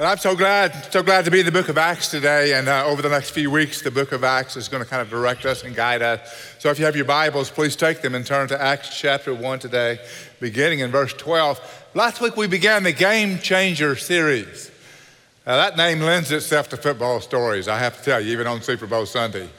And 0.00 0.08
I'm 0.08 0.16
so 0.16 0.34
glad, 0.34 0.90
so 0.90 1.02
glad 1.02 1.26
to 1.26 1.30
be 1.30 1.40
in 1.40 1.44
the 1.44 1.52
book 1.52 1.68
of 1.68 1.76
Acts 1.76 2.08
today. 2.10 2.54
And 2.54 2.70
uh, 2.70 2.86
over 2.86 3.02
the 3.02 3.10
next 3.10 3.32
few 3.32 3.50
weeks, 3.50 3.82
the 3.82 3.90
book 3.90 4.12
of 4.12 4.24
Acts 4.24 4.56
is 4.56 4.66
going 4.66 4.82
to 4.82 4.88
kind 4.88 5.02
of 5.02 5.10
direct 5.10 5.44
us 5.44 5.62
and 5.62 5.76
guide 5.76 6.00
us. 6.00 6.54
So 6.58 6.70
if 6.70 6.78
you 6.78 6.86
have 6.86 6.96
your 6.96 7.04
Bibles, 7.04 7.50
please 7.50 7.76
take 7.76 8.00
them 8.00 8.14
and 8.14 8.24
turn 8.24 8.48
to 8.48 8.58
Acts 8.58 8.98
chapter 8.98 9.34
1 9.34 9.58
today, 9.58 9.98
beginning 10.40 10.78
in 10.78 10.90
verse 10.90 11.12
12. 11.12 11.90
Last 11.92 12.22
week, 12.22 12.34
we 12.38 12.46
began 12.46 12.82
the 12.82 12.92
Game 12.92 13.40
Changer 13.40 13.94
series. 13.94 14.70
Now, 15.46 15.58
that 15.58 15.76
name 15.76 16.00
lends 16.00 16.32
itself 16.32 16.70
to 16.70 16.78
football 16.78 17.20
stories, 17.20 17.68
I 17.68 17.76
have 17.76 17.98
to 17.98 18.02
tell 18.02 18.22
you, 18.22 18.32
even 18.32 18.46
on 18.46 18.62
Super 18.62 18.86
Bowl 18.86 19.04
Sunday. 19.04 19.50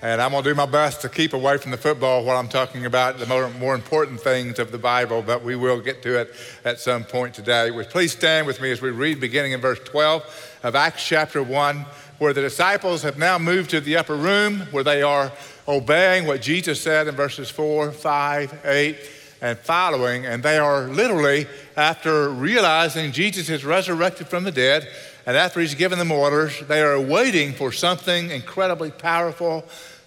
And 0.00 0.22
I'm 0.22 0.30
going 0.30 0.44
to 0.44 0.50
do 0.50 0.54
my 0.54 0.64
best 0.64 1.00
to 1.00 1.08
keep 1.08 1.32
away 1.32 1.58
from 1.58 1.72
the 1.72 1.76
football 1.76 2.22
while 2.22 2.36
I'm 2.36 2.48
talking 2.48 2.86
about 2.86 3.18
the 3.18 3.26
more, 3.26 3.50
more 3.50 3.74
important 3.74 4.20
things 4.20 4.60
of 4.60 4.70
the 4.70 4.78
Bible, 4.78 5.22
but 5.22 5.42
we 5.42 5.56
will 5.56 5.80
get 5.80 6.02
to 6.02 6.20
it 6.20 6.32
at 6.64 6.78
some 6.78 7.02
point 7.02 7.34
today. 7.34 7.72
Would 7.72 7.90
please 7.90 8.12
stand 8.12 8.46
with 8.46 8.60
me 8.60 8.70
as 8.70 8.80
we 8.80 8.90
read 8.90 9.18
beginning 9.18 9.52
in 9.52 9.60
verse 9.60 9.80
12 9.80 10.60
of 10.62 10.76
Acts 10.76 11.04
chapter 11.04 11.42
1, 11.42 11.84
where 12.18 12.32
the 12.32 12.42
disciples 12.42 13.02
have 13.02 13.18
now 13.18 13.38
moved 13.38 13.70
to 13.70 13.80
the 13.80 13.96
upper 13.96 14.14
room 14.14 14.60
where 14.70 14.84
they 14.84 15.02
are 15.02 15.32
obeying 15.66 16.28
what 16.28 16.42
Jesus 16.42 16.80
said 16.80 17.08
in 17.08 17.16
verses 17.16 17.50
4, 17.50 17.90
5, 17.90 18.60
8, 18.66 18.96
and 19.40 19.58
following. 19.58 20.26
And 20.26 20.44
they 20.44 20.58
are 20.58 20.82
literally, 20.86 21.46
after 21.76 22.30
realizing 22.30 23.10
Jesus 23.10 23.50
is 23.50 23.64
resurrected 23.64 24.28
from 24.28 24.44
the 24.44 24.52
dead, 24.52 24.88
and 25.28 25.36
after 25.36 25.60
he's 25.60 25.74
given 25.74 25.98
them 25.98 26.10
orders, 26.10 26.58
they 26.68 26.80
are 26.80 26.98
waiting 26.98 27.52
for 27.52 27.70
something 27.70 28.30
incredibly 28.30 28.90
powerful, 28.90 29.62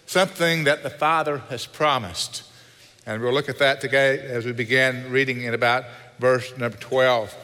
something 0.08 0.64
that 0.64 0.82
the 0.82 0.90
Father 0.90 1.38
has 1.50 1.68
promised. 1.68 2.42
And 3.06 3.22
we'll 3.22 3.32
look 3.32 3.48
at 3.48 3.60
that 3.60 3.82
today 3.82 4.18
as 4.18 4.48
we 4.48 4.52
begin 4.52 5.12
reading 5.12 5.44
in 5.44 5.54
about 5.54 5.86
verse 6.18 6.58
number 6.58 6.76
12. 6.76 7.36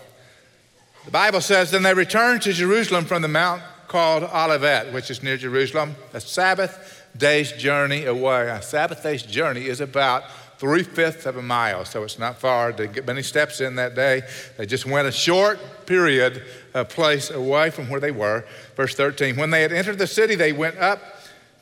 The 1.06 1.12
Bible 1.12 1.40
says, 1.40 1.70
Then 1.70 1.84
they 1.84 1.94
returned 1.94 2.42
to 2.42 2.52
Jerusalem 2.52 3.06
from 3.06 3.22
the 3.22 3.28
mount 3.28 3.62
called 3.88 4.24
Olivet, 4.24 4.92
which 4.92 5.12
is 5.12 5.22
near 5.22 5.38
Jerusalem, 5.38 5.96
a 6.16 6.20
Sabbath 6.20 7.06
day's 7.16 7.52
journey 7.52 8.06
away. 8.06 8.50
A 8.50 8.60
Sabbath 8.60 9.04
day's 9.04 9.22
journey 9.22 9.68
is 9.68 9.82
about 9.82 10.24
three 10.58 10.84
fifths 10.84 11.26
of 11.26 11.38
a 11.38 11.42
mile, 11.42 11.86
so 11.86 12.04
it's 12.04 12.20
not 12.20 12.40
far. 12.40 12.72
Didn't 12.72 12.94
get 12.94 13.06
many 13.06 13.24
steps 13.24 13.62
in 13.62 13.76
that 13.76 13.96
day. 13.96 14.22
They 14.58 14.66
just 14.66 14.86
went 14.86 15.08
a 15.08 15.12
short 15.12 15.60
period 15.86 16.44
a 16.74 16.86
place 16.86 17.30
away 17.30 17.70
from 17.70 17.90
where 17.90 18.00
they 18.00 18.12
were. 18.12 18.46
Verse 18.76 18.96
13 18.96 19.36
When 19.36 19.50
they 19.50 19.62
had 19.62 19.72
entered 19.72 19.98
the 19.98 20.08
city, 20.08 20.36
they 20.36 20.54
went 20.54 20.78
up 20.78 21.02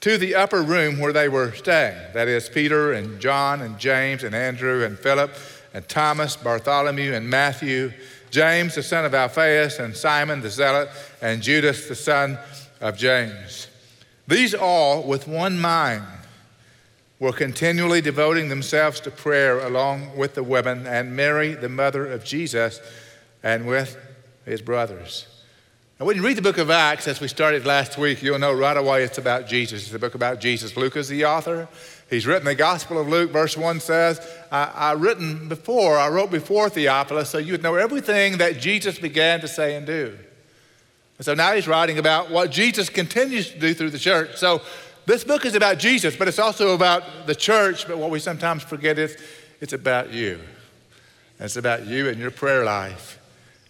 to 0.02 0.18
the 0.18 0.36
upper 0.36 0.62
room 0.62 1.00
where 1.00 1.14
they 1.14 1.30
were 1.30 1.52
staying. 1.54 1.98
That 2.14 2.28
is, 2.28 2.48
Peter 2.50 2.94
and 2.94 3.20
John 3.20 3.62
and 3.62 3.80
James 3.80 4.24
and 4.24 4.36
Andrew 4.36 4.84
and 4.84 4.98
Philip 5.00 5.34
and 5.74 5.88
Thomas, 5.88 6.36
Bartholomew 6.36 7.14
and 7.14 7.30
Matthew, 7.30 7.92
James 8.30 8.76
the 8.76 8.84
son 8.84 9.06
of 9.06 9.14
Alphaeus 9.14 9.80
and 9.80 9.96
Simon 9.96 10.42
the 10.42 10.50
Zealot 10.50 10.90
and 11.22 11.42
Judas 11.42 11.88
the 11.88 11.96
son 11.96 12.38
of 12.82 12.98
James. 12.98 13.68
These 14.28 14.54
all, 14.54 15.04
with 15.04 15.28
one 15.28 15.60
mind, 15.60 16.04
were 17.20 17.32
continually 17.32 18.02
devoting 18.02 18.50
themselves 18.50 19.00
to 19.02 19.12
prayer 19.12 19.60
along 19.60 20.18
with 20.18 20.36
the 20.36 20.44
women 20.44 20.86
and 20.86 21.16
Mary, 21.16 21.54
the 21.54 21.70
mother 21.70 22.06
of 22.06 22.26
Jesus, 22.26 22.80
and 23.42 23.66
with 23.66 23.98
his 24.46 24.62
brothers. 24.62 25.28
Now, 26.00 26.06
when 26.06 26.18
you 26.18 26.26
read 26.26 26.36
the 26.36 26.42
book 26.42 26.58
of 26.58 26.70
Acts, 26.70 27.08
as 27.08 27.22
we 27.22 27.30
started 27.30 27.66
last 27.66 27.98
week, 27.98 28.22
you'll 28.22 28.38
know 28.38 28.52
right 28.52 28.76
away 28.76 29.04
it's 29.04 29.18
about 29.18 29.48
Jesus. 29.48 29.86
It's 29.86 29.94
a 29.94 30.00
book 30.00 30.14
about 30.14 30.42
Jesus. 30.42 30.76
Luke 30.76 30.98
is 30.98 31.08
the 31.08 31.24
author. 31.24 31.70
He's 32.10 32.28
written 32.28 32.44
the 32.44 32.54
Gospel 32.54 33.00
of 33.00 33.08
Luke. 33.08 33.32
Verse 33.32 33.56
1 33.56 33.80
says, 33.80 34.20
I, 34.52 34.72
I 34.76 34.92
written 34.92 35.48
before, 35.48 35.98
I 35.98 36.10
wrote 36.10 36.32
before 36.32 36.70
Theophilus, 36.70 37.30
so 37.30 37.38
you 37.38 37.54
would 37.54 37.64
know 37.64 37.76
everything 37.76 38.40
that 38.40 38.60
Jesus 38.60 39.00
began 39.00 39.40
to 39.40 39.48
say 39.48 39.76
and 39.76 39.88
do. 39.88 40.18
And 41.18 41.26
so 41.26 41.34
now 41.34 41.54
he's 41.54 41.68
writing 41.68 41.98
about 41.98 42.30
what 42.30 42.52
Jesus 42.52 42.90
continues 42.90 43.50
to 43.52 43.58
do 43.58 43.74
through 43.74 43.92
the 43.92 44.00
church. 44.00 44.36
So 44.36 44.62
this 45.06 45.24
book 45.24 45.46
is 45.46 45.56
about 45.56 45.78
Jesus, 45.78 46.16
but 46.16 46.28
it's 46.28 46.40
also 46.40 46.74
about 46.74 47.28
the 47.28 47.36
church. 47.36 47.88
But 47.88 47.98
what 47.98 48.10
we 48.10 48.20
sometimes 48.20 48.64
forget 48.64 48.98
is 48.98 49.18
it's 49.62 49.74
about 49.74 50.12
you. 50.12 50.40
And 51.38 51.46
it's 51.46 51.58
about 51.58 51.86
you 51.86 52.10
and 52.10 52.20
your 52.20 52.32
prayer 52.32 52.64
life 52.64 53.20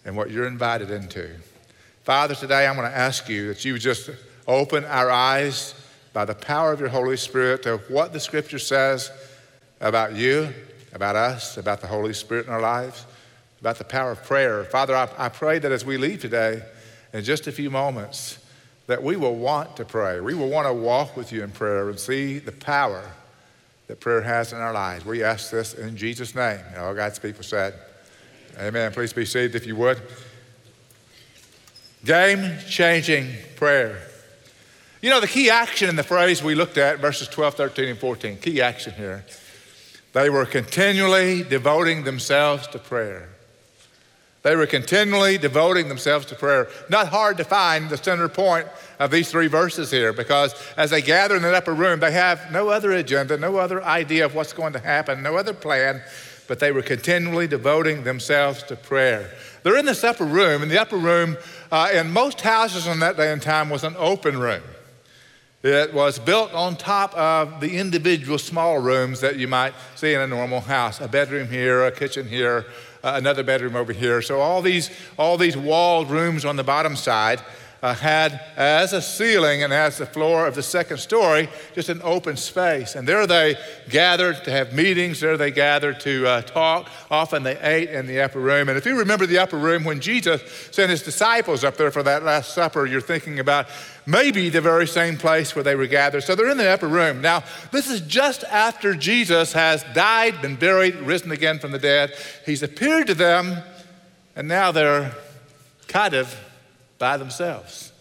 and 0.04 0.16
what 0.16 0.30
you're 0.30 0.46
invited 0.46 0.90
into. 0.90 1.30
Father, 2.04 2.34
today 2.34 2.66
I'm 2.66 2.76
going 2.76 2.90
to 2.90 2.96
ask 2.96 3.28
you 3.28 3.48
that 3.48 3.64
you 3.64 3.78
just 3.78 4.10
open 4.46 4.84
our 4.84 5.10
eyes 5.10 5.74
by 6.12 6.24
the 6.24 6.34
power 6.34 6.72
of 6.72 6.80
your 6.80 6.88
Holy 6.88 7.16
Spirit 7.16 7.64
to 7.64 7.78
what 7.88 8.12
the 8.12 8.20
Scripture 8.20 8.58
says 8.58 9.10
about 9.80 10.14
you, 10.14 10.48
about 10.94 11.16
us, 11.16 11.58
about 11.58 11.80
the 11.80 11.86
Holy 11.86 12.14
Spirit 12.14 12.46
in 12.46 12.52
our 12.52 12.60
lives, 12.60 13.04
about 13.60 13.76
the 13.76 13.84
power 13.84 14.12
of 14.12 14.22
prayer. 14.22 14.64
Father, 14.64 14.94
I, 14.94 15.08
I 15.18 15.28
pray 15.28 15.58
that 15.58 15.72
as 15.72 15.84
we 15.84 15.96
leave 15.96 16.20
today, 16.20 16.62
in 17.12 17.24
just 17.24 17.46
a 17.46 17.52
few 17.52 17.70
moments, 17.70 18.38
that 18.86 19.02
we 19.02 19.16
will 19.16 19.34
want 19.34 19.76
to 19.76 19.84
pray. 19.84 20.20
We 20.20 20.34
will 20.34 20.48
want 20.48 20.66
to 20.66 20.72
walk 20.72 21.16
with 21.16 21.32
you 21.32 21.42
in 21.42 21.50
prayer 21.50 21.88
and 21.88 21.98
see 21.98 22.38
the 22.38 22.52
power 22.52 23.04
that 23.88 24.00
prayer 24.00 24.22
has 24.22 24.52
in 24.52 24.58
our 24.58 24.72
lives. 24.72 25.04
We 25.04 25.22
ask 25.22 25.50
this 25.50 25.74
in 25.74 25.96
Jesus' 25.96 26.34
name. 26.34 26.60
All 26.76 26.94
God's 26.94 27.18
people 27.18 27.42
said, 27.42 27.74
Amen. 28.58 28.92
Please 28.92 29.12
be 29.12 29.26
seated 29.26 29.54
if 29.54 29.66
you 29.66 29.76
would. 29.76 30.00
Game 32.04 32.58
changing 32.68 33.32
prayer. 33.56 34.00
You 35.02 35.10
know, 35.10 35.20
the 35.20 35.28
key 35.28 35.50
action 35.50 35.88
in 35.88 35.96
the 35.96 36.02
phrase 36.02 36.42
we 36.42 36.54
looked 36.54 36.78
at, 36.78 37.00
verses 37.00 37.28
12, 37.28 37.54
13, 37.54 37.88
and 37.90 37.98
14, 37.98 38.38
key 38.38 38.62
action 38.62 38.94
here, 38.94 39.24
they 40.12 40.30
were 40.30 40.46
continually 40.46 41.42
devoting 41.42 42.04
themselves 42.04 42.66
to 42.68 42.78
prayer. 42.78 43.28
They 44.46 44.54
were 44.54 44.66
continually 44.66 45.38
devoting 45.38 45.88
themselves 45.88 46.24
to 46.26 46.36
prayer. 46.36 46.68
Not 46.88 47.08
hard 47.08 47.36
to 47.38 47.42
find 47.42 47.90
the 47.90 47.96
center 47.96 48.28
point 48.28 48.68
of 49.00 49.10
these 49.10 49.28
three 49.28 49.48
verses 49.48 49.90
here 49.90 50.12
because 50.12 50.54
as 50.76 50.90
they 50.90 51.02
gather 51.02 51.34
in 51.34 51.42
the 51.42 51.52
upper 51.52 51.74
room, 51.74 51.98
they 51.98 52.12
have 52.12 52.52
no 52.52 52.68
other 52.68 52.92
agenda, 52.92 53.36
no 53.38 53.56
other 53.56 53.82
idea 53.82 54.24
of 54.24 54.36
what's 54.36 54.52
going 54.52 54.72
to 54.74 54.78
happen, 54.78 55.20
no 55.20 55.36
other 55.36 55.52
plan 55.52 56.00
but 56.46 56.60
they 56.60 56.70
were 56.70 56.82
continually 56.82 57.48
devoting 57.48 58.04
themselves 58.04 58.62
to 58.62 58.76
prayer. 58.76 59.32
They're 59.64 59.78
in 59.78 59.84
this 59.84 60.04
upper 60.04 60.24
room, 60.24 60.62
and 60.62 60.70
the 60.70 60.80
upper 60.80 60.96
room 60.96 61.36
uh, 61.72 61.90
in 61.92 62.12
most 62.12 62.40
houses 62.40 62.86
in 62.86 63.00
that 63.00 63.16
day 63.16 63.32
and 63.32 63.42
time 63.42 63.68
was 63.68 63.82
an 63.82 63.96
open 63.98 64.38
room. 64.38 64.62
It 65.64 65.92
was 65.92 66.20
built 66.20 66.54
on 66.54 66.76
top 66.76 67.12
of 67.16 67.60
the 67.60 67.76
individual 67.76 68.38
small 68.38 68.78
rooms 68.78 69.20
that 69.22 69.34
you 69.34 69.48
might 69.48 69.74
see 69.96 70.14
in 70.14 70.20
a 70.20 70.26
normal 70.28 70.60
house 70.60 71.00
a 71.00 71.08
bedroom 71.08 71.48
here, 71.48 71.84
a 71.84 71.90
kitchen 71.90 72.28
here, 72.28 72.66
another 73.14 73.42
bedroom 73.42 73.76
over 73.76 73.92
here. 73.92 74.22
So, 74.22 74.40
all 74.40 74.62
these, 74.62 74.90
all 75.18 75.36
these 75.36 75.56
walled 75.56 76.10
rooms 76.10 76.44
on 76.44 76.56
the 76.56 76.64
bottom 76.64 76.96
side 76.96 77.40
uh, 77.82 77.94
had 77.94 78.40
as 78.56 78.92
a 78.92 79.02
ceiling 79.02 79.62
and 79.62 79.72
as 79.72 79.98
the 79.98 80.06
floor 80.06 80.46
of 80.46 80.54
the 80.54 80.62
second 80.62 80.98
story 80.98 81.48
just 81.74 81.88
an 81.88 82.00
open 82.02 82.36
space. 82.36 82.94
And 82.94 83.06
there 83.06 83.26
they 83.26 83.56
gathered 83.88 84.44
to 84.44 84.50
have 84.50 84.72
meetings, 84.72 85.20
there 85.20 85.36
they 85.36 85.50
gathered 85.50 86.00
to 86.00 86.26
uh, 86.26 86.42
talk. 86.42 86.88
Often 87.10 87.42
they 87.42 87.58
ate 87.58 87.90
in 87.90 88.06
the 88.06 88.20
upper 88.20 88.40
room. 88.40 88.68
And 88.68 88.78
if 88.78 88.86
you 88.86 88.98
remember 88.98 89.26
the 89.26 89.38
upper 89.38 89.58
room, 89.58 89.84
when 89.84 90.00
Jesus 90.00 90.42
sent 90.70 90.90
his 90.90 91.02
disciples 91.02 91.64
up 91.64 91.76
there 91.76 91.90
for 91.90 92.02
that 92.02 92.22
Last 92.22 92.54
Supper, 92.54 92.86
you're 92.86 93.00
thinking 93.00 93.38
about 93.38 93.66
maybe 94.06 94.48
the 94.48 94.60
very 94.60 94.86
same 94.86 95.16
place 95.16 95.54
where 95.54 95.64
they 95.64 95.74
were 95.74 95.86
gathered. 95.86 96.22
So 96.22 96.34
they're 96.34 96.50
in 96.50 96.58
the 96.58 96.68
upper 96.68 96.88
room. 96.88 97.20
Now, 97.20 97.44
this 97.72 97.90
is 97.90 98.00
just 98.00 98.44
after 98.44 98.94
Jesus 98.94 99.52
has 99.52 99.84
died, 99.94 100.40
been 100.40 100.56
buried, 100.56 100.96
risen 100.96 101.30
again 101.30 101.58
from 101.58 101.72
the 101.72 101.78
dead. 101.78 102.14
He's 102.44 102.62
appeared 102.62 103.08
to 103.08 103.14
them, 103.14 103.62
and 104.34 104.48
now 104.48 104.72
they're 104.72 105.14
kind 105.88 106.14
of 106.14 106.34
by 106.98 107.16
themselves. 107.16 107.92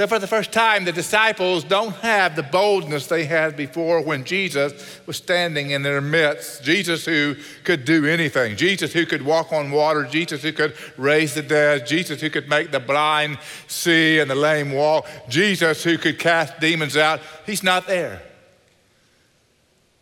So, 0.00 0.06
for 0.06 0.18
the 0.18 0.26
first 0.26 0.50
time, 0.50 0.86
the 0.86 0.92
disciples 0.92 1.62
don't 1.62 1.94
have 1.96 2.34
the 2.34 2.42
boldness 2.42 3.06
they 3.06 3.26
had 3.26 3.54
before 3.54 4.00
when 4.00 4.24
Jesus 4.24 4.98
was 5.06 5.18
standing 5.18 5.72
in 5.72 5.82
their 5.82 6.00
midst. 6.00 6.64
Jesus, 6.64 7.04
who 7.04 7.36
could 7.64 7.84
do 7.84 8.06
anything. 8.06 8.56
Jesus, 8.56 8.94
who 8.94 9.04
could 9.04 9.20
walk 9.20 9.52
on 9.52 9.70
water. 9.70 10.04
Jesus, 10.04 10.40
who 10.40 10.52
could 10.52 10.74
raise 10.96 11.34
the 11.34 11.42
dead. 11.42 11.86
Jesus, 11.86 12.18
who 12.22 12.30
could 12.30 12.48
make 12.48 12.70
the 12.70 12.80
blind 12.80 13.38
see 13.66 14.20
and 14.20 14.30
the 14.30 14.34
lame 14.34 14.72
walk. 14.72 15.06
Jesus, 15.28 15.84
who 15.84 15.98
could 15.98 16.18
cast 16.18 16.58
demons 16.60 16.96
out. 16.96 17.20
He's 17.44 17.62
not 17.62 17.86
there. 17.86 18.22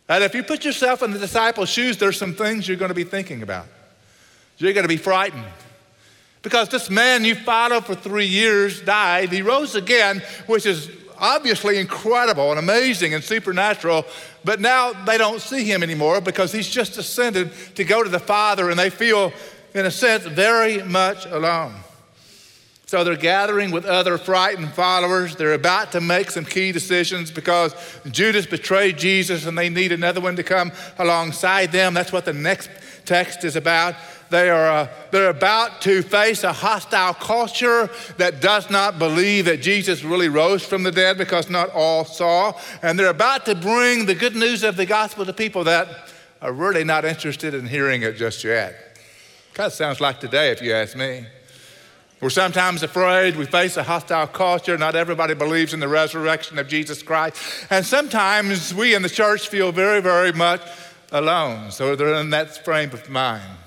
And 0.07 0.23
if 0.23 0.33
you 0.33 0.43
put 0.43 0.63
yourself 0.63 1.03
in 1.03 1.11
the 1.11 1.19
disciples' 1.19 1.67
shoes, 1.67 1.97
there's 1.97 2.17
some 2.17 2.35
things 2.35 2.69
you're 2.69 2.77
going 2.77 2.87
to 2.87 2.95
be 2.95 3.03
thinking 3.03 3.43
about. 3.43 3.67
You're 4.59 4.71
going 4.71 4.85
to 4.85 4.87
be 4.87 4.95
frightened. 4.95 5.43
Because 6.41 6.69
this 6.69 6.89
man 6.89 7.25
you 7.25 7.35
followed 7.35 7.85
for 7.85 7.95
three 7.95 8.25
years 8.25 8.81
died. 8.81 9.29
He 9.31 9.41
rose 9.41 9.75
again, 9.75 10.21
which 10.47 10.65
is 10.65 10.89
obviously 11.19 11.77
incredible 11.77 12.49
and 12.49 12.59
amazing 12.59 13.13
and 13.13 13.23
supernatural, 13.23 14.05
but 14.43 14.61
now 14.61 14.93
they 15.05 15.17
don't 15.17 15.41
see 15.41 15.65
him 15.65 15.83
anymore 15.83 16.21
because 16.21 16.51
he's 16.51 16.69
just 16.69 16.97
ascended 16.97 17.51
to 17.75 17.83
go 17.83 18.03
to 18.03 18.09
the 18.09 18.19
Father 18.19 18.69
and 18.69 18.79
they 18.79 18.89
feel, 18.89 19.33
in 19.73 19.85
a 19.85 19.91
sense, 19.91 20.25
very 20.25 20.81
much 20.83 21.25
alone. 21.25 21.73
So 22.85 23.03
they're 23.03 23.15
gathering 23.15 23.69
with 23.69 23.85
other 23.85 24.17
frightened 24.17 24.73
followers. 24.73 25.35
They're 25.35 25.53
about 25.53 25.91
to 25.91 26.01
make 26.01 26.31
some 26.31 26.43
key 26.43 26.71
decisions 26.71 27.29
because 27.29 27.75
Judas 28.09 28.47
betrayed 28.47 28.97
Jesus 28.97 29.45
and 29.45 29.55
they 29.55 29.69
need 29.69 29.91
another 29.91 30.21
one 30.21 30.35
to 30.37 30.43
come 30.43 30.71
alongside 30.97 31.71
them. 31.71 31.93
That's 31.93 32.11
what 32.11 32.25
the 32.25 32.33
next 32.33 32.67
text 33.09 33.43
is 33.43 33.55
about. 33.55 33.95
they 34.29 34.49
are, 34.51 34.69
uh, 34.69 34.87
they're 35.09 35.31
about 35.31 35.81
to 35.81 36.03
face 36.03 36.43
a 36.43 36.53
hostile 36.53 37.15
culture 37.15 37.89
that 38.17 38.39
does 38.39 38.69
not 38.69 38.99
believe 38.99 39.45
that 39.45 39.61
Jesus 39.61 40.03
really 40.03 40.29
rose 40.29 40.63
from 40.63 40.83
the 40.83 40.91
dead 40.91 41.17
because 41.17 41.49
not 41.49 41.71
all 41.71 42.05
saw. 42.05 42.53
And 42.83 42.97
they're 42.97 43.09
about 43.09 43.45
to 43.47 43.55
bring 43.55 44.05
the 44.05 44.13
good 44.13 44.35
news 44.35 44.63
of 44.63 44.77
the 44.77 44.85
gospel 44.85 45.25
to 45.25 45.33
people 45.33 45.63
that 45.63 45.87
are 46.41 46.53
really 46.53 46.83
not 46.83 47.03
interested 47.03 47.55
in 47.55 47.65
hearing 47.65 48.03
it 48.03 48.15
just 48.15 48.43
yet. 48.43 48.75
Kind 49.55 49.67
of 49.67 49.73
sounds 49.73 49.99
like 49.99 50.19
today, 50.19 50.51
if 50.51 50.61
you 50.61 50.71
ask 50.73 50.95
me. 50.95 51.25
We're 52.21 52.29
sometimes 52.29 52.83
afraid. 52.83 53.37
We 53.37 53.45
face 53.45 53.77
a 53.77 53.83
hostile 53.83 54.27
culture. 54.27 54.77
Not 54.77 54.95
everybody 54.95 55.33
believes 55.33 55.73
in 55.73 55.79
the 55.79 55.87
resurrection 55.87 56.59
of 56.59 56.67
Jesus 56.67 57.01
Christ. 57.01 57.37
And 57.69 57.85
sometimes 57.85 58.73
we 58.73 58.93
in 58.93 59.01
the 59.01 59.09
church 59.09 59.47
feel 59.47 59.71
very, 59.71 60.01
very 60.01 60.33
much 60.33 60.61
alone. 61.11 61.71
So 61.71 61.95
they're 61.95 62.15
in 62.15 62.29
that 62.31 62.63
frame 62.63 62.91
of 62.91 63.09
mind. 63.09 63.57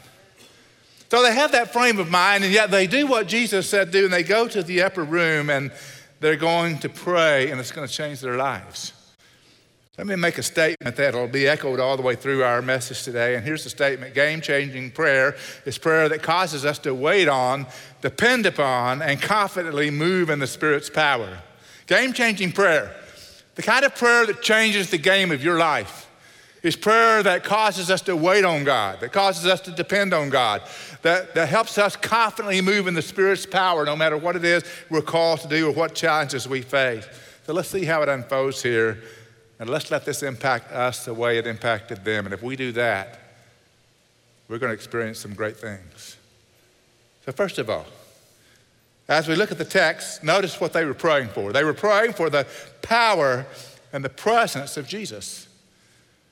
So 1.10 1.22
they 1.22 1.34
have 1.34 1.52
that 1.52 1.72
frame 1.72 1.98
of 1.98 2.10
mind, 2.10 2.42
and 2.42 2.52
yet 2.52 2.70
they 2.70 2.86
do 2.86 3.06
what 3.06 3.28
Jesus 3.28 3.68
said 3.68 3.90
do, 3.90 4.04
and 4.04 4.12
they 4.12 4.22
go 4.22 4.48
to 4.48 4.62
the 4.62 4.82
upper 4.82 5.04
room 5.04 5.50
and 5.50 5.70
they're 6.20 6.36
going 6.36 6.78
to 6.78 6.88
pray, 6.88 7.50
and 7.50 7.60
it's 7.60 7.72
going 7.72 7.86
to 7.86 7.92
change 7.92 8.20
their 8.20 8.36
lives. 8.36 8.92
Let 9.98 10.06
me 10.06 10.16
make 10.16 10.38
a 10.38 10.42
statement 10.42 10.96
that 10.96 11.14
will 11.14 11.28
be 11.28 11.46
echoed 11.46 11.80
all 11.80 11.98
the 11.98 12.02
way 12.02 12.14
through 12.14 12.44
our 12.44 12.62
message 12.62 13.02
today. 13.02 13.34
And 13.34 13.44
here's 13.44 13.64
the 13.64 13.68
statement 13.68 14.14
Game 14.14 14.40
changing 14.40 14.92
prayer 14.92 15.36
is 15.66 15.76
prayer 15.76 16.08
that 16.08 16.22
causes 16.22 16.64
us 16.64 16.78
to 16.78 16.94
wait 16.94 17.28
on, 17.28 17.66
depend 18.00 18.46
upon, 18.46 19.02
and 19.02 19.20
confidently 19.20 19.90
move 19.90 20.30
in 20.30 20.38
the 20.38 20.46
Spirit's 20.46 20.88
power. 20.88 21.42
Game 21.86 22.14
changing 22.14 22.52
prayer, 22.52 22.96
the 23.54 23.62
kind 23.62 23.84
of 23.84 23.94
prayer 23.94 24.24
that 24.24 24.40
changes 24.40 24.90
the 24.90 24.96
game 24.96 25.30
of 25.30 25.44
your 25.44 25.58
life 25.58 26.08
is 26.62 26.76
prayer 26.76 27.22
that 27.22 27.42
causes 27.42 27.90
us 27.90 28.02
to 28.02 28.16
wait 28.16 28.44
on 28.44 28.64
God, 28.64 29.00
that 29.00 29.12
causes 29.12 29.46
us 29.46 29.60
to 29.62 29.70
depend 29.72 30.14
on 30.14 30.30
God, 30.30 30.62
that, 31.02 31.34
that 31.34 31.48
helps 31.48 31.76
us 31.76 31.96
confidently 31.96 32.60
move 32.60 32.86
in 32.86 32.94
the 32.94 33.02
Spirit's 33.02 33.46
power 33.46 33.84
no 33.84 33.96
matter 33.96 34.16
what 34.16 34.36
it 34.36 34.44
is 34.44 34.62
we're 34.88 35.02
called 35.02 35.40
to 35.40 35.48
do 35.48 35.68
or 35.68 35.72
what 35.72 35.94
challenges 35.94 36.48
we 36.48 36.62
face. 36.62 37.06
So 37.46 37.52
let's 37.52 37.68
see 37.68 37.84
how 37.84 38.02
it 38.02 38.08
unfolds 38.08 38.62
here, 38.62 39.02
and 39.58 39.68
let's 39.68 39.90
let 39.90 40.04
this 40.04 40.22
impact 40.22 40.70
us 40.70 41.04
the 41.04 41.14
way 41.14 41.38
it 41.38 41.46
impacted 41.46 42.04
them. 42.04 42.26
And 42.26 42.32
if 42.32 42.42
we 42.42 42.54
do 42.54 42.70
that, 42.72 43.18
we're 44.48 44.58
going 44.58 44.70
to 44.70 44.74
experience 44.74 45.18
some 45.18 45.34
great 45.34 45.56
things. 45.56 46.16
So, 47.24 47.32
first 47.32 47.58
of 47.58 47.70
all, 47.70 47.86
as 49.08 49.26
we 49.28 49.34
look 49.34 49.50
at 49.50 49.58
the 49.58 49.64
text, 49.64 50.22
notice 50.22 50.60
what 50.60 50.72
they 50.72 50.84
were 50.84 50.94
praying 50.94 51.28
for. 51.28 51.52
They 51.52 51.64
were 51.64 51.74
praying 51.74 52.12
for 52.12 52.30
the 52.30 52.46
power 52.82 53.46
and 53.92 54.04
the 54.04 54.08
presence 54.08 54.76
of 54.76 54.86
Jesus. 54.86 55.48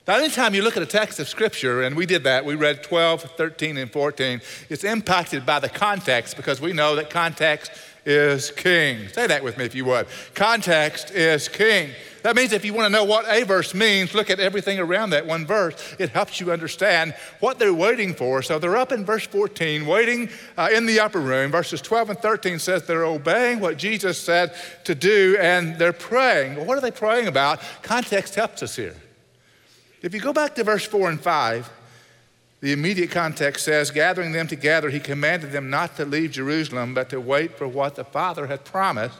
Now, 0.07 0.17
anytime 0.17 0.55
you 0.55 0.63
look 0.63 0.77
at 0.77 0.83
a 0.83 0.87
text 0.87 1.19
of 1.19 1.29
Scripture, 1.29 1.83
and 1.83 1.95
we 1.95 2.07
did 2.07 2.23
that, 2.23 2.43
we 2.43 2.55
read 2.55 2.83
12, 2.83 3.21
13, 3.21 3.77
and 3.77 3.91
14, 3.91 4.41
it's 4.67 4.83
impacted 4.83 5.45
by 5.45 5.59
the 5.59 5.69
context 5.69 6.35
because 6.35 6.59
we 6.59 6.73
know 6.73 6.95
that 6.95 7.11
context 7.11 7.71
is 8.03 8.49
king. 8.49 9.07
Say 9.09 9.27
that 9.27 9.43
with 9.43 9.59
me 9.59 9.65
if 9.65 9.75
you 9.75 9.85
would. 9.85 10.07
Context 10.33 11.11
is 11.11 11.47
king. 11.47 11.91
That 12.23 12.35
means 12.35 12.51
if 12.51 12.65
you 12.65 12.73
want 12.73 12.85
to 12.85 12.91
know 12.91 13.03
what 13.03 13.25
a 13.29 13.43
verse 13.43 13.75
means, 13.75 14.15
look 14.15 14.31
at 14.31 14.39
everything 14.39 14.79
around 14.79 15.11
that 15.11 15.27
one 15.27 15.45
verse. 15.45 15.95
It 15.99 16.09
helps 16.09 16.39
you 16.39 16.51
understand 16.51 17.13
what 17.39 17.59
they're 17.59 17.71
waiting 17.71 18.15
for. 18.15 18.41
So 18.41 18.57
they're 18.57 18.77
up 18.77 18.91
in 18.91 19.05
verse 19.05 19.27
14, 19.27 19.85
waiting 19.85 20.29
uh, 20.57 20.69
in 20.73 20.87
the 20.87 20.99
upper 20.99 21.19
room. 21.19 21.51
Verses 21.51 21.79
12 21.79 22.09
and 22.09 22.19
13 22.19 22.57
says 22.57 22.87
they're 22.87 23.05
obeying 23.05 23.59
what 23.59 23.77
Jesus 23.77 24.19
said 24.19 24.55
to 24.85 24.95
do 24.95 25.37
and 25.39 25.77
they're 25.77 25.93
praying. 25.93 26.55
Well, 26.55 26.65
what 26.65 26.77
are 26.77 26.81
they 26.81 26.91
praying 26.91 27.27
about? 27.27 27.59
Context 27.83 28.33
helps 28.33 28.63
us 28.63 28.75
here. 28.75 28.95
If 30.01 30.15
you 30.15 30.19
go 30.19 30.33
back 30.33 30.55
to 30.55 30.63
verse 30.63 30.85
4 30.85 31.09
and 31.09 31.21
5, 31.21 31.69
the 32.61 32.71
immediate 32.73 33.11
context 33.11 33.65
says, 33.65 33.91
Gathering 33.91 34.31
them 34.31 34.47
together, 34.47 34.89
he 34.89 34.99
commanded 34.99 35.51
them 35.51 35.69
not 35.69 35.95
to 35.97 36.05
leave 36.05 36.31
Jerusalem, 36.31 36.95
but 36.95 37.09
to 37.09 37.21
wait 37.21 37.55
for 37.55 37.67
what 37.67 37.95
the 37.95 38.03
Father 38.03 38.47
had 38.47 38.65
promised, 38.65 39.17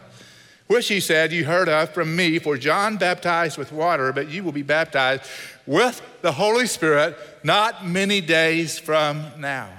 which 0.66 0.88
he 0.88 1.00
said, 1.00 1.32
You 1.32 1.46
heard 1.46 1.70
of 1.70 1.92
from 1.92 2.16
me, 2.16 2.40
for 2.40 2.58
John 2.58 2.98
baptized 2.98 3.60
with 3.60 3.72
water, 3.72 4.12
but 4.12 4.30
you 4.30 4.44
will 4.44 4.52
be 4.52 4.64
baptized 4.64 5.24
with 5.68 6.02
the 6.24 6.32
Holy 6.32 6.66
Spirit 6.66 7.16
not 7.44 7.86
many 7.86 8.20
days 8.20 8.80
from 8.80 9.26
now. 9.38 9.70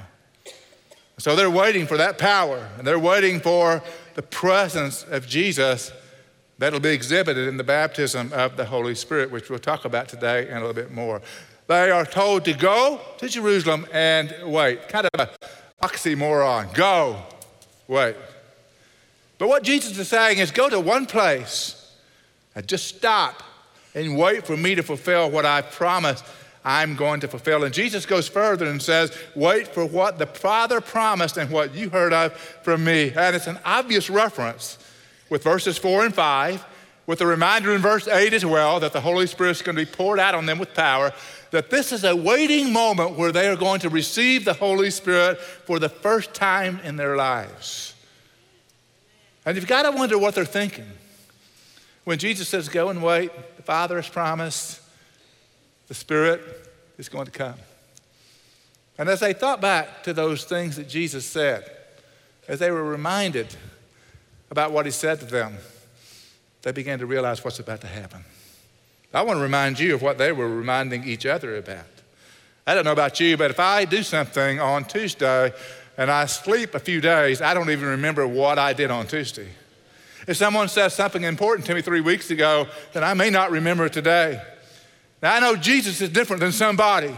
So 1.18 1.34
they're 1.34 1.50
waiting 1.50 1.86
for 1.86 1.96
that 1.96 2.18
power, 2.18 2.68
and 2.78 2.86
they're 2.86 2.98
waiting 2.98 3.40
for 3.40 3.82
the 4.14 4.22
presence 4.22 5.04
of 5.04 5.26
Jesus 5.26 5.92
That'll 6.62 6.78
be 6.78 6.90
exhibited 6.90 7.48
in 7.48 7.56
the 7.56 7.64
baptism 7.64 8.32
of 8.32 8.56
the 8.56 8.64
Holy 8.64 8.94
Spirit, 8.94 9.32
which 9.32 9.50
we'll 9.50 9.58
talk 9.58 9.84
about 9.84 10.08
today 10.08 10.46
and 10.46 10.58
a 10.58 10.60
little 10.60 10.72
bit 10.72 10.92
more. 10.92 11.20
They 11.66 11.90
are 11.90 12.06
told 12.06 12.44
to 12.44 12.52
go 12.52 13.00
to 13.18 13.28
Jerusalem 13.28 13.84
and 13.92 14.32
wait. 14.44 14.88
Kind 14.88 15.08
of 15.12 15.20
an 15.20 15.28
oxymoron. 15.82 16.72
Go, 16.72 17.20
wait. 17.88 18.14
But 19.38 19.48
what 19.48 19.64
Jesus 19.64 19.98
is 19.98 20.06
saying 20.06 20.38
is 20.38 20.52
go 20.52 20.68
to 20.68 20.78
one 20.78 21.04
place 21.04 21.96
and 22.54 22.64
just 22.68 22.96
stop 22.96 23.42
and 23.96 24.16
wait 24.16 24.46
for 24.46 24.56
me 24.56 24.76
to 24.76 24.84
fulfill 24.84 25.32
what 25.32 25.44
I 25.44 25.62
promised 25.62 26.24
I'm 26.64 26.94
going 26.94 27.18
to 27.22 27.26
fulfill. 27.26 27.64
And 27.64 27.74
Jesus 27.74 28.06
goes 28.06 28.28
further 28.28 28.66
and 28.66 28.80
says, 28.80 29.18
Wait 29.34 29.66
for 29.66 29.84
what 29.84 30.16
the 30.16 30.26
Father 30.26 30.80
promised 30.80 31.38
and 31.38 31.50
what 31.50 31.74
you 31.74 31.90
heard 31.90 32.12
of 32.12 32.34
from 32.62 32.84
me. 32.84 33.12
And 33.16 33.34
it's 33.34 33.48
an 33.48 33.58
obvious 33.64 34.08
reference 34.08 34.78
with 35.32 35.42
verses 35.42 35.78
4 35.78 36.04
and 36.04 36.14
5, 36.14 36.66
with 37.06 37.22
a 37.22 37.26
reminder 37.26 37.74
in 37.74 37.80
verse 37.80 38.06
8 38.06 38.34
as 38.34 38.44
well 38.44 38.78
that 38.80 38.92
the 38.92 39.00
Holy 39.00 39.26
Spirit 39.26 39.52
is 39.52 39.62
going 39.62 39.74
to 39.74 39.86
be 39.86 39.90
poured 39.90 40.20
out 40.20 40.34
on 40.34 40.44
them 40.44 40.58
with 40.58 40.74
power, 40.74 41.10
that 41.52 41.70
this 41.70 41.90
is 41.90 42.04
a 42.04 42.14
waiting 42.14 42.70
moment 42.70 43.16
where 43.16 43.32
they 43.32 43.48
are 43.48 43.56
going 43.56 43.80
to 43.80 43.88
receive 43.88 44.44
the 44.44 44.52
Holy 44.52 44.90
Spirit 44.90 45.40
for 45.40 45.78
the 45.78 45.88
first 45.88 46.34
time 46.34 46.80
in 46.84 46.96
their 46.96 47.16
lives. 47.16 47.94
And 49.46 49.56
you've 49.56 49.66
got 49.66 49.90
to 49.90 49.96
wonder 49.96 50.18
what 50.18 50.34
they're 50.34 50.44
thinking. 50.44 50.86
When 52.04 52.18
Jesus 52.18 52.48
says, 52.48 52.68
Go 52.68 52.90
and 52.90 53.02
wait, 53.02 53.30
the 53.56 53.62
Father 53.62 53.96
has 53.96 54.10
promised, 54.10 54.82
the 55.88 55.94
Spirit 55.94 56.42
is 56.98 57.08
going 57.08 57.24
to 57.24 57.32
come. 57.32 57.56
And 58.98 59.08
as 59.08 59.20
they 59.20 59.32
thought 59.32 59.62
back 59.62 60.02
to 60.02 60.12
those 60.12 60.44
things 60.44 60.76
that 60.76 60.90
Jesus 60.90 61.24
said, 61.24 61.70
as 62.48 62.58
they 62.58 62.70
were 62.70 62.84
reminded 62.84 63.48
about 64.52 64.70
what 64.70 64.84
he 64.84 64.92
said 64.92 65.18
to 65.18 65.24
them, 65.24 65.56
they 66.60 66.72
began 66.72 66.98
to 66.98 67.06
realize 67.06 67.42
what's 67.42 67.58
about 67.58 67.80
to 67.80 67.86
happen. 67.86 68.22
I 69.14 69.22
want 69.22 69.38
to 69.38 69.42
remind 69.42 69.80
you 69.80 69.94
of 69.94 70.02
what 70.02 70.18
they 70.18 70.30
were 70.30 70.46
reminding 70.46 71.04
each 71.04 71.24
other 71.24 71.56
about. 71.56 71.86
I 72.66 72.74
don't 72.74 72.84
know 72.84 72.92
about 72.92 73.18
you, 73.18 73.38
but 73.38 73.50
if 73.50 73.58
I 73.58 73.86
do 73.86 74.02
something 74.02 74.60
on 74.60 74.84
Tuesday 74.84 75.54
and 75.96 76.10
I 76.10 76.26
sleep 76.26 76.74
a 76.74 76.78
few 76.78 77.00
days, 77.00 77.40
I 77.40 77.54
don't 77.54 77.70
even 77.70 77.88
remember 77.88 78.28
what 78.28 78.58
I 78.58 78.74
did 78.74 78.90
on 78.90 79.06
Tuesday. 79.06 79.48
If 80.28 80.36
someone 80.36 80.68
says 80.68 80.92
something 80.92 81.22
important 81.22 81.66
to 81.68 81.74
me 81.74 81.80
three 81.80 82.02
weeks 82.02 82.30
ago, 82.30 82.66
then 82.92 83.02
I 83.02 83.14
may 83.14 83.30
not 83.30 83.52
remember 83.52 83.88
today. 83.88 84.38
Now, 85.22 85.34
I 85.34 85.40
know 85.40 85.56
Jesus 85.56 86.02
is 86.02 86.10
different 86.10 86.40
than 86.40 86.52
somebody, 86.52 87.14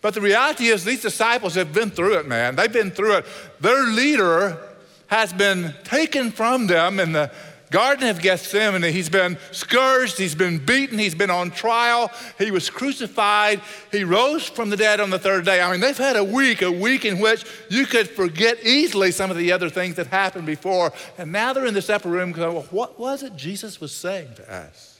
but 0.00 0.14
the 0.14 0.20
reality 0.20 0.66
is 0.66 0.84
these 0.84 1.02
disciples 1.02 1.56
have 1.56 1.72
been 1.72 1.90
through 1.90 2.18
it, 2.18 2.28
man. 2.28 2.54
They've 2.54 2.72
been 2.72 2.92
through 2.92 3.16
it. 3.16 3.26
Their 3.60 3.82
leader 3.86 4.68
has 5.12 5.30
been 5.30 5.74
taken 5.84 6.30
from 6.30 6.66
them 6.68 6.98
in 6.98 7.12
the 7.12 7.30
Garden 7.70 8.08
of 8.08 8.22
Gethsemane. 8.22 8.82
He's 8.82 9.10
been 9.10 9.36
scourged, 9.50 10.16
he's 10.16 10.34
been 10.34 10.56
beaten, 10.56 10.98
he's 10.98 11.14
been 11.14 11.28
on 11.28 11.50
trial, 11.50 12.10
he 12.38 12.50
was 12.50 12.70
crucified, 12.70 13.60
he 13.90 14.04
rose 14.04 14.48
from 14.48 14.70
the 14.70 14.76
dead 14.76 15.00
on 15.00 15.10
the 15.10 15.18
third 15.18 15.44
day. 15.44 15.60
I 15.60 15.70
mean, 15.70 15.80
they've 15.80 15.94
had 15.94 16.16
a 16.16 16.24
week, 16.24 16.62
a 16.62 16.72
week 16.72 17.04
in 17.04 17.18
which 17.18 17.44
you 17.68 17.84
could 17.84 18.08
forget 18.08 18.64
easily 18.64 19.10
some 19.10 19.30
of 19.30 19.36
the 19.36 19.52
other 19.52 19.68
things 19.68 19.96
that 19.96 20.06
happened 20.06 20.46
before. 20.46 20.94
And 21.18 21.30
now 21.30 21.52
they're 21.52 21.66
in 21.66 21.74
this 21.74 21.90
upper 21.90 22.08
room 22.08 22.32
going, 22.32 22.54
well, 22.54 22.66
what 22.70 22.98
was 22.98 23.22
it 23.22 23.36
Jesus 23.36 23.82
was 23.82 23.92
saying 23.92 24.36
to 24.36 24.50
us? 24.50 24.98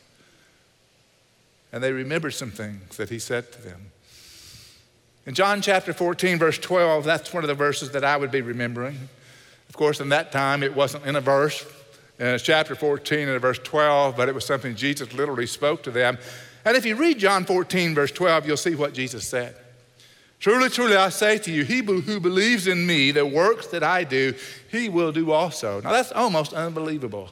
And 1.72 1.82
they 1.82 1.90
remember 1.90 2.30
some 2.30 2.50
things 2.50 2.98
that 2.98 3.08
he 3.08 3.18
said 3.18 3.50
to 3.52 3.62
them. 3.62 3.92
In 5.24 5.32
John 5.32 5.62
chapter 5.62 5.94
14, 5.94 6.38
verse 6.38 6.58
12, 6.58 7.02
that's 7.02 7.32
one 7.32 7.44
of 7.44 7.48
the 7.48 7.54
verses 7.54 7.92
that 7.92 8.04
I 8.04 8.18
would 8.18 8.30
be 8.30 8.42
remembering. 8.42 9.08
Of 9.72 9.76
course, 9.78 10.00
in 10.00 10.10
that 10.10 10.32
time, 10.32 10.62
it 10.62 10.76
wasn't 10.76 11.06
in 11.06 11.16
a 11.16 11.20
verse. 11.22 11.64
It's 12.18 12.44
chapter 12.44 12.74
14 12.74 13.26
and 13.26 13.40
verse 13.40 13.58
12, 13.58 14.18
but 14.18 14.28
it 14.28 14.34
was 14.34 14.44
something 14.44 14.74
Jesus 14.74 15.14
literally 15.14 15.46
spoke 15.46 15.82
to 15.84 15.90
them. 15.90 16.18
And 16.66 16.76
if 16.76 16.84
you 16.84 16.94
read 16.94 17.18
John 17.18 17.46
14, 17.46 17.94
verse 17.94 18.12
12, 18.12 18.46
you'll 18.46 18.58
see 18.58 18.74
what 18.74 18.92
Jesus 18.92 19.26
said. 19.26 19.56
Truly, 20.40 20.68
truly, 20.68 20.94
I 20.94 21.08
say 21.08 21.38
to 21.38 21.50
you, 21.50 21.64
he 21.64 21.78
who 21.80 22.20
believes 22.20 22.66
in 22.66 22.86
me, 22.86 23.12
the 23.12 23.24
works 23.24 23.68
that 23.68 23.82
I 23.82 24.04
do, 24.04 24.34
he 24.70 24.90
will 24.90 25.10
do 25.10 25.32
also. 25.32 25.80
Now, 25.80 25.92
that's 25.92 26.12
almost 26.12 26.52
unbelievable. 26.52 27.30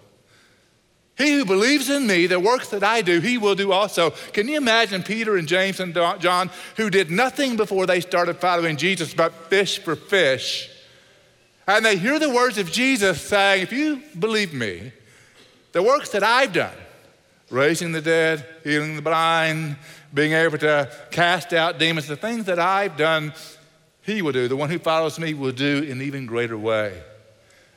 He 1.18 1.34
who 1.34 1.44
believes 1.44 1.90
in 1.90 2.06
me, 2.06 2.26
the 2.26 2.40
works 2.40 2.70
that 2.70 2.82
I 2.82 3.02
do, 3.02 3.20
he 3.20 3.36
will 3.36 3.54
do 3.54 3.70
also. 3.70 4.12
Can 4.32 4.48
you 4.48 4.56
imagine 4.56 5.02
Peter 5.02 5.36
and 5.36 5.46
James 5.46 5.78
and 5.78 5.92
John, 5.92 6.48
who 6.78 6.88
did 6.88 7.10
nothing 7.10 7.58
before 7.58 7.84
they 7.84 8.00
started 8.00 8.38
following 8.38 8.78
Jesus 8.78 9.12
but 9.12 9.34
fish 9.50 9.78
for 9.78 9.94
fish? 9.94 10.70
And 11.76 11.84
they 11.84 11.96
hear 11.96 12.18
the 12.18 12.30
words 12.30 12.58
of 12.58 12.70
Jesus 12.70 13.20
saying, 13.20 13.62
If 13.62 13.72
you 13.72 14.02
believe 14.18 14.52
me, 14.52 14.92
the 15.72 15.82
works 15.82 16.10
that 16.10 16.22
I've 16.22 16.52
done, 16.52 16.76
raising 17.50 17.92
the 17.92 18.00
dead, 18.00 18.44
healing 18.64 18.96
the 18.96 19.02
blind, 19.02 19.76
being 20.12 20.32
able 20.32 20.58
to 20.58 20.90
cast 21.10 21.52
out 21.52 21.78
demons, 21.78 22.06
the 22.06 22.16
things 22.16 22.46
that 22.46 22.58
I've 22.58 22.96
done, 22.96 23.32
he 24.02 24.22
will 24.22 24.32
do. 24.32 24.48
The 24.48 24.56
one 24.56 24.70
who 24.70 24.78
follows 24.78 25.18
me 25.18 25.34
will 25.34 25.52
do 25.52 25.82
in 25.82 26.02
even 26.02 26.26
greater 26.26 26.58
way. 26.58 27.02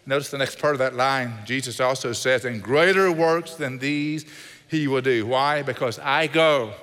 Notice 0.06 0.32
the 0.32 0.38
next 0.38 0.60
part 0.60 0.74
of 0.74 0.80
that 0.80 0.96
line. 0.96 1.34
Jesus 1.46 1.80
also 1.80 2.14
says, 2.14 2.46
And 2.46 2.62
greater 2.62 3.12
works 3.12 3.56
than 3.56 3.78
these 3.78 4.26
he 4.68 4.88
will 4.88 5.02
do. 5.02 5.26
Why? 5.28 5.62
Because 5.62 6.00
I 6.00 6.28
go 6.28 6.74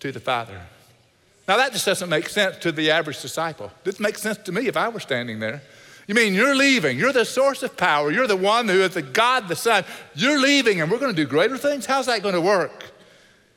to 0.00 0.12
the 0.12 0.20
Father. 0.20 0.60
Now, 1.46 1.56
that 1.58 1.72
just 1.72 1.84
doesn't 1.84 2.08
make 2.08 2.28
sense 2.28 2.56
to 2.58 2.72
the 2.72 2.90
average 2.90 3.20
disciple. 3.20 3.70
This 3.84 4.00
makes 4.00 4.22
sense 4.22 4.38
to 4.38 4.52
me 4.52 4.68
if 4.68 4.76
I 4.76 4.88
were 4.88 5.00
standing 5.00 5.38
there. 5.40 5.62
You 6.12 6.16
mean 6.16 6.34
you're 6.34 6.54
leaving? 6.54 6.98
You're 6.98 7.14
the 7.14 7.24
source 7.24 7.62
of 7.62 7.74
power. 7.74 8.10
You're 8.10 8.26
the 8.26 8.36
one 8.36 8.68
who 8.68 8.82
is 8.82 8.92
the 8.92 9.00
God, 9.00 9.48
the 9.48 9.56
Son. 9.56 9.82
You're 10.14 10.38
leaving, 10.38 10.82
and 10.82 10.90
we're 10.90 10.98
going 10.98 11.10
to 11.10 11.16
do 11.16 11.26
greater 11.26 11.56
things? 11.56 11.86
How's 11.86 12.04
that 12.04 12.22
going 12.22 12.34
to 12.34 12.40
work? 12.42 12.92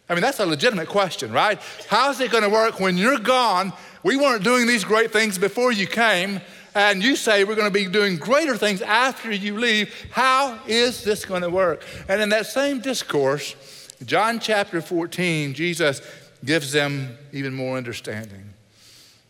I 0.07 0.13
mean, 0.13 0.21
that's 0.21 0.39
a 0.39 0.45
legitimate 0.45 0.87
question, 0.87 1.33
right? 1.33 1.59
How's 1.89 2.21
it 2.21 2.31
going 2.31 2.45
to 2.45 2.49
work 2.49 2.79
when 2.79 2.95
you're 2.95 3.19
gone? 3.19 3.73
We 4.03 4.15
weren't 4.15 4.45
doing 4.45 4.67
these 4.67 4.85
great 4.85 5.11
things 5.11 5.37
before 5.37 5.73
you 5.73 5.85
came, 5.85 6.39
and 6.73 7.03
you 7.03 7.17
say 7.17 7.43
we're 7.43 7.55
going 7.55 7.67
to 7.67 7.73
be 7.73 7.87
doing 7.87 8.15
greater 8.15 8.55
things 8.55 8.81
after 8.81 9.33
you 9.33 9.59
leave. 9.59 9.93
How 10.11 10.57
is 10.65 11.03
this 11.03 11.25
going 11.25 11.41
to 11.41 11.49
work? 11.49 11.83
And 12.07 12.21
in 12.21 12.29
that 12.29 12.45
same 12.45 12.79
discourse, 12.79 13.89
John 14.05 14.39
chapter 14.39 14.79
14, 14.79 15.53
Jesus 15.55 16.01
gives 16.45 16.71
them 16.71 17.17
even 17.33 17.53
more 17.53 17.75
understanding. 17.75 18.45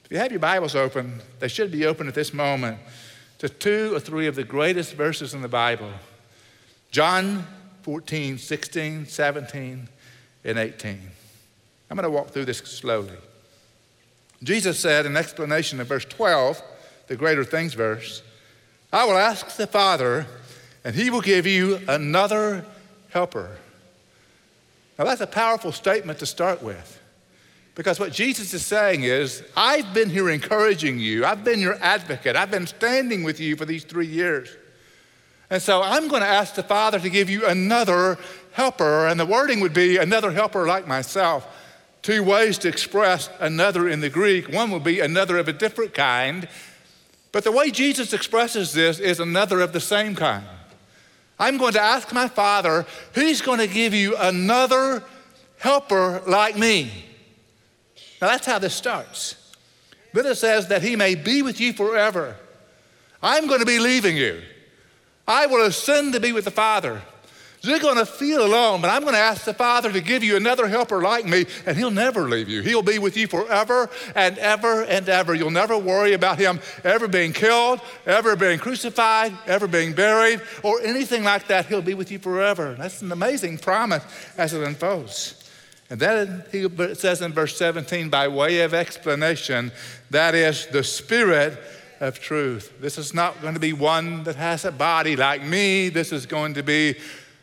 If 0.03 0.11
you 0.11 0.19
have 0.19 0.31
your 0.31 0.39
Bibles 0.39 0.75
open, 0.75 1.21
they 1.39 1.47
should 1.47 1.71
be 1.71 1.87
open 1.87 2.07
at 2.07 2.13
this 2.13 2.31
moment 2.31 2.77
to 3.39 3.49
two 3.49 3.93
or 3.93 3.99
three 3.99 4.27
of 4.27 4.35
the 4.35 4.43
greatest 4.43 4.93
verses 4.93 5.33
in 5.33 5.41
the 5.41 5.47
Bible 5.47 5.91
John 6.91 7.45
14, 7.81 8.37
16, 8.37 9.05
17, 9.05 9.89
and 10.45 10.57
18. 10.57 11.01
I'm 11.89 11.97
going 11.97 12.03
to 12.03 12.09
walk 12.09 12.29
through 12.29 12.45
this 12.45 12.59
slowly. 12.59 13.11
Jesus 14.43 14.79
said 14.79 15.05
in 15.05 15.17
explanation 15.17 15.79
of 15.79 15.87
verse 15.87 16.05
12, 16.05 16.61
the 17.07 17.15
greater 17.15 17.43
things 17.43 17.73
verse, 17.73 18.23
I 18.91 19.05
will 19.05 19.17
ask 19.17 19.55
the 19.57 19.67
Father, 19.67 20.25
and 20.83 20.95
he 20.95 21.09
will 21.09 21.21
give 21.21 21.45
you 21.45 21.79
another 21.87 22.65
helper. 23.09 23.57
Now, 24.97 25.05
that's 25.05 25.21
a 25.21 25.27
powerful 25.27 25.71
statement 25.71 26.19
to 26.19 26.25
start 26.25 26.63
with. 26.63 26.99
Because 27.75 27.99
what 27.99 28.13
Jesus 28.13 28.53
is 28.53 28.65
saying 28.65 29.03
is, 29.03 29.43
I've 29.55 29.93
been 29.93 30.09
here 30.09 30.29
encouraging 30.29 30.97
you. 30.97 31.25
I've 31.25 31.43
been 31.43 31.59
your 31.59 31.77
advocate. 31.81 32.37
I've 32.37 32.49
been 32.49 32.67
standing 32.67 33.23
with 33.23 33.39
you 33.41 33.57
for 33.57 33.65
these 33.65 33.83
three 33.83 34.07
years. 34.07 34.55
And 35.49 35.61
so 35.61 35.81
I'm 35.83 36.07
going 36.07 36.21
to 36.21 36.27
ask 36.27 36.55
the 36.55 36.63
Father 36.63 36.99
to 36.99 37.09
give 37.09 37.29
you 37.29 37.45
another 37.45 38.17
helper. 38.53 39.07
And 39.07 39.19
the 39.19 39.25
wording 39.25 39.59
would 39.59 39.73
be 39.73 39.97
another 39.97 40.31
helper 40.31 40.65
like 40.65 40.87
myself. 40.87 41.45
Two 42.01 42.23
ways 42.23 42.57
to 42.59 42.69
express 42.69 43.29
another 43.39 43.89
in 43.89 43.99
the 43.99 44.09
Greek. 44.09 44.47
One 44.47 44.71
would 44.71 44.83
be 44.83 45.01
another 45.01 45.37
of 45.37 45.49
a 45.49 45.53
different 45.53 45.93
kind. 45.93 46.47
But 47.33 47.43
the 47.43 47.51
way 47.51 47.71
Jesus 47.71 48.13
expresses 48.13 48.71
this 48.71 48.99
is 48.99 49.19
another 49.19 49.59
of 49.59 49.73
the 49.73 49.81
same 49.81 50.15
kind. 50.15 50.45
I'm 51.37 51.57
going 51.57 51.73
to 51.73 51.81
ask 51.81 52.13
my 52.13 52.29
Father, 52.29 52.85
He's 53.13 53.41
going 53.41 53.59
to 53.59 53.67
give 53.67 53.93
you 53.93 54.15
another 54.15 55.03
helper 55.57 56.21
like 56.25 56.57
me. 56.57 56.89
Now 58.21 58.27
that's 58.27 58.45
how 58.45 58.59
this 58.59 58.73
starts. 58.73 59.35
It 60.13 60.35
says 60.37 60.67
that 60.69 60.81
he 60.81 60.95
may 60.95 61.15
be 61.15 61.41
with 61.41 61.59
you 61.59 61.73
forever. 61.73 62.37
I'm 63.21 63.47
going 63.47 63.59
to 63.59 63.65
be 63.65 63.79
leaving 63.79 64.15
you. 64.15 64.41
I 65.27 65.47
will 65.47 65.65
ascend 65.65 66.13
to 66.13 66.19
be 66.19 66.31
with 66.31 66.45
the 66.45 66.51
Father. 66.51 67.01
You're 67.61 67.79
going 67.79 67.97
to 67.97 68.05
feel 68.05 68.45
alone, 68.45 68.81
but 68.81 68.89
I'm 68.91 69.01
going 69.01 69.15
to 69.15 69.19
ask 69.19 69.43
the 69.43 69.53
Father 69.53 69.91
to 69.91 69.99
give 69.99 70.23
you 70.23 70.35
another 70.35 70.67
helper 70.67 71.01
like 71.01 71.25
me, 71.25 71.45
and 71.65 71.75
He'll 71.75 71.89
never 71.89 72.29
leave 72.29 72.47
you. 72.47 72.61
He'll 72.61 72.83
be 72.83 72.99
with 72.99 73.17
you 73.17 73.27
forever 73.27 73.89
and 74.13 74.37
ever 74.37 74.83
and 74.83 75.09
ever. 75.09 75.33
You'll 75.33 75.49
never 75.49 75.77
worry 75.77 76.13
about 76.13 76.37
Him 76.37 76.59
ever 76.83 77.07
being 77.07 77.33
killed, 77.33 77.81
ever 78.05 78.35
being 78.35 78.59
crucified, 78.59 79.33
ever 79.47 79.67
being 79.67 79.93
buried, 79.93 80.41
or 80.61 80.79
anything 80.81 81.23
like 81.23 81.47
that. 81.47 81.65
He'll 81.65 81.81
be 81.81 81.95
with 81.95 82.11
you 82.11 82.19
forever. 82.19 82.75
That's 82.77 83.01
an 83.01 83.11
amazing 83.11 83.57
promise 83.57 84.03
as 84.37 84.53
it 84.53 84.61
unfolds. 84.61 85.41
And 85.89 85.99
then 85.99 86.43
he 86.51 86.67
says 86.95 87.21
in 87.21 87.33
verse 87.33 87.55
17, 87.57 88.09
by 88.09 88.27
way 88.27 88.61
of 88.61 88.73
explanation, 88.73 89.71
that 90.09 90.33
is 90.33 90.65
the 90.67 90.83
Spirit 90.83 91.59
of 91.99 92.19
truth. 92.19 92.73
This 92.81 92.97
is 92.97 93.13
not 93.13 93.39
going 93.41 93.53
to 93.53 93.59
be 93.59 93.73
one 93.73 94.23
that 94.23 94.35
has 94.35 94.65
a 94.65 94.71
body 94.71 95.15
like 95.15 95.43
me. 95.43 95.89
This 95.89 96.11
is 96.11 96.25
going 96.25 96.55
to 96.55 96.63
be 96.63 96.95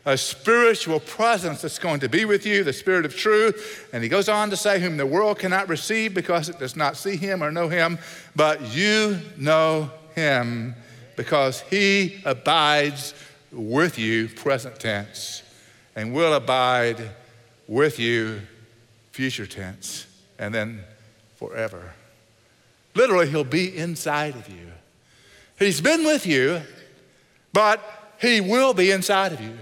a 0.05 0.17
spiritual 0.17 0.99
presence 0.99 1.61
that's 1.61 1.79
going 1.79 2.01
to 2.01 2.09
be 2.09 2.25
with 2.25 2.45
you, 2.45 2.63
the 2.63 2.73
Spirit 2.73 3.05
of 3.05 3.15
truth. 3.15 3.87
And 3.93 4.03
he 4.03 4.09
goes 4.09 4.27
on 4.27 4.49
to 4.49 4.57
say, 4.57 4.79
Whom 4.79 4.97
the 4.97 5.05
world 5.05 5.39
cannot 5.39 5.69
receive 5.69 6.13
because 6.13 6.49
it 6.49 6.59
does 6.59 6.75
not 6.75 6.97
see 6.97 7.15
him 7.15 7.41
or 7.41 7.51
know 7.51 7.69
him, 7.69 7.97
but 8.35 8.61
you 8.75 9.19
know 9.37 9.89
him 10.15 10.75
because 11.15 11.61
he 11.61 12.21
abides 12.25 13.13
with 13.51 13.97
you, 13.97 14.27
present 14.27 14.79
tense, 14.79 15.43
and 15.95 16.13
will 16.13 16.33
abide 16.33 17.11
with 17.67 17.99
you, 17.99 18.41
future 19.11 19.45
tense, 19.45 20.07
and 20.39 20.53
then 20.53 20.83
forever. 21.35 21.93
Literally, 22.95 23.29
He'll 23.29 23.43
be 23.43 23.75
inside 23.75 24.35
of 24.35 24.49
you. 24.49 24.67
He's 25.57 25.81
been 25.81 26.03
with 26.03 26.25
you, 26.25 26.61
but 27.51 27.81
He 28.19 28.41
will 28.41 28.73
be 28.73 28.91
inside 28.91 29.33
of 29.33 29.41
you. 29.41 29.57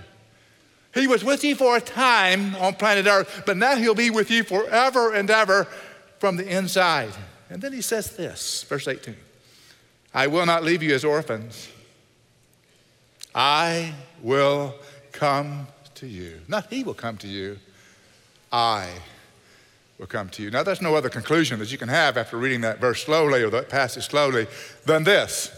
He 0.93 1.07
was 1.07 1.23
with 1.23 1.43
you 1.43 1.55
for 1.55 1.77
a 1.77 1.81
time 1.81 2.55
on 2.55 2.73
planet 2.75 3.05
Earth, 3.07 3.43
but 3.45 3.57
now 3.57 3.75
He'll 3.75 3.95
be 3.95 4.09
with 4.09 4.29
you 4.29 4.43
forever 4.43 5.13
and 5.13 5.29
ever 5.29 5.65
from 6.19 6.37
the 6.37 6.47
inside. 6.47 7.11
And 7.49 7.61
then 7.61 7.73
He 7.73 7.81
says 7.81 8.15
this, 8.15 8.63
verse 8.63 8.87
18 8.87 9.15
I 10.13 10.27
will 10.27 10.45
not 10.45 10.63
leave 10.63 10.83
you 10.83 10.93
as 10.93 11.05
orphans. 11.05 11.69
I 13.33 13.93
will 14.21 14.75
come 15.13 15.67
to 15.95 16.07
you. 16.07 16.41
Not 16.49 16.67
He 16.69 16.83
will 16.83 16.93
come 16.93 17.17
to 17.17 17.27
you 17.27 17.57
I 18.51 18.89
will 19.97 20.07
come 20.07 20.29
to 20.29 20.43
you. 20.43 20.49
Now, 20.49 20.63
there's 20.63 20.81
no 20.81 20.95
other 20.95 21.09
conclusion 21.09 21.59
that 21.59 21.71
you 21.71 21.77
can 21.77 21.89
have 21.89 22.17
after 22.17 22.37
reading 22.37 22.61
that 22.61 22.79
verse 22.79 23.03
slowly 23.03 23.43
or 23.43 23.49
that 23.51 23.69
passage 23.69 24.07
slowly 24.07 24.47
than 24.85 25.03
this. 25.03 25.57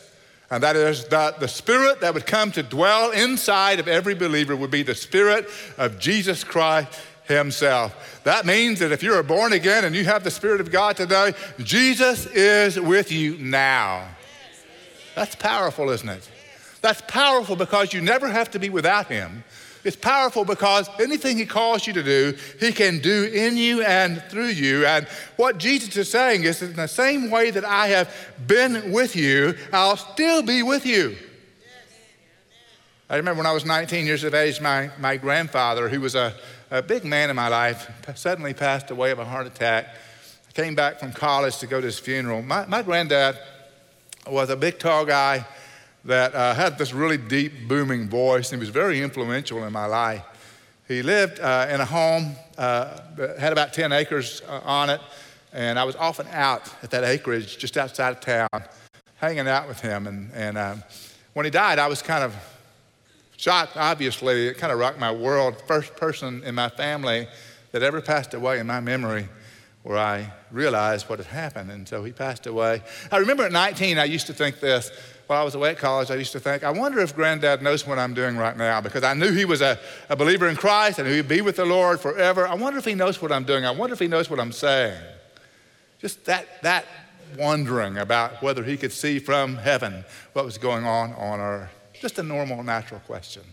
And 0.51 0.61
that 0.61 0.75
is 0.75 1.05
that 1.05 1.39
the 1.39 1.47
Spirit 1.47 2.01
that 2.01 2.13
would 2.13 2.27
come 2.27 2.51
to 2.51 2.61
dwell 2.61 3.11
inside 3.11 3.79
of 3.79 3.87
every 3.87 4.13
believer 4.13 4.55
would 4.55 4.69
be 4.69 4.83
the 4.83 4.93
Spirit 4.93 5.49
of 5.77 5.97
Jesus 5.97 6.43
Christ 6.43 6.99
Himself. 7.23 8.21
That 8.25 8.45
means 8.45 8.79
that 8.79 8.91
if 8.91 9.01
you're 9.01 9.23
born 9.23 9.53
again 9.53 9.85
and 9.85 9.95
you 9.95 10.03
have 10.03 10.23
the 10.23 10.29
Spirit 10.29 10.61
of 10.61 10.71
God 10.71 10.97
today, 10.97 11.33
Jesus 11.59 12.27
is 12.27 12.79
with 12.79 13.11
you 13.11 13.37
now. 13.37 14.07
That's 15.15 15.35
powerful, 15.35 15.89
isn't 15.89 16.09
it? 16.09 16.29
That's 16.81 17.01
powerful 17.07 17.55
because 17.55 17.93
you 17.93 18.01
never 18.01 18.27
have 18.27 18.51
to 18.51 18.59
be 18.59 18.69
without 18.69 19.07
Him. 19.07 19.43
It's 19.83 19.95
powerful 19.95 20.45
because 20.45 20.89
anything 20.99 21.37
He 21.37 21.45
calls 21.45 21.85
you 21.85 21.93
to 21.93 22.03
do, 22.03 22.37
He 22.59 22.71
can 22.71 22.99
do 22.99 23.25
in 23.25 23.57
you 23.57 23.83
and 23.83 24.21
through 24.29 24.47
you. 24.47 24.85
And 24.85 25.07
what 25.35 25.57
Jesus 25.57 25.95
is 25.97 26.09
saying 26.09 26.43
is 26.43 26.61
in 26.61 26.75
the 26.75 26.87
same 26.87 27.29
way 27.29 27.51
that 27.51 27.65
I 27.65 27.87
have 27.87 28.13
been 28.47 28.91
with 28.91 29.15
you, 29.15 29.55
I'll 29.71 29.97
still 29.97 30.41
be 30.41 30.63
with 30.63 30.85
you. 30.85 31.17
I 33.09 33.17
remember 33.17 33.39
when 33.39 33.45
I 33.45 33.51
was 33.51 33.65
19 33.65 34.05
years 34.05 34.23
of 34.23 34.33
age, 34.33 34.61
my, 34.61 34.89
my 34.97 35.17
grandfather, 35.17 35.89
who 35.89 35.99
was 35.99 36.15
a, 36.15 36.33
a 36.71 36.81
big 36.81 37.03
man 37.03 37.29
in 37.29 37.35
my 37.35 37.49
life, 37.49 37.91
suddenly 38.15 38.53
passed 38.53 38.89
away 38.89 39.11
of 39.11 39.19
a 39.19 39.25
heart 39.25 39.45
attack. 39.45 39.87
I 40.47 40.51
came 40.53 40.73
back 40.73 40.99
from 40.99 41.11
college 41.11 41.57
to 41.59 41.67
go 41.67 41.79
to 41.81 41.85
his 41.85 41.99
funeral. 41.99 42.41
My, 42.41 42.65
my 42.65 42.81
granddad 42.81 43.37
was 44.25 44.49
a 44.49 44.55
big, 44.55 44.79
tall 44.79 45.05
guy 45.05 45.45
that 46.05 46.35
uh, 46.35 46.53
had 46.53 46.77
this 46.77 46.93
really 46.93 47.17
deep, 47.17 47.67
booming 47.67 48.09
voice 48.09 48.51
and 48.51 48.59
he 48.59 48.65
was 48.65 48.69
very 48.69 49.01
influential 49.01 49.63
in 49.63 49.71
my 49.71 49.85
life. 49.85 50.23
He 50.87 51.01
lived 51.01 51.39
uh, 51.39 51.67
in 51.69 51.79
a 51.79 51.85
home, 51.85 52.35
uh, 52.57 52.99
had 53.39 53.53
about 53.53 53.73
10 53.73 53.93
acres 53.93 54.41
uh, 54.47 54.59
on 54.65 54.89
it, 54.89 54.99
and 55.53 55.79
I 55.79 55.85
was 55.85 55.95
often 55.95 56.27
out 56.31 56.69
at 56.83 56.91
that 56.91 57.03
acreage 57.03 57.57
just 57.57 57.77
outside 57.77 58.09
of 58.09 58.19
town, 58.19 58.49
hanging 59.15 59.47
out 59.47 59.67
with 59.67 59.79
him. 59.79 60.07
And, 60.07 60.31
and 60.33 60.57
um, 60.57 60.83
when 61.33 61.45
he 61.45 61.51
died, 61.51 61.79
I 61.79 61.87
was 61.87 62.01
kind 62.01 62.23
of 62.23 62.35
shocked, 63.37 63.77
obviously. 63.77 64.47
It 64.47 64.57
kind 64.57 64.73
of 64.73 64.79
rocked 64.79 64.99
my 64.99 65.11
world. 65.11 65.61
First 65.67 65.95
person 65.95 66.43
in 66.43 66.53
my 66.55 66.69
family 66.69 67.27
that 67.71 67.81
ever 67.81 68.01
passed 68.01 68.33
away 68.33 68.59
in 68.59 68.67
my 68.67 68.81
memory 68.81 69.29
where 69.83 69.97
I 69.97 70.31
realized 70.51 71.09
what 71.09 71.19
had 71.19 71.27
happened. 71.27 71.69
And 71.69 71.87
so 71.87 72.03
he 72.03 72.11
passed 72.11 72.47
away. 72.47 72.81
I 73.11 73.17
remember 73.17 73.43
at 73.43 73.51
19, 73.51 73.97
I 73.97 74.05
used 74.05 74.27
to 74.27 74.33
think 74.33 74.59
this 74.59 74.91
while 75.27 75.41
I 75.41 75.43
was 75.43 75.55
away 75.55 75.71
at 75.71 75.77
college, 75.77 76.11
I 76.11 76.15
used 76.15 76.33
to 76.33 76.39
think, 76.39 76.63
I 76.63 76.71
wonder 76.71 76.99
if 76.99 77.15
granddad 77.15 77.61
knows 77.61 77.87
what 77.87 77.97
I'm 77.97 78.13
doing 78.13 78.35
right 78.35 78.57
now 78.57 78.81
because 78.81 79.03
I 79.03 79.13
knew 79.13 79.31
he 79.31 79.45
was 79.45 79.61
a, 79.61 79.79
a 80.09 80.15
believer 80.15 80.47
in 80.47 80.55
Christ 80.55 80.99
and 80.99 81.07
he'd 81.07 81.27
be 81.27 81.41
with 81.41 81.55
the 81.55 81.65
Lord 81.65 81.99
forever. 81.99 82.47
I 82.47 82.55
wonder 82.55 82.77
if 82.77 82.85
he 82.85 82.93
knows 82.93 83.21
what 83.21 83.31
I'm 83.31 83.45
doing. 83.45 83.65
I 83.65 83.71
wonder 83.71 83.93
if 83.93 83.99
he 83.99 84.07
knows 84.07 84.29
what 84.29 84.39
I'm 84.39 84.51
saying. 84.51 85.01
Just 85.99 86.25
that, 86.25 86.61
that 86.63 86.85
wondering 87.37 87.97
about 87.97 88.41
whether 88.41 88.63
he 88.63 88.75
could 88.75 88.91
see 88.91 89.19
from 89.19 89.55
heaven 89.55 90.03
what 90.33 90.43
was 90.43 90.57
going 90.57 90.85
on 90.85 91.13
on 91.13 91.39
earth. 91.39 91.69
Just 91.99 92.19
a 92.19 92.23
normal, 92.23 92.61
natural 92.63 92.99
question. 93.01 93.43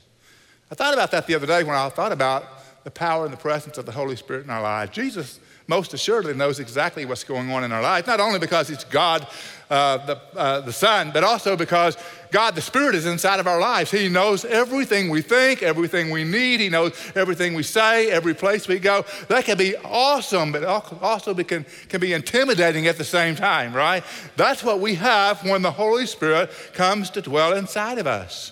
I 0.70 0.74
thought 0.74 0.94
about 0.94 1.12
that 1.12 1.26
the 1.26 1.34
other 1.34 1.46
day 1.46 1.62
when 1.62 1.76
I 1.76 1.88
thought 1.88 2.12
about 2.12 2.44
the 2.84 2.90
power 2.90 3.24
and 3.24 3.32
the 3.32 3.38
presence 3.38 3.78
of 3.78 3.86
the 3.86 3.92
Holy 3.92 4.16
Spirit 4.16 4.44
in 4.44 4.50
our 4.50 4.62
lives. 4.62 4.92
Jesus 4.92 5.38
most 5.70 5.94
assuredly 5.94 6.34
knows 6.34 6.58
exactly 6.58 7.04
what's 7.06 7.22
going 7.22 7.48
on 7.52 7.62
in 7.62 7.70
our 7.70 7.80
life, 7.80 8.08
not 8.08 8.18
only 8.18 8.40
because 8.40 8.70
it's 8.70 8.82
God 8.82 9.24
uh, 9.70 10.04
the, 10.04 10.20
uh, 10.36 10.60
the 10.62 10.72
Son, 10.72 11.12
but 11.14 11.22
also 11.22 11.56
because 11.56 11.96
God 12.32 12.56
the 12.56 12.60
Spirit 12.60 12.96
is 12.96 13.06
inside 13.06 13.38
of 13.38 13.46
our 13.46 13.60
lives. 13.60 13.92
He 13.92 14.08
knows 14.08 14.44
everything 14.44 15.10
we 15.10 15.22
think, 15.22 15.62
everything 15.62 16.10
we 16.10 16.24
need. 16.24 16.58
He 16.58 16.68
knows 16.68 16.92
everything 17.14 17.54
we 17.54 17.62
say, 17.62 18.10
every 18.10 18.34
place 18.34 18.66
we 18.66 18.80
go. 18.80 19.04
That 19.28 19.44
can 19.44 19.56
be 19.56 19.76
awesome, 19.76 20.50
but 20.50 20.64
also 20.64 21.34
can, 21.34 21.64
can 21.88 22.00
be 22.00 22.14
intimidating 22.14 22.88
at 22.88 22.98
the 22.98 23.04
same 23.04 23.36
time, 23.36 23.72
right? 23.72 24.02
That's 24.34 24.64
what 24.64 24.80
we 24.80 24.96
have 24.96 25.44
when 25.44 25.62
the 25.62 25.70
Holy 25.70 26.06
Spirit 26.06 26.50
comes 26.72 27.10
to 27.10 27.22
dwell 27.22 27.52
inside 27.52 27.98
of 27.98 28.08
us. 28.08 28.50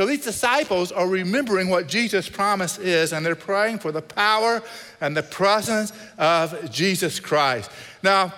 So 0.00 0.06
these 0.06 0.24
disciples 0.24 0.92
are 0.92 1.06
remembering 1.06 1.68
what 1.68 1.86
Jesus' 1.86 2.26
promise 2.26 2.78
is, 2.78 3.12
and 3.12 3.26
they're 3.26 3.34
praying 3.34 3.80
for 3.80 3.92
the 3.92 4.00
power 4.00 4.62
and 4.98 5.14
the 5.14 5.22
presence 5.22 5.92
of 6.16 6.70
Jesus 6.70 7.20
Christ. 7.20 7.70
Now, 8.02 8.32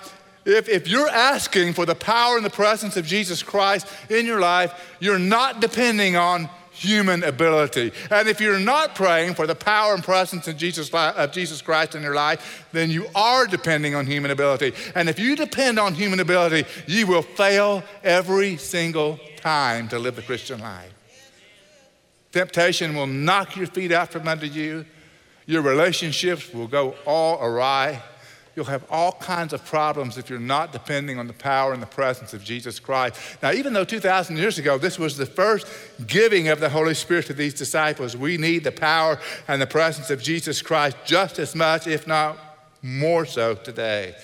if, 0.45 0.69
if 0.69 0.89
you're 0.89 1.09
asking 1.09 1.75
for 1.75 1.87
the 1.87 1.95
power 1.95 2.35
and 2.35 2.45
the 2.45 2.51
presence 2.51 2.97
of 2.97 3.07
Jesus 3.07 3.45
Christ 3.45 3.87
in 4.11 4.27
your 4.27 4.41
life, 4.41 4.97
you're 4.99 5.21
not 5.21 5.61
depending 5.61 6.17
on 6.17 6.51
human 6.73 7.23
ability. 7.23 7.93
And 8.11 8.27
if 8.27 8.41
you're 8.41 8.59
not 8.59 8.97
praying 8.97 9.35
for 9.35 9.47
the 9.47 9.55
power 9.55 9.95
and 9.95 10.03
presence 10.03 10.49
of 10.49 10.57
Jesus, 10.57 10.93
of 10.93 11.31
Jesus 11.31 11.63
Christ 11.63 11.95
in 11.95 12.03
your 12.03 12.17
life, 12.17 12.67
then 12.73 12.91
you 12.91 13.07
are 13.15 13.47
depending 13.47 13.95
on 13.95 14.05
human 14.05 14.33
ability. 14.33 14.73
And 14.97 15.09
if 15.09 15.17
you 15.17 15.37
depend 15.37 15.79
on 15.79 15.95
human 15.95 16.19
ability, 16.19 16.69
you 16.89 17.07
will 17.07 17.23
fail 17.23 17.85
every 18.03 18.57
single 18.57 19.21
time 19.37 19.87
to 19.91 20.01
live 20.01 20.17
the 20.17 20.23
Christian 20.23 20.59
life. 20.59 20.93
Temptation 22.33 22.97
will 22.97 23.07
knock 23.07 23.57
your 23.57 23.67
feet 23.67 23.93
out 23.93 24.11
from 24.11 24.27
under 24.27 24.47
you. 24.47 24.85
Your 25.47 25.63
relationships 25.63 26.53
will 26.53 26.67
go 26.67 26.95
all 27.07 27.39
awry. 27.45 28.03
You'll 28.55 28.67
have 28.67 28.85
all 28.91 29.13
kinds 29.13 29.53
of 29.53 29.65
problems 29.65 30.19
if 30.19 30.29
you're 30.29 30.39
not 30.39 30.73
depending 30.73 31.19
on 31.19 31.27
the 31.27 31.33
power 31.33 31.73
and 31.73 31.81
the 31.81 31.87
presence 31.87 32.35
of 32.35 32.45
Jesus 32.45 32.79
Christ. 32.79 33.19
Now, 33.43 33.53
even 33.53 33.73
though 33.73 33.85
2,000 33.85 34.37
years 34.37 34.59
ago 34.59 34.77
this 34.77 34.99
was 34.99 35.17
the 35.17 35.27
first 35.27 35.67
giving 36.07 36.49
of 36.49 36.61
the 36.61 36.69
Holy 36.69 36.95
Spirit 36.95 37.27
to 37.27 37.35
these 37.35 37.55
disciples, 37.55 38.17
we 38.17 38.37
need 38.37 38.65
the 38.65 38.73
power 38.73 39.19
and 39.49 39.61
the 39.61 39.67
presence 39.67 40.11
of 40.11 40.23
Jesus 40.23 40.61
Christ 40.61 40.97
just 41.05 41.39
as 41.39 41.55
much, 41.55 41.87
if 41.87 42.07
not 42.07 42.39
more 42.83 43.25
so, 43.25 43.55
today. 43.55 44.15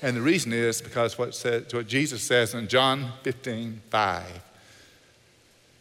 And 0.00 0.16
the 0.16 0.22
reason 0.22 0.52
is 0.52 0.80
because 0.80 1.18
what, 1.18 1.34
said, 1.34 1.72
what 1.72 1.86
Jesus 1.86 2.22
says 2.22 2.54
in 2.54 2.68
John 2.68 3.12
15 3.22 3.82
5. 3.90 4.24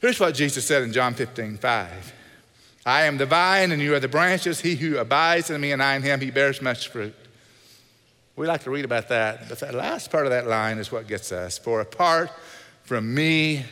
Here's 0.03 0.19
what 0.19 0.35
Jesus 0.35 0.65
said 0.65 0.83
in 0.83 0.91
John 0.91 1.13
15, 1.13 1.59
5. 1.59 2.13
I 2.85 3.03
am 3.03 3.17
the 3.17 3.25
vine 3.25 3.71
and 3.71 3.81
you 3.81 3.95
are 3.95 4.01
the 4.01 4.09
branches. 4.09 4.59
He 4.59 4.75
who 4.75 4.97
abides 4.97 5.49
in 5.49 5.61
me 5.61 5.71
and 5.71 5.81
I 5.81 5.95
in 5.95 6.01
him, 6.01 6.19
he 6.19 6.29
bears 6.29 6.61
much 6.61 6.89
fruit. 6.89 7.15
We 8.35 8.45
like 8.45 8.63
to 8.63 8.69
read 8.69 8.83
about 8.83 9.07
that, 9.07 9.47
but 9.47 9.61
that 9.61 9.73
last 9.73 10.11
part 10.11 10.25
of 10.25 10.31
that 10.31 10.45
line 10.45 10.77
is 10.77 10.91
what 10.91 11.07
gets 11.07 11.31
us. 11.31 11.57
For 11.57 11.79
apart 11.79 12.29
from 12.83 13.15
me, 13.15 13.63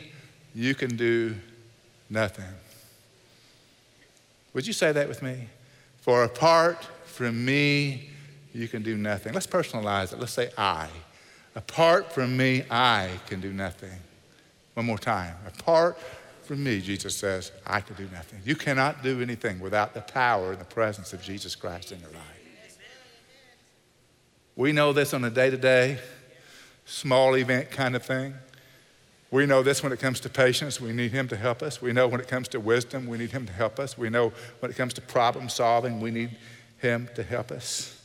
you 0.54 0.74
can 0.74 0.96
do 0.96 1.34
nothing. 2.08 2.48
Would 4.54 4.66
you 4.66 4.72
say 4.72 4.90
that 4.90 5.08
with 5.08 5.20
me? 5.20 5.48
For 6.00 6.24
apart 6.24 6.82
from 7.04 7.44
me, 7.44 8.08
you 8.54 8.68
can 8.68 8.82
do 8.82 8.96
nothing. 8.96 9.34
Let's 9.34 9.46
personalize 9.46 10.14
it. 10.14 10.18
Let's 10.18 10.32
say 10.32 10.48
I. 10.56 10.88
Apart 11.54 12.10
from 12.10 12.34
me, 12.38 12.64
I 12.70 13.10
can 13.26 13.42
do 13.42 13.52
nothing. 13.52 13.98
One 14.72 14.86
more 14.86 14.96
time. 14.96 15.36
Apart 15.46 15.98
from 16.52 16.64
me, 16.64 16.82
Jesus 16.82 17.16
says, 17.16 17.50
I 17.66 17.80
can 17.80 17.96
do 17.96 18.06
nothing. 18.12 18.42
You 18.44 18.54
cannot 18.56 19.02
do 19.02 19.22
anything 19.22 19.58
without 19.58 19.94
the 19.94 20.02
power 20.02 20.52
and 20.52 20.60
the 20.60 20.66
presence 20.66 21.14
of 21.14 21.22
Jesus 21.22 21.56
Christ 21.56 21.92
in 21.92 22.00
your 22.00 22.10
life. 22.10 22.78
We 24.54 24.70
know 24.72 24.92
this 24.92 25.14
on 25.14 25.24
a 25.24 25.30
day 25.30 25.48
to 25.48 25.56
day, 25.56 25.98
small 26.84 27.38
event 27.38 27.70
kind 27.70 27.96
of 27.96 28.04
thing. 28.04 28.34
We 29.30 29.46
know 29.46 29.62
this 29.62 29.82
when 29.82 29.92
it 29.92 29.98
comes 29.98 30.20
to 30.20 30.28
patience, 30.28 30.78
we 30.78 30.92
need 30.92 31.12
Him 31.12 31.26
to 31.28 31.38
help 31.38 31.62
us. 31.62 31.80
We 31.80 31.94
know 31.94 32.06
when 32.06 32.20
it 32.20 32.28
comes 32.28 32.48
to 32.48 32.60
wisdom, 32.60 33.06
we 33.06 33.16
need 33.16 33.30
Him 33.30 33.46
to 33.46 33.52
help 33.54 33.78
us. 33.78 33.96
We 33.96 34.10
know 34.10 34.30
when 34.60 34.70
it 34.70 34.76
comes 34.76 34.92
to 34.92 35.00
problem 35.00 35.48
solving, 35.48 36.02
we 36.02 36.10
need 36.10 36.36
Him 36.82 37.08
to 37.14 37.22
help 37.22 37.50
us. 37.50 37.98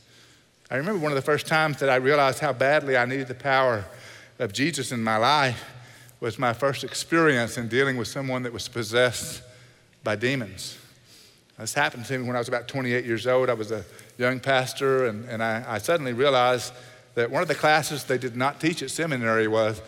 I 0.70 0.76
remember 0.76 1.00
one 1.00 1.12
of 1.12 1.16
the 1.16 1.22
first 1.22 1.46
times 1.46 1.80
that 1.80 1.90
I 1.90 1.96
realized 1.96 2.38
how 2.38 2.54
badly 2.54 2.96
I 2.96 3.04
needed 3.04 3.28
the 3.28 3.34
power 3.34 3.84
of 4.38 4.54
Jesus 4.54 4.90
in 4.90 5.04
my 5.04 5.18
life 5.18 5.62
was 6.20 6.38
my 6.38 6.52
first 6.52 6.84
experience 6.84 7.58
in 7.58 7.68
dealing 7.68 7.96
with 7.96 8.08
someone 8.08 8.42
that 8.42 8.52
was 8.52 8.68
possessed 8.68 9.42
by 10.02 10.16
demons. 10.16 10.78
This 11.58 11.74
happened 11.74 12.04
to 12.06 12.18
me 12.18 12.26
when 12.26 12.36
I 12.36 12.38
was 12.38 12.48
about 12.48 12.68
28 12.68 13.04
years 13.04 13.26
old. 13.26 13.50
I 13.50 13.54
was 13.54 13.72
a 13.72 13.84
young 14.16 14.38
pastor, 14.38 15.06
and, 15.06 15.28
and 15.28 15.42
I, 15.42 15.64
I 15.66 15.78
suddenly 15.78 16.12
realized 16.12 16.72
that 17.14 17.30
one 17.30 17.42
of 17.42 17.48
the 17.48 17.54
classes 17.54 18.04
they 18.04 18.18
did 18.18 18.36
not 18.36 18.60
teach 18.60 18.82
at 18.82 18.90
seminary 18.90 19.48
was 19.48 19.82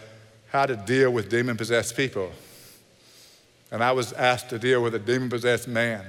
how 0.48 0.66
to 0.66 0.74
deal 0.74 1.12
with 1.12 1.28
demon 1.28 1.56
possessed 1.56 1.96
people. 1.96 2.32
And 3.70 3.84
I 3.84 3.92
was 3.92 4.12
asked 4.12 4.50
to 4.50 4.58
deal 4.58 4.82
with 4.82 4.94
a 4.96 4.98
demon 4.98 5.30
possessed 5.30 5.68
man 5.68 6.04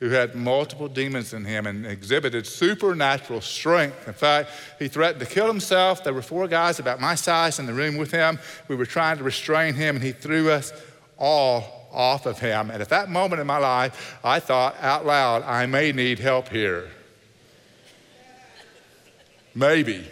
who 0.00 0.10
had 0.10 0.34
multiple 0.34 0.88
demons 0.88 1.32
in 1.32 1.44
him 1.44 1.66
and 1.66 1.84
exhibited 1.84 2.46
supernatural 2.46 3.40
strength. 3.40 4.06
In 4.06 4.14
fact, 4.14 4.50
he 4.78 4.86
threatened 4.86 5.20
to 5.20 5.26
kill 5.26 5.48
himself. 5.48 6.04
There 6.04 6.14
were 6.14 6.22
four 6.22 6.46
guys 6.46 6.78
about 6.78 7.00
my 7.00 7.16
size 7.16 7.58
in 7.58 7.66
the 7.66 7.74
room 7.74 7.96
with 7.96 8.10
him. 8.10 8.38
We 8.68 8.76
were 8.76 8.86
trying 8.86 9.18
to 9.18 9.24
restrain 9.24 9.74
him, 9.74 9.96
and 9.96 10.04
he 10.04 10.12
threw 10.12 10.50
us 10.50 10.72
all 11.18 11.88
off 11.92 12.26
of 12.26 12.38
him. 12.38 12.70
And 12.70 12.80
at 12.80 12.90
that 12.90 13.08
moment 13.08 13.40
in 13.40 13.46
my 13.46 13.58
life, 13.58 14.18
I 14.22 14.38
thought 14.38 14.76
out 14.80 15.04
loud, 15.04 15.42
I 15.42 15.66
may 15.66 15.90
need 15.90 16.18
help 16.18 16.48
here. 16.48 16.88
Maybe. 19.54 20.06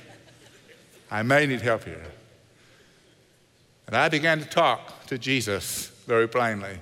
I 1.11 1.23
may 1.23 1.47
need 1.47 1.61
help 1.61 1.85
here. 1.85 2.05
And 3.87 3.97
I 3.97 4.09
began 4.09 4.41
to 4.41 4.47
talk 4.47 5.07
to 5.07 5.19
Jesus 5.19 5.93
very 6.07 6.27
plainly. 6.27 6.79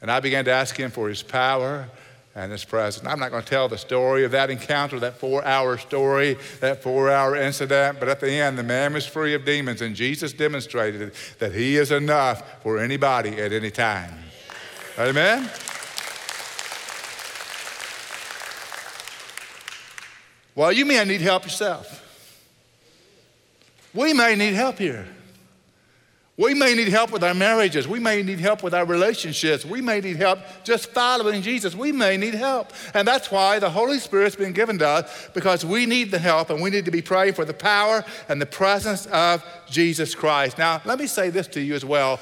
And 0.00 0.10
I 0.10 0.20
began 0.20 0.44
to 0.46 0.50
ask 0.50 0.76
him 0.76 0.90
for 0.90 1.08
his 1.08 1.22
power 1.22 1.88
and 2.34 2.52
his 2.52 2.64
presence. 2.64 3.06
I'm 3.06 3.18
not 3.18 3.30
going 3.30 3.42
to 3.42 3.48
tell 3.48 3.68
the 3.68 3.76
story 3.76 4.24
of 4.24 4.30
that 4.30 4.50
encounter, 4.50 5.00
that 5.00 5.18
four 5.18 5.44
hour 5.44 5.76
story, 5.78 6.38
that 6.60 6.82
four 6.82 7.10
hour 7.10 7.36
incident, 7.36 7.98
but 7.98 8.08
at 8.08 8.20
the 8.20 8.30
end, 8.30 8.56
the 8.56 8.62
man 8.62 8.94
was 8.94 9.06
free 9.06 9.34
of 9.34 9.44
demons, 9.44 9.82
and 9.82 9.96
Jesus 9.96 10.32
demonstrated 10.32 11.12
that 11.38 11.52
he 11.52 11.76
is 11.76 11.90
enough 11.90 12.62
for 12.62 12.78
anybody 12.78 13.40
at 13.40 13.52
any 13.52 13.70
time. 13.70 14.14
Amen? 14.98 15.50
Well, 20.54 20.72
you 20.72 20.84
may 20.84 21.02
need 21.04 21.20
help 21.20 21.44
yourself. 21.44 22.06
We 23.92 24.12
may 24.12 24.36
need 24.36 24.54
help 24.54 24.78
here. 24.78 25.06
We 26.36 26.54
may 26.54 26.74
need 26.74 26.88
help 26.88 27.12
with 27.12 27.22
our 27.22 27.34
marriages. 27.34 27.86
We 27.86 27.98
may 27.98 28.22
need 28.22 28.40
help 28.40 28.62
with 28.62 28.72
our 28.72 28.86
relationships. 28.86 29.64
We 29.64 29.82
may 29.82 30.00
need 30.00 30.16
help 30.16 30.38
just 30.64 30.90
following 30.90 31.42
Jesus. 31.42 31.74
We 31.74 31.92
may 31.92 32.16
need 32.16 32.34
help. 32.34 32.72
And 32.94 33.06
that's 33.06 33.30
why 33.30 33.58
the 33.58 33.68
Holy 33.68 33.98
Spirit's 33.98 34.36
been 34.36 34.52
given 34.52 34.78
to 34.78 34.88
us 34.88 35.28
because 35.34 35.66
we 35.66 35.84
need 35.84 36.10
the 36.10 36.18
help 36.18 36.48
and 36.48 36.62
we 36.62 36.70
need 36.70 36.86
to 36.86 36.90
be 36.90 37.02
praying 37.02 37.34
for 37.34 37.44
the 37.44 37.52
power 37.52 38.04
and 38.28 38.40
the 38.40 38.46
presence 38.46 39.04
of 39.06 39.44
Jesus 39.68 40.14
Christ. 40.14 40.56
Now, 40.56 40.80
let 40.86 40.98
me 40.98 41.06
say 41.06 41.28
this 41.28 41.46
to 41.48 41.60
you 41.60 41.74
as 41.74 41.84
well. 41.84 42.18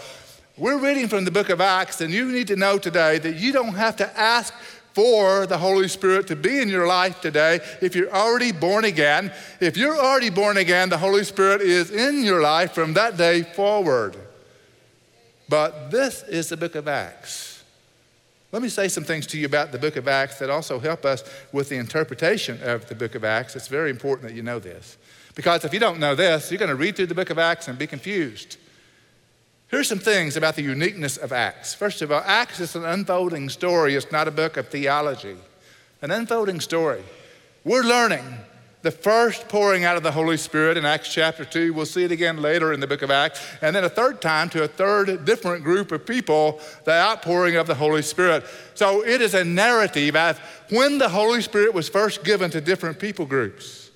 We're 0.56 0.78
reading 0.78 1.06
from 1.06 1.24
the 1.24 1.30
book 1.30 1.50
of 1.50 1.60
Acts, 1.60 2.00
and 2.00 2.12
you 2.12 2.32
need 2.32 2.48
to 2.48 2.56
know 2.56 2.78
today 2.78 3.18
that 3.18 3.36
you 3.36 3.52
don't 3.52 3.74
have 3.74 3.94
to 3.98 4.18
ask 4.18 4.52
for 4.98 5.46
the 5.46 5.58
Holy 5.58 5.86
Spirit 5.86 6.26
to 6.26 6.34
be 6.34 6.58
in 6.58 6.68
your 6.68 6.88
life 6.88 7.20
today 7.20 7.60
if 7.80 7.94
you're 7.94 8.12
already 8.12 8.50
born 8.50 8.84
again. 8.84 9.32
If 9.60 9.76
you're 9.76 9.96
already 9.96 10.28
born 10.28 10.56
again, 10.56 10.88
the 10.88 10.98
Holy 10.98 11.22
Spirit 11.22 11.60
is 11.60 11.92
in 11.92 12.24
your 12.24 12.42
life 12.42 12.72
from 12.72 12.94
that 12.94 13.16
day 13.16 13.44
forward. 13.44 14.16
But 15.48 15.92
this 15.92 16.24
is 16.24 16.48
the 16.48 16.56
book 16.56 16.74
of 16.74 16.88
Acts. 16.88 17.62
Let 18.50 18.60
me 18.60 18.68
say 18.68 18.88
some 18.88 19.04
things 19.04 19.28
to 19.28 19.38
you 19.38 19.46
about 19.46 19.70
the 19.70 19.78
book 19.78 19.94
of 19.94 20.08
Acts 20.08 20.40
that 20.40 20.50
also 20.50 20.80
help 20.80 21.04
us 21.04 21.22
with 21.52 21.68
the 21.68 21.76
interpretation 21.76 22.60
of 22.64 22.88
the 22.88 22.96
book 22.96 23.14
of 23.14 23.22
Acts. 23.22 23.54
It's 23.54 23.68
very 23.68 23.90
important 23.90 24.28
that 24.28 24.34
you 24.34 24.42
know 24.42 24.58
this. 24.58 24.96
Because 25.36 25.64
if 25.64 25.72
you 25.72 25.78
don't 25.78 26.00
know 26.00 26.16
this, 26.16 26.50
you're 26.50 26.58
going 26.58 26.70
to 26.70 26.74
read 26.74 26.96
through 26.96 27.06
the 27.06 27.14
book 27.14 27.30
of 27.30 27.38
Acts 27.38 27.68
and 27.68 27.78
be 27.78 27.86
confused. 27.86 28.56
Here's 29.68 29.86
some 29.86 29.98
things 29.98 30.36
about 30.36 30.56
the 30.56 30.62
uniqueness 30.62 31.18
of 31.18 31.30
Acts. 31.30 31.74
First 31.74 32.00
of 32.00 32.10
all, 32.10 32.22
Acts 32.24 32.58
is 32.58 32.74
an 32.74 32.86
unfolding 32.86 33.50
story, 33.50 33.94
it's 33.94 34.10
not 34.10 34.26
a 34.26 34.30
book 34.30 34.56
of 34.56 34.68
theology. 34.68 35.36
An 36.00 36.10
unfolding 36.10 36.60
story. 36.60 37.02
We're 37.64 37.82
learning 37.82 38.24
the 38.80 38.90
first 38.90 39.48
pouring 39.48 39.84
out 39.84 39.98
of 39.98 40.02
the 40.02 40.12
Holy 40.12 40.38
Spirit 40.38 40.78
in 40.78 40.86
Acts 40.86 41.12
chapter 41.12 41.44
2. 41.44 41.74
We'll 41.74 41.84
see 41.84 42.04
it 42.04 42.12
again 42.12 42.40
later 42.40 42.72
in 42.72 42.80
the 42.80 42.86
book 42.86 43.02
of 43.02 43.10
Acts. 43.10 43.44
And 43.60 43.76
then 43.76 43.84
a 43.84 43.90
third 43.90 44.22
time 44.22 44.48
to 44.50 44.62
a 44.62 44.68
third 44.68 45.26
different 45.26 45.64
group 45.64 45.92
of 45.92 46.06
people, 46.06 46.60
the 46.84 46.92
outpouring 46.92 47.56
of 47.56 47.66
the 47.66 47.74
Holy 47.74 48.00
Spirit. 48.02 48.44
So 48.74 49.04
it 49.04 49.20
is 49.20 49.34
a 49.34 49.44
narrative 49.44 50.16
of 50.16 50.38
when 50.70 50.96
the 50.96 51.08
Holy 51.10 51.42
Spirit 51.42 51.74
was 51.74 51.90
first 51.90 52.24
given 52.24 52.50
to 52.52 52.60
different 52.60 52.98
people 52.98 53.26
groups. 53.26 53.90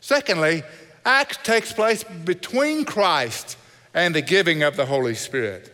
Secondly, 0.00 0.62
Acts 1.04 1.38
takes 1.38 1.72
place 1.72 2.04
between 2.04 2.84
Christ 2.84 3.56
and 3.94 4.14
the 4.14 4.22
giving 4.22 4.62
of 4.62 4.76
the 4.76 4.86
Holy 4.86 5.14
Spirit. 5.14 5.72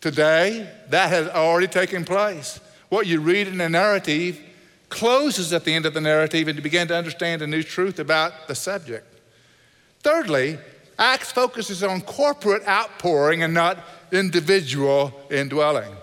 Today, 0.00 0.68
that 0.88 1.10
has 1.10 1.28
already 1.28 1.66
taken 1.66 2.04
place. 2.04 2.60
What 2.88 3.06
you 3.06 3.20
read 3.20 3.48
in 3.48 3.58
the 3.58 3.68
narrative 3.68 4.40
closes 4.88 5.52
at 5.52 5.64
the 5.64 5.74
end 5.74 5.86
of 5.86 5.94
the 5.94 6.00
narrative 6.00 6.48
and 6.48 6.56
you 6.56 6.62
begin 6.62 6.88
to 6.88 6.96
understand 6.96 7.42
a 7.42 7.46
new 7.46 7.62
truth 7.62 7.98
about 7.98 8.48
the 8.48 8.54
subject. 8.54 9.06
Thirdly, 10.00 10.58
Acts 10.98 11.30
focuses 11.30 11.82
on 11.82 12.00
corporate 12.00 12.66
outpouring 12.66 13.42
and 13.42 13.54
not 13.54 13.78
individual 14.10 15.12
indwelling 15.30 15.94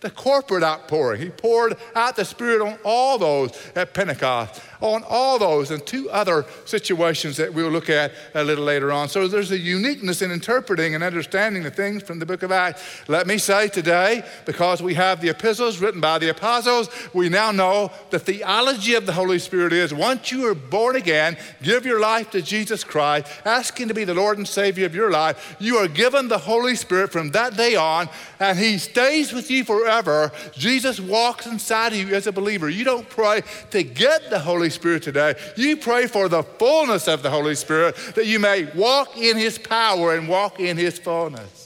the 0.00 0.10
corporate 0.10 0.62
outpouring. 0.62 1.20
He 1.20 1.30
poured 1.30 1.76
out 1.94 2.16
the 2.16 2.24
Spirit 2.24 2.62
on 2.62 2.78
all 2.84 3.18
those 3.18 3.52
at 3.76 3.94
Pentecost, 3.94 4.60
on 4.80 5.04
all 5.08 5.38
those, 5.38 5.70
and 5.70 5.84
two 5.84 6.08
other 6.10 6.44
situations 6.64 7.36
that 7.36 7.52
we'll 7.52 7.70
look 7.70 7.90
at 7.90 8.12
a 8.34 8.42
little 8.42 8.64
later 8.64 8.92
on. 8.92 9.08
So 9.08 9.28
there's 9.28 9.50
a 9.50 9.58
uniqueness 9.58 10.22
in 10.22 10.30
interpreting 10.30 10.94
and 10.94 11.04
understanding 11.04 11.62
the 11.62 11.70
things 11.70 12.02
from 12.02 12.18
the 12.18 12.26
book 12.26 12.42
of 12.42 12.52
Acts. 12.52 12.82
Let 13.08 13.26
me 13.26 13.38
say 13.38 13.68
today, 13.68 14.24
because 14.46 14.82
we 14.82 14.94
have 14.94 15.20
the 15.20 15.28
epistles 15.28 15.78
written 15.78 16.00
by 16.00 16.18
the 16.18 16.30
apostles, 16.30 16.88
we 17.12 17.28
now 17.28 17.50
know 17.50 17.90
the 18.10 18.18
theology 18.18 18.94
of 18.94 19.06
the 19.06 19.12
Holy 19.12 19.38
Spirit 19.38 19.72
is 19.72 19.92
once 19.92 20.32
you 20.32 20.46
are 20.46 20.54
born 20.54 20.96
again, 20.96 21.36
give 21.62 21.84
your 21.84 22.00
life 22.00 22.30
to 22.30 22.42
Jesus 22.42 22.84
Christ, 22.84 23.26
asking 23.44 23.88
to 23.88 23.94
be 23.94 24.04
the 24.04 24.14
Lord 24.14 24.38
and 24.38 24.48
Savior 24.48 24.86
of 24.86 24.94
your 24.94 25.10
life, 25.10 25.56
you 25.58 25.76
are 25.76 25.88
given 25.88 26.28
the 26.28 26.38
Holy 26.38 26.74
Spirit 26.74 27.12
from 27.12 27.30
that 27.32 27.56
day 27.56 27.74
on, 27.74 28.08
and 28.38 28.58
He 28.58 28.78
stays 28.78 29.32
with 29.32 29.50
you 29.50 29.64
forever. 29.64 30.32
Jesus 30.54 30.98
walks 30.98 31.46
inside 31.46 31.92
of 31.92 31.98
you 31.98 32.14
as 32.14 32.26
a 32.26 32.32
believer. 32.32 32.68
You 32.68 32.84
don't 32.84 33.08
pray 33.08 33.42
to 33.70 33.82
get 33.82 34.30
the 34.30 34.38
Holy 34.38 34.69
Spirit 34.70 35.02
today. 35.02 35.34
You 35.56 35.76
pray 35.76 36.06
for 36.06 36.28
the 36.28 36.42
fullness 36.42 37.08
of 37.08 37.22
the 37.22 37.30
Holy 37.30 37.54
Spirit 37.54 37.96
that 38.14 38.26
you 38.26 38.38
may 38.38 38.64
walk 38.74 39.16
in 39.16 39.36
His 39.36 39.58
power 39.58 40.14
and 40.14 40.28
walk 40.28 40.60
in 40.60 40.76
His 40.76 40.98
fullness. 40.98 41.60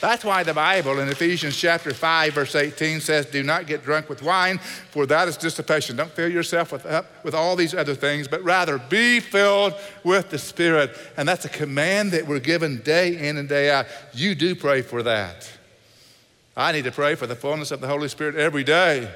That's 0.00 0.24
why 0.24 0.44
the 0.44 0.54
Bible 0.54 0.98
in 0.98 1.08
Ephesians 1.08 1.56
chapter 1.56 1.92
5, 1.92 2.32
verse 2.32 2.54
18 2.54 3.00
says, 3.00 3.26
Do 3.26 3.42
not 3.42 3.66
get 3.66 3.84
drunk 3.84 4.08
with 4.08 4.22
wine, 4.22 4.58
for 4.58 5.04
that 5.04 5.28
is 5.28 5.36
dissipation. 5.36 5.94
Don't 5.94 6.10
fill 6.10 6.30
yourself 6.30 6.72
with, 6.72 6.86
up 6.86 7.22
with 7.22 7.34
all 7.34 7.54
these 7.54 7.74
other 7.74 7.94
things, 7.94 8.26
but 8.26 8.42
rather 8.42 8.78
be 8.78 9.20
filled 9.20 9.74
with 10.02 10.30
the 10.30 10.38
Spirit. 10.38 10.96
And 11.18 11.28
that's 11.28 11.44
a 11.44 11.50
command 11.50 12.12
that 12.12 12.26
we're 12.26 12.40
given 12.40 12.80
day 12.80 13.28
in 13.28 13.36
and 13.36 13.46
day 13.46 13.70
out. 13.70 13.86
You 14.14 14.34
do 14.34 14.54
pray 14.54 14.80
for 14.80 15.02
that. 15.02 15.50
I 16.56 16.72
need 16.72 16.84
to 16.84 16.92
pray 16.92 17.14
for 17.14 17.26
the 17.26 17.36
fullness 17.36 17.70
of 17.70 17.82
the 17.82 17.86
Holy 17.86 18.08
Spirit 18.08 18.36
every 18.36 18.64
day. 18.64 19.10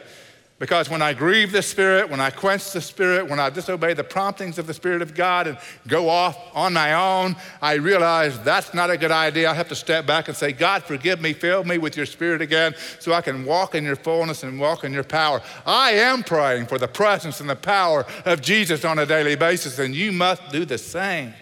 Because 0.60 0.88
when 0.88 1.02
I 1.02 1.14
grieve 1.14 1.50
the 1.50 1.62
Spirit, 1.62 2.08
when 2.08 2.20
I 2.20 2.30
quench 2.30 2.72
the 2.72 2.80
Spirit, 2.80 3.28
when 3.28 3.40
I 3.40 3.50
disobey 3.50 3.92
the 3.92 4.04
promptings 4.04 4.56
of 4.56 4.68
the 4.68 4.74
Spirit 4.74 5.02
of 5.02 5.12
God 5.12 5.48
and 5.48 5.58
go 5.88 6.08
off 6.08 6.38
on 6.54 6.72
my 6.72 6.94
own, 6.94 7.34
I 7.60 7.74
realize 7.74 8.38
that's 8.40 8.72
not 8.72 8.88
a 8.88 8.96
good 8.96 9.10
idea. 9.10 9.50
I 9.50 9.54
have 9.54 9.68
to 9.70 9.74
step 9.74 10.06
back 10.06 10.28
and 10.28 10.36
say, 10.36 10.52
God, 10.52 10.84
forgive 10.84 11.20
me, 11.20 11.32
fill 11.32 11.64
me 11.64 11.78
with 11.78 11.96
your 11.96 12.06
Spirit 12.06 12.40
again 12.40 12.74
so 13.00 13.12
I 13.12 13.20
can 13.20 13.44
walk 13.44 13.74
in 13.74 13.82
your 13.82 13.96
fullness 13.96 14.44
and 14.44 14.60
walk 14.60 14.84
in 14.84 14.92
your 14.92 15.02
power. 15.02 15.42
I 15.66 15.90
am 15.92 16.22
praying 16.22 16.66
for 16.66 16.78
the 16.78 16.88
presence 16.88 17.40
and 17.40 17.50
the 17.50 17.56
power 17.56 18.06
of 18.24 18.40
Jesus 18.40 18.84
on 18.84 19.00
a 19.00 19.06
daily 19.06 19.34
basis, 19.34 19.80
and 19.80 19.92
you 19.92 20.12
must 20.12 20.52
do 20.52 20.64
the 20.64 20.78
same. 20.78 21.34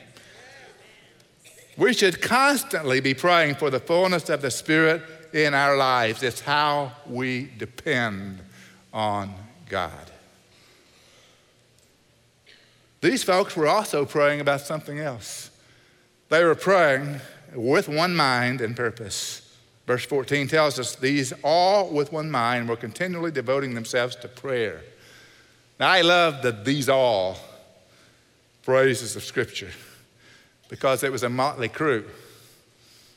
We 1.77 1.93
should 1.93 2.23
constantly 2.23 3.01
be 3.01 3.13
praying 3.13 3.57
for 3.57 3.69
the 3.69 3.81
fullness 3.81 4.31
of 4.31 4.41
the 4.41 4.51
Spirit 4.51 5.03
in 5.35 5.53
our 5.53 5.77
lives. 5.77 6.23
It's 6.23 6.41
how 6.41 6.93
we 7.07 7.51
depend 7.59 8.41
on 8.93 9.35
God. 9.69 10.11
These 13.01 13.25
folks 13.25 13.57
were 13.57 13.67
also 13.67 14.05
praying 14.05 14.41
about 14.41 14.61
something 14.61 15.01
else. 15.01 15.51
They 16.29 16.45
were 16.45 16.55
praying 16.55 17.21
with 17.55 17.89
one 17.89 18.15
mind 18.15 18.61
and 18.61 18.77
purpose. 18.77 19.57
Verse 19.87 20.07
14 20.07 20.47
tells 20.47 20.79
us 20.79 20.95
these 20.95 21.33
all 21.43 21.91
with 21.91 22.13
one 22.13 22.31
mind 22.31 22.69
were 22.69 22.77
continually 22.77 23.33
devoting 23.33 23.75
themselves 23.75 24.15
to 24.17 24.29
prayer. 24.29 24.83
Now, 25.81 25.91
I 25.91 26.03
love 26.03 26.43
the 26.43 26.53
these 26.53 26.89
all 26.89 27.39
phrases 28.63 29.17
of 29.17 29.25
Scripture 29.25 29.73
because 30.69 31.03
it 31.03 31.11
was 31.11 31.25
a 31.25 31.29
motley 31.29 31.69
crew. 31.69 32.09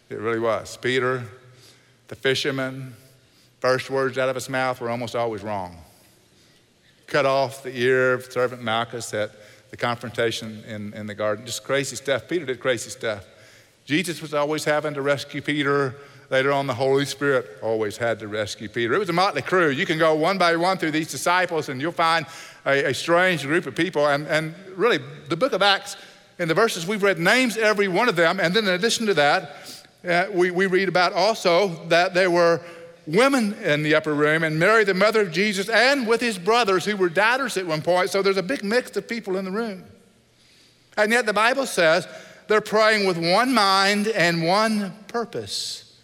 It 0.09 0.19
really 0.19 0.39
was. 0.39 0.77
Peter, 0.77 1.23
the 2.07 2.15
fisherman, 2.15 2.95
first 3.65 3.89
words 3.89 4.19
out 4.19 4.30
of 4.30 4.36
his 4.36 4.47
mouth 4.47 4.80
were 4.80 4.91
almost 4.91 5.15
always 5.15 5.41
wrong. 5.41 5.75
Cut 7.08 7.25
off 7.25 7.63
the 7.63 7.75
ear 7.75 8.13
of 8.13 8.32
servant 8.32 8.62
Malchus 8.62 9.12
at 9.12 9.32
the 9.71 9.75
confrontation 9.75 10.63
in, 10.67 10.93
in 10.93 11.08
the 11.08 11.15
garden. 11.15 11.47
Just 11.47 11.63
crazy 11.63 11.95
stuff. 11.95 12.28
Peter 12.28 12.45
did 12.45 12.60
crazy 12.60 12.91
stuff. 12.91 13.25
Jesus 13.84 14.21
was 14.21 14.36
always 14.36 14.65
having 14.65 14.93
to 14.93 15.01
rescue 15.01 15.41
Peter. 15.41 15.95
Later 16.30 16.51
on, 16.51 16.67
the 16.67 16.75
Holy 16.75 17.06
Spirit 17.06 17.58
always 17.63 17.97
had 17.97 18.19
to 18.19 18.28
rescue 18.28 18.69
Peter. 18.69 18.93
It 18.93 18.99
was 18.99 19.10
a 19.10 19.13
motley 19.13 19.41
crew. 19.41 19.71
You 19.71 19.88
can 19.88 19.97
go 19.97 20.13
one 20.13 20.38
by 20.38 20.56
one 20.58 20.78
through 20.78 20.91
these 20.91 21.10
disciples, 21.10 21.67
and 21.67 21.82
you'll 21.82 21.91
find 21.91 22.28
a, 22.67 22.91
a 22.91 22.93
strange 22.93 23.41
group 23.41 23.65
of 23.65 23.75
people. 23.75 24.06
And, 24.06 24.28
and 24.28 24.54
really, 24.75 24.99
the 25.28 25.38
book 25.38 25.54
of 25.54 25.63
Acts, 25.63 25.97
in 26.38 26.47
the 26.47 26.54
verses 26.54 26.86
we've 26.86 27.01
read, 27.01 27.17
names 27.17 27.58
every 27.58 27.88
one 27.88 28.10
of 28.10 28.15
them. 28.15 28.39
And 28.39 28.54
then, 28.54 28.65
in 28.65 28.75
addition 28.75 29.08
to 29.08 29.15
that, 29.15 29.56
uh, 30.08 30.28
we, 30.32 30.51
we 30.51 30.67
read 30.67 30.88
about 30.88 31.13
also 31.13 31.84
that 31.88 32.13
there 32.13 32.30
were 32.30 32.62
women 33.08 33.54
in 33.56 33.84
the 33.84 33.96
upper 33.96 34.13
room, 34.13 34.44
and 34.44 34.60
Mary, 34.60 34.84
the 34.84 34.94
mother 34.94 35.22
of 35.22 35.32
Jesus, 35.32 35.70
and 35.70 36.08
with 36.08 36.22
his 36.22 36.38
brothers 36.38 36.86
who 36.86 36.98
were 36.98 37.10
doubters 37.10 37.58
at 37.58 37.65
one 37.65 37.82
point. 37.82 38.10
So 38.10 38.22
there's 38.22 38.38
a 38.38 38.44
big 38.44 38.63
mix 38.63 38.96
of 38.98 39.08
people 39.08 39.38
in 39.38 39.46
the 39.46 39.52
room. 39.52 39.84
And 40.98 41.12
yet 41.12 41.26
the 41.26 41.34
Bible 41.34 41.65
says 41.65 42.08
they're 42.48 42.62
praying 42.62 43.06
with 43.06 43.18
one 43.18 43.54
mind 43.54 44.08
and 44.08 44.44
one 44.44 44.94
purpose. 45.08 45.98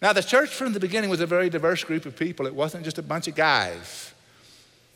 Now, 0.00 0.12
the 0.12 0.22
church 0.22 0.50
from 0.50 0.72
the 0.72 0.80
beginning 0.80 1.10
was 1.10 1.20
a 1.20 1.26
very 1.26 1.48
diverse 1.48 1.84
group 1.84 2.06
of 2.06 2.16
people. 2.16 2.46
It 2.46 2.54
wasn't 2.54 2.84
just 2.84 2.98
a 2.98 3.02
bunch 3.02 3.28
of 3.28 3.36
guys. 3.36 4.11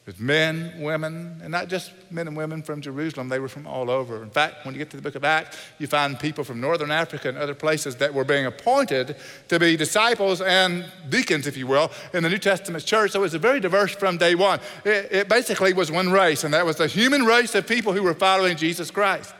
There's 0.07 0.21
men, 0.21 0.73
women, 0.79 1.41
and 1.43 1.51
not 1.51 1.67
just 1.67 1.91
men 2.13 2.29
and 2.29 2.37
women 2.37 2.63
from 2.63 2.81
Jerusalem, 2.81 3.29
they 3.29 3.41
were 3.41 3.49
from 3.49 3.67
all 3.67 3.91
over. 3.91 4.23
In 4.23 4.31
fact, 4.31 4.65
when 4.65 4.73
you 4.73 4.79
get 4.79 4.89
to 4.91 4.97
the 4.97 5.03
book 5.03 5.17
of 5.17 5.25
Acts, 5.25 5.59
you 5.81 5.89
find 5.89 6.17
people 6.19 6.45
from 6.45 6.61
northern 6.61 6.93
Africa 6.93 7.29
and 7.29 7.37
other 7.37 7.57
places 7.57 7.97
that 7.97 8.15
were 8.15 8.23
being 8.23 8.47
appointed 8.47 9.17
to 9.49 9.59
be 9.59 9.77
disciples 9.77 10.41
and 10.41 10.85
deacons, 11.09 11.49
if 11.49 11.57
you 11.57 11.67
will, 11.67 11.91
in 12.13 12.23
the 12.23 12.31
New 12.31 12.39
Testament 12.39 12.87
church. 12.87 13.11
So 13.11 13.19
it 13.19 13.23
was 13.23 13.35
very 13.35 13.59
diverse 13.59 13.97
from 13.97 14.17
day 14.17 14.37
one. 14.37 14.61
It, 14.85 15.09
it 15.11 15.29
basically 15.29 15.73
was 15.73 15.91
one 15.91 16.13
race, 16.13 16.45
and 16.45 16.55
that 16.55 16.65
was 16.65 16.77
the 16.77 16.87
human 16.87 17.25
race 17.25 17.57
of 17.57 17.67
people 17.67 17.93
who 17.93 18.05
were 18.05 18.15
following 18.15 18.57
Jesus 18.57 18.93
Christ. 18.93 19.35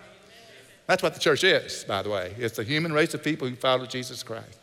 That's 0.89 1.01
what 1.01 1.15
the 1.15 1.21
church 1.21 1.45
is, 1.45 1.85
by 1.85 2.03
the 2.03 2.11
way. 2.11 2.35
It's 2.39 2.57
the 2.57 2.65
human 2.65 2.93
race 2.93 3.15
of 3.15 3.23
people 3.23 3.49
who 3.49 3.55
follow 3.55 3.87
Jesus 3.87 4.25
Christ. 4.25 4.59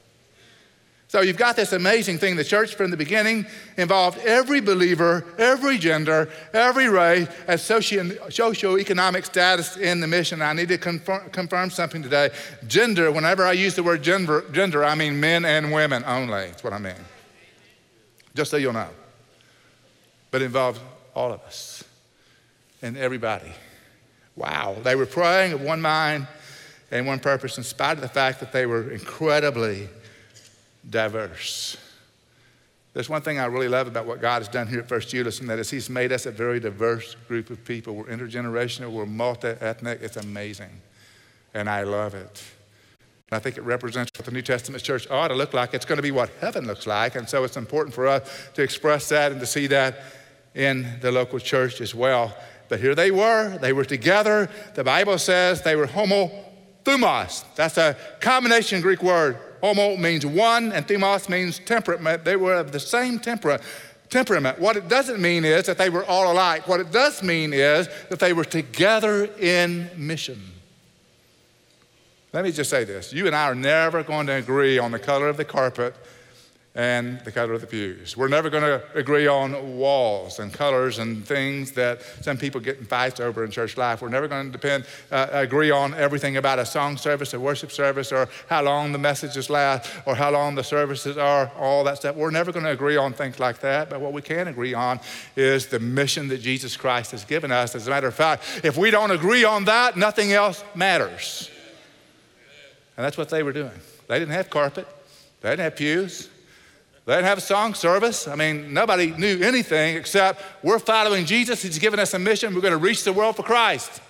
So 1.13 1.21
you've 1.21 1.37
got 1.37 1.55
this 1.55 1.73
amazing 1.73 2.17
thing. 2.17 2.37
The 2.37 2.43
church 2.43 2.73
from 2.73 2.89
the 2.89 2.97
beginning 2.97 3.45
involved 3.77 4.17
every 4.25 4.61
believer, 4.61 5.23
every 5.37 5.77
gender, 5.77 6.27
every 6.55 6.89
race, 6.89 7.27
and 7.47 7.59
socioeconomic 7.59 9.23
status 9.23 9.77
in 9.77 9.99
the 9.99 10.07
mission. 10.07 10.41
I 10.41 10.53
need 10.53 10.69
to 10.69 10.79
confirm, 10.79 11.29
confirm 11.29 11.69
something 11.69 12.01
today. 12.01 12.31
Gender, 12.65 13.11
whenever 13.11 13.45
I 13.45 13.51
use 13.51 13.75
the 13.75 13.83
word 13.83 14.01
gender, 14.01 14.43
gender, 14.53 14.83
I 14.83 14.95
mean 14.95 15.19
men 15.19 15.45
and 15.45 15.71
women 15.71 16.03
only. 16.07 16.47
That's 16.47 16.63
what 16.63 16.73
I 16.73 16.79
mean. 16.79 16.95
Just 18.33 18.49
so 18.49 18.57
you'll 18.57 18.73
know. 18.73 18.89
But 20.31 20.41
it 20.41 20.45
involves 20.45 20.79
all 21.13 21.31
of 21.31 21.41
us 21.41 21.83
and 22.81 22.97
everybody. 22.97 23.51
Wow. 24.35 24.77
They 24.81 24.95
were 24.95 25.05
praying 25.05 25.53
of 25.53 25.61
one 25.61 25.79
mind 25.79 26.25
and 26.89 27.05
one 27.05 27.19
purpose 27.19 27.59
in 27.59 27.63
spite 27.63 27.97
of 27.97 28.01
the 28.01 28.09
fact 28.09 28.39
that 28.39 28.51
they 28.51 28.65
were 28.65 28.89
incredibly 28.89 29.89
diverse. 30.89 31.77
There's 32.93 33.09
one 33.09 33.23
thing 33.23 33.39
I 33.39 33.45
really 33.45 33.67
love 33.67 33.87
about 33.87 34.05
what 34.05 34.21
God 34.21 34.39
has 34.39 34.47
done 34.47 34.67
here 34.67 34.79
at 34.79 34.87
First 34.87 35.09
Euless, 35.13 35.41
and 35.41 35.49
that 35.49 35.57
is 35.57 35.69
He's 35.69 35.89
made 35.89 36.11
us 36.11 36.27
a 36.27 36.31
very 36.31 36.59
diverse 36.59 37.15
group 37.27 37.49
of 37.49 37.65
people. 37.65 37.95
We're 37.95 38.05
intergenerational, 38.05 38.91
we're 38.91 39.07
multi 39.07 39.47
ethnic. 39.47 39.99
It's 40.01 40.17
amazing. 40.17 40.69
And 41.55 41.69
I 41.69 41.83
love 41.83 42.13
it. 42.13 42.43
And 43.29 43.37
I 43.37 43.39
think 43.39 43.57
it 43.57 43.61
represents 43.61 44.11
what 44.15 44.25
the 44.25 44.31
New 44.31 44.43
Testament 44.43 44.83
church 44.83 45.09
ought 45.09 45.29
to 45.29 45.33
look 45.33 45.53
like. 45.53 45.73
It's 45.73 45.85
going 45.85 45.97
to 45.97 46.03
be 46.03 46.11
what 46.11 46.29
heaven 46.39 46.67
looks 46.67 46.85
like. 46.85 47.15
And 47.15 47.27
so 47.27 47.43
it's 47.43 47.57
important 47.57 47.95
for 47.95 48.07
us 48.07 48.49
to 48.53 48.61
express 48.61 49.09
that 49.09 49.31
and 49.31 49.41
to 49.41 49.47
see 49.47 49.67
that 49.67 50.03
in 50.53 50.99
the 51.01 51.11
local 51.11 51.39
church 51.39 51.81
as 51.81 51.95
well. 51.95 52.35
But 52.69 52.79
here 52.79 52.93
they 52.93 53.09
were, 53.09 53.57
they 53.59 53.73
were 53.73 53.85
together. 53.85 54.49
The 54.75 54.83
Bible 54.83 55.17
says 55.17 55.63
they 55.63 55.75
were 55.75 55.87
homo 55.87 56.31
thumos. 56.83 57.43
That's 57.55 57.77
a 57.77 57.95
combination 58.19 58.81
Greek 58.81 59.01
word 59.01 59.37
Homo 59.63 59.95
means 59.95 60.25
one, 60.25 60.73
and 60.73 60.85
themos 60.85 61.29
means 61.29 61.57
temperament. 61.57 62.25
They 62.25 62.35
were 62.35 62.55
of 62.55 62.73
the 62.73 62.81
same 62.81 63.17
temperament. 63.17 63.63
Temperament. 64.09 64.59
What 64.59 64.75
it 64.75 64.89
doesn't 64.89 65.21
mean 65.21 65.45
is 65.45 65.67
that 65.67 65.77
they 65.77 65.89
were 65.89 66.03
all 66.03 66.33
alike. 66.33 66.67
What 66.67 66.81
it 66.81 66.91
does 66.91 67.23
mean 67.23 67.53
is 67.53 67.87
that 68.09 68.19
they 68.19 68.33
were 68.33 68.43
together 68.43 69.23
in 69.39 69.89
mission. 69.95 70.41
Let 72.33 72.43
me 72.43 72.51
just 72.51 72.69
say 72.69 72.83
this 72.83 73.13
you 73.13 73.25
and 73.25 73.33
I 73.33 73.43
are 73.45 73.55
never 73.55 74.03
going 74.03 74.27
to 74.27 74.33
agree 74.33 74.77
on 74.77 74.91
the 74.91 74.99
color 74.99 75.29
of 75.29 75.37
the 75.37 75.45
carpet 75.45 75.95
and 76.75 77.19
the 77.19 77.31
color 77.31 77.53
of 77.53 77.61
the 77.61 77.67
pews. 77.67 78.17
We're 78.17 78.27
never 78.27 78.49
going 78.49 78.63
to 78.63 78.81
agree 78.95 79.27
on 79.27 79.77
walls 79.77 80.39
and 80.39 80.51
colors 80.51 80.97
and 80.97 81.23
things 81.23 81.71
that 81.73 82.01
some 82.21 82.35
people 82.35 82.59
get 82.59 82.79
in 82.79 82.85
fights 82.85 83.19
over 83.19 83.45
in 83.45 83.51
church 83.51 83.77
life. 83.77 84.01
We're 84.01 84.09
never 84.09 84.27
going 84.27 84.47
to 84.47 84.51
depend, 84.51 84.85
uh, 85.11 85.27
agree 85.31 85.69
on 85.69 85.93
everything 85.93 86.37
about 86.37 86.57
a 86.57 86.65
song 86.65 86.97
service, 86.97 87.33
a 87.35 87.39
worship 87.39 87.71
service, 87.71 88.11
or 88.11 88.27
how 88.49 88.63
long 88.63 88.91
the 88.91 88.97
messages 88.97 89.51
last, 89.51 89.91
or 90.07 90.15
how 90.15 90.31
long 90.31 90.55
the 90.55 90.63
services 90.63 91.15
are, 91.15 91.51
all 91.59 91.83
that 91.83 91.97
stuff. 91.97 92.15
We're 92.15 92.31
never 92.31 92.51
going 92.51 92.65
to 92.65 92.71
agree 92.71 92.97
on 92.97 93.13
things 93.13 93.39
like 93.39 93.59
that. 93.59 93.91
But 93.91 94.01
what 94.01 94.13
we 94.13 94.23
can 94.23 94.47
agree 94.47 94.73
on 94.73 94.99
is 95.35 95.67
the 95.67 95.79
mission 95.79 96.27
that 96.29 96.39
Jesus 96.39 96.75
Christ 96.75 97.11
has 97.11 97.23
given 97.23 97.51
us. 97.51 97.75
As 97.75 97.85
a 97.85 97.91
matter 97.91 98.07
of 98.07 98.15
fact, 98.15 98.61
if 98.63 98.77
we 98.77 98.89
don't 98.89 99.11
agree 99.11 99.43
on 99.43 99.65
that, 99.65 99.95
nothing 99.95 100.33
else 100.33 100.63
matters. 100.73 101.51
And 102.97 103.05
that's 103.05 103.17
what 103.17 103.29
they 103.29 103.43
were 103.43 103.53
doing. 103.53 103.79
They 104.07 104.17
didn't 104.17 104.33
have 104.33 104.49
carpet. 104.49 104.87
They 105.41 105.51
didn't 105.51 105.65
have 105.65 105.75
pews. 105.75 106.29
They 107.05 107.15
didn't 107.15 107.27
have 107.27 107.37
a 107.37 107.41
song 107.41 107.73
service. 107.73 108.27
I 108.27 108.35
mean, 108.35 108.73
nobody 108.73 109.11
knew 109.11 109.41
anything 109.41 109.97
except 109.97 110.41
we're 110.63 110.79
following 110.79 111.25
Jesus. 111.25 111.61
He's 111.61 111.79
given 111.79 111.99
us 111.99 112.13
a 112.13 112.19
mission. 112.19 112.55
We're 112.55 112.61
going 112.61 112.71
to 112.71 112.77
reach 112.77 113.03
the 113.03 113.11
world 113.11 113.35
for 113.35 113.43
Christ. 113.43 114.01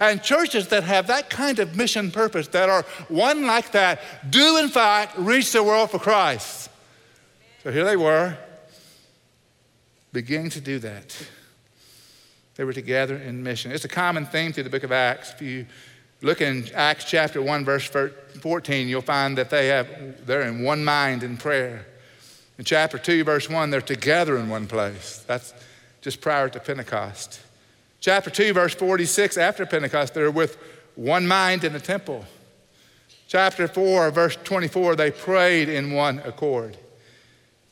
And 0.00 0.20
churches 0.20 0.68
that 0.68 0.82
have 0.82 1.06
that 1.06 1.30
kind 1.30 1.60
of 1.60 1.76
mission 1.76 2.10
purpose, 2.10 2.48
that 2.48 2.68
are 2.68 2.82
one 3.08 3.46
like 3.46 3.70
that, 3.72 4.00
do 4.30 4.56
in 4.56 4.68
fact 4.68 5.16
reach 5.16 5.52
the 5.52 5.62
world 5.62 5.90
for 5.90 6.00
Christ. 6.00 6.70
So 7.62 7.70
here 7.70 7.84
they 7.84 7.96
were, 7.96 8.36
beginning 10.12 10.50
to 10.50 10.60
do 10.60 10.80
that. 10.80 11.16
They 12.56 12.64
were 12.64 12.72
together 12.72 13.16
in 13.16 13.42
mission. 13.42 13.70
It's 13.70 13.84
a 13.84 13.88
common 13.88 14.26
theme 14.26 14.52
through 14.52 14.64
the 14.64 14.70
book 14.70 14.82
of 14.82 14.92
Acts. 14.92 15.32
If 15.32 15.42
you 15.42 15.66
look 16.22 16.40
in 16.40 16.68
Acts 16.74 17.04
chapter 17.04 17.40
1, 17.40 17.64
verse 17.64 17.86
14, 18.40 18.88
you'll 18.88 19.02
find 19.02 19.38
that 19.38 19.50
they 19.50 19.68
have, 19.68 20.26
they're 20.26 20.42
in 20.42 20.64
one 20.64 20.84
mind 20.84 21.22
in 21.22 21.36
prayer. 21.36 21.86
In 22.58 22.64
chapter 22.64 22.98
2, 22.98 23.24
verse 23.24 23.50
1, 23.50 23.70
they're 23.70 23.80
together 23.80 24.36
in 24.36 24.48
one 24.48 24.66
place. 24.66 25.24
That's 25.26 25.52
just 26.00 26.20
prior 26.20 26.48
to 26.48 26.60
Pentecost. 26.60 27.40
Chapter 28.00 28.30
2, 28.30 28.52
verse 28.52 28.74
46, 28.74 29.36
after 29.38 29.66
Pentecost, 29.66 30.14
they're 30.14 30.30
with 30.30 30.56
one 30.94 31.26
mind 31.26 31.64
in 31.64 31.72
the 31.72 31.80
temple. 31.80 32.24
Chapter 33.26 33.66
4, 33.66 34.10
verse 34.10 34.36
24, 34.44 34.94
they 34.96 35.10
prayed 35.10 35.68
in 35.68 35.92
one 35.92 36.20
accord. 36.20 36.76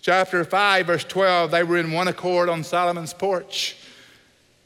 Chapter 0.01 0.43
5, 0.43 0.87
verse 0.87 1.05
12, 1.05 1.51
they 1.53 1.63
were 1.63 1.79
in 1.79 1.93
one 1.93 2.09
accord 2.09 2.49
on 2.49 2.65
Solomon's 2.65 3.15
porch. 3.15 3.77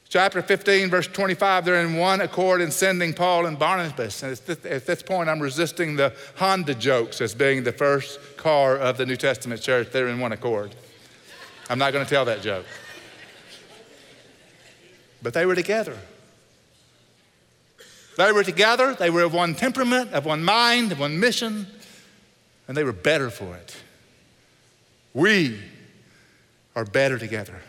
Chapter 0.08 0.40
15, 0.40 0.88
verse 0.88 1.08
25, 1.08 1.64
they're 1.64 1.80
in 1.84 1.96
one 1.96 2.20
accord 2.20 2.60
in 2.60 2.70
sending 2.70 3.12
Paul 3.12 3.46
and 3.46 3.58
Barnabas. 3.58 4.22
And 4.22 4.40
at 4.48 4.86
this 4.86 5.02
point, 5.02 5.28
I'm 5.28 5.40
resisting 5.40 5.96
the 5.96 6.14
Honda 6.36 6.74
jokes 6.74 7.20
as 7.20 7.34
being 7.34 7.64
the 7.64 7.72
first 7.72 8.20
car 8.36 8.76
of 8.76 8.98
the 8.98 9.04
New 9.04 9.16
Testament 9.16 9.60
church. 9.60 9.88
They're 9.90 10.06
in 10.06 10.20
one 10.20 10.30
accord. 10.30 10.74
I'm 11.68 11.78
not 11.78 11.92
going 11.92 12.04
to 12.04 12.08
tell 12.08 12.24
that 12.26 12.40
joke. 12.40 12.64
But 15.22 15.34
they 15.34 15.44
were 15.44 15.56
together. 15.56 15.98
They 18.16 18.30
were 18.30 18.44
together. 18.44 18.94
They 18.94 19.10
were 19.10 19.22
of 19.22 19.34
one 19.34 19.56
temperament, 19.56 20.12
of 20.12 20.24
one 20.24 20.44
mind, 20.44 20.92
of 20.92 21.00
one 21.00 21.18
mission, 21.18 21.66
and 22.68 22.76
they 22.76 22.84
were 22.84 22.92
better 22.92 23.28
for 23.28 23.56
it. 23.56 23.76
We 25.14 25.58
are 26.76 26.84
better 26.84 27.18
together. 27.18 27.60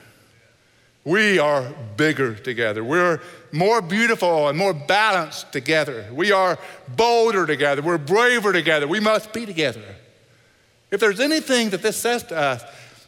We 1.08 1.40
are 1.40 1.74
bigger 1.96 2.36
together. 2.36 2.84
We're 2.84 3.22
more 3.54 3.82
beautiful 3.82 4.50
and 4.50 4.58
more 4.58 4.74
balanced 4.74 5.54
together. 5.54 6.06
We 6.12 6.34
are 6.34 6.60
bolder 6.98 7.48
together. 7.48 7.82
We're 7.82 7.98
braver 7.98 8.52
together. 8.52 8.90
We 8.90 9.00
must 9.00 9.32
be 9.32 9.46
together. 9.46 9.82
If 10.92 11.00
there's 11.00 11.22
anything 11.22 11.70
that 11.70 11.82
this 11.82 11.96
says 11.96 12.24
to 12.24 12.38
us, 12.38 12.62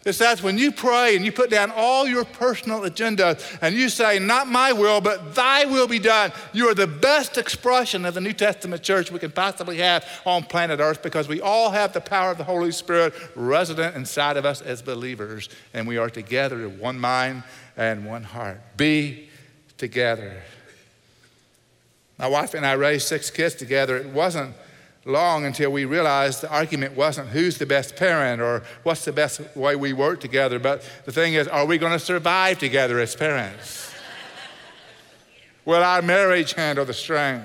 it 0.06 0.14
says 0.14 0.42
when 0.42 0.58
you 0.58 0.72
pray 0.72 1.18
and 1.18 1.26
you 1.26 1.34
put 1.34 1.50
down 1.50 1.74
all 1.76 2.08
your 2.08 2.24
personal 2.24 2.86
agenda 2.86 3.38
and 3.62 3.76
you 3.76 3.90
say, 3.90 4.18
Not 4.18 4.48
my 4.48 4.72
will, 4.72 5.02
but 5.02 5.36
thy 5.36 5.66
will 5.66 5.90
be 5.90 6.00
done, 6.00 6.32
you 6.54 6.70
are 6.70 6.74
the 6.74 6.88
best 6.88 7.38
expression 7.38 8.06
of 8.06 8.14
the 8.14 8.22
New 8.22 8.32
Testament 8.32 8.82
church 8.82 9.12
we 9.12 9.20
can 9.20 9.32
possibly 9.32 9.80
have 9.80 10.08
on 10.26 10.44
planet 10.44 10.80
Earth 10.80 11.04
because 11.04 11.28
we 11.28 11.42
all 11.42 11.72
have 11.72 11.92
the 11.92 12.00
power 12.00 12.32
of 12.32 12.38
the 12.38 12.46
Holy 12.46 12.72
Spirit 12.72 13.14
resident 13.36 13.98
inside 13.98 14.38
of 14.38 14.46
us 14.46 14.62
as 14.62 14.82
believers, 14.82 15.50
and 15.74 15.86
we 15.86 15.98
are 15.98 16.10
together 16.10 16.66
in 16.66 16.80
one 16.80 16.98
mind 16.98 17.44
and 17.80 18.06
one 18.06 18.24
heart. 18.24 18.60
Be 18.76 19.30
together. 19.78 20.44
My 22.20 22.28
wife 22.28 22.54
and 22.54 22.66
I 22.66 22.74
raised 22.74 23.08
six 23.08 23.32
kids 23.32 23.56
together. 23.56 23.96
It 23.96 24.08
wasn't 24.08 24.54
long 25.06 25.46
until 25.46 25.72
we 25.72 25.86
realized 25.86 26.42
the 26.42 26.52
argument 26.52 26.96
wasn't 26.98 27.30
who's 27.30 27.58
the 27.58 27.66
best 27.66 27.96
parent 27.96 28.42
or 28.42 28.64
what's 28.84 29.06
the 29.06 29.14
best 29.14 29.40
way 29.56 29.78
we 29.78 29.94
work 29.94 30.20
together, 30.20 30.60
but 30.60 30.84
the 31.06 31.12
thing 31.14 31.34
is, 31.34 31.48
are 31.48 31.66
we 31.66 31.78
going 31.78 31.94
to 31.94 32.00
survive 32.00 32.60
together 32.60 33.00
as 33.00 33.16
parents? 33.16 33.94
Will 35.66 35.82
our 35.82 36.02
marriage 36.02 36.54
handle 36.54 36.84
the 36.84 36.94
strain? 36.94 37.44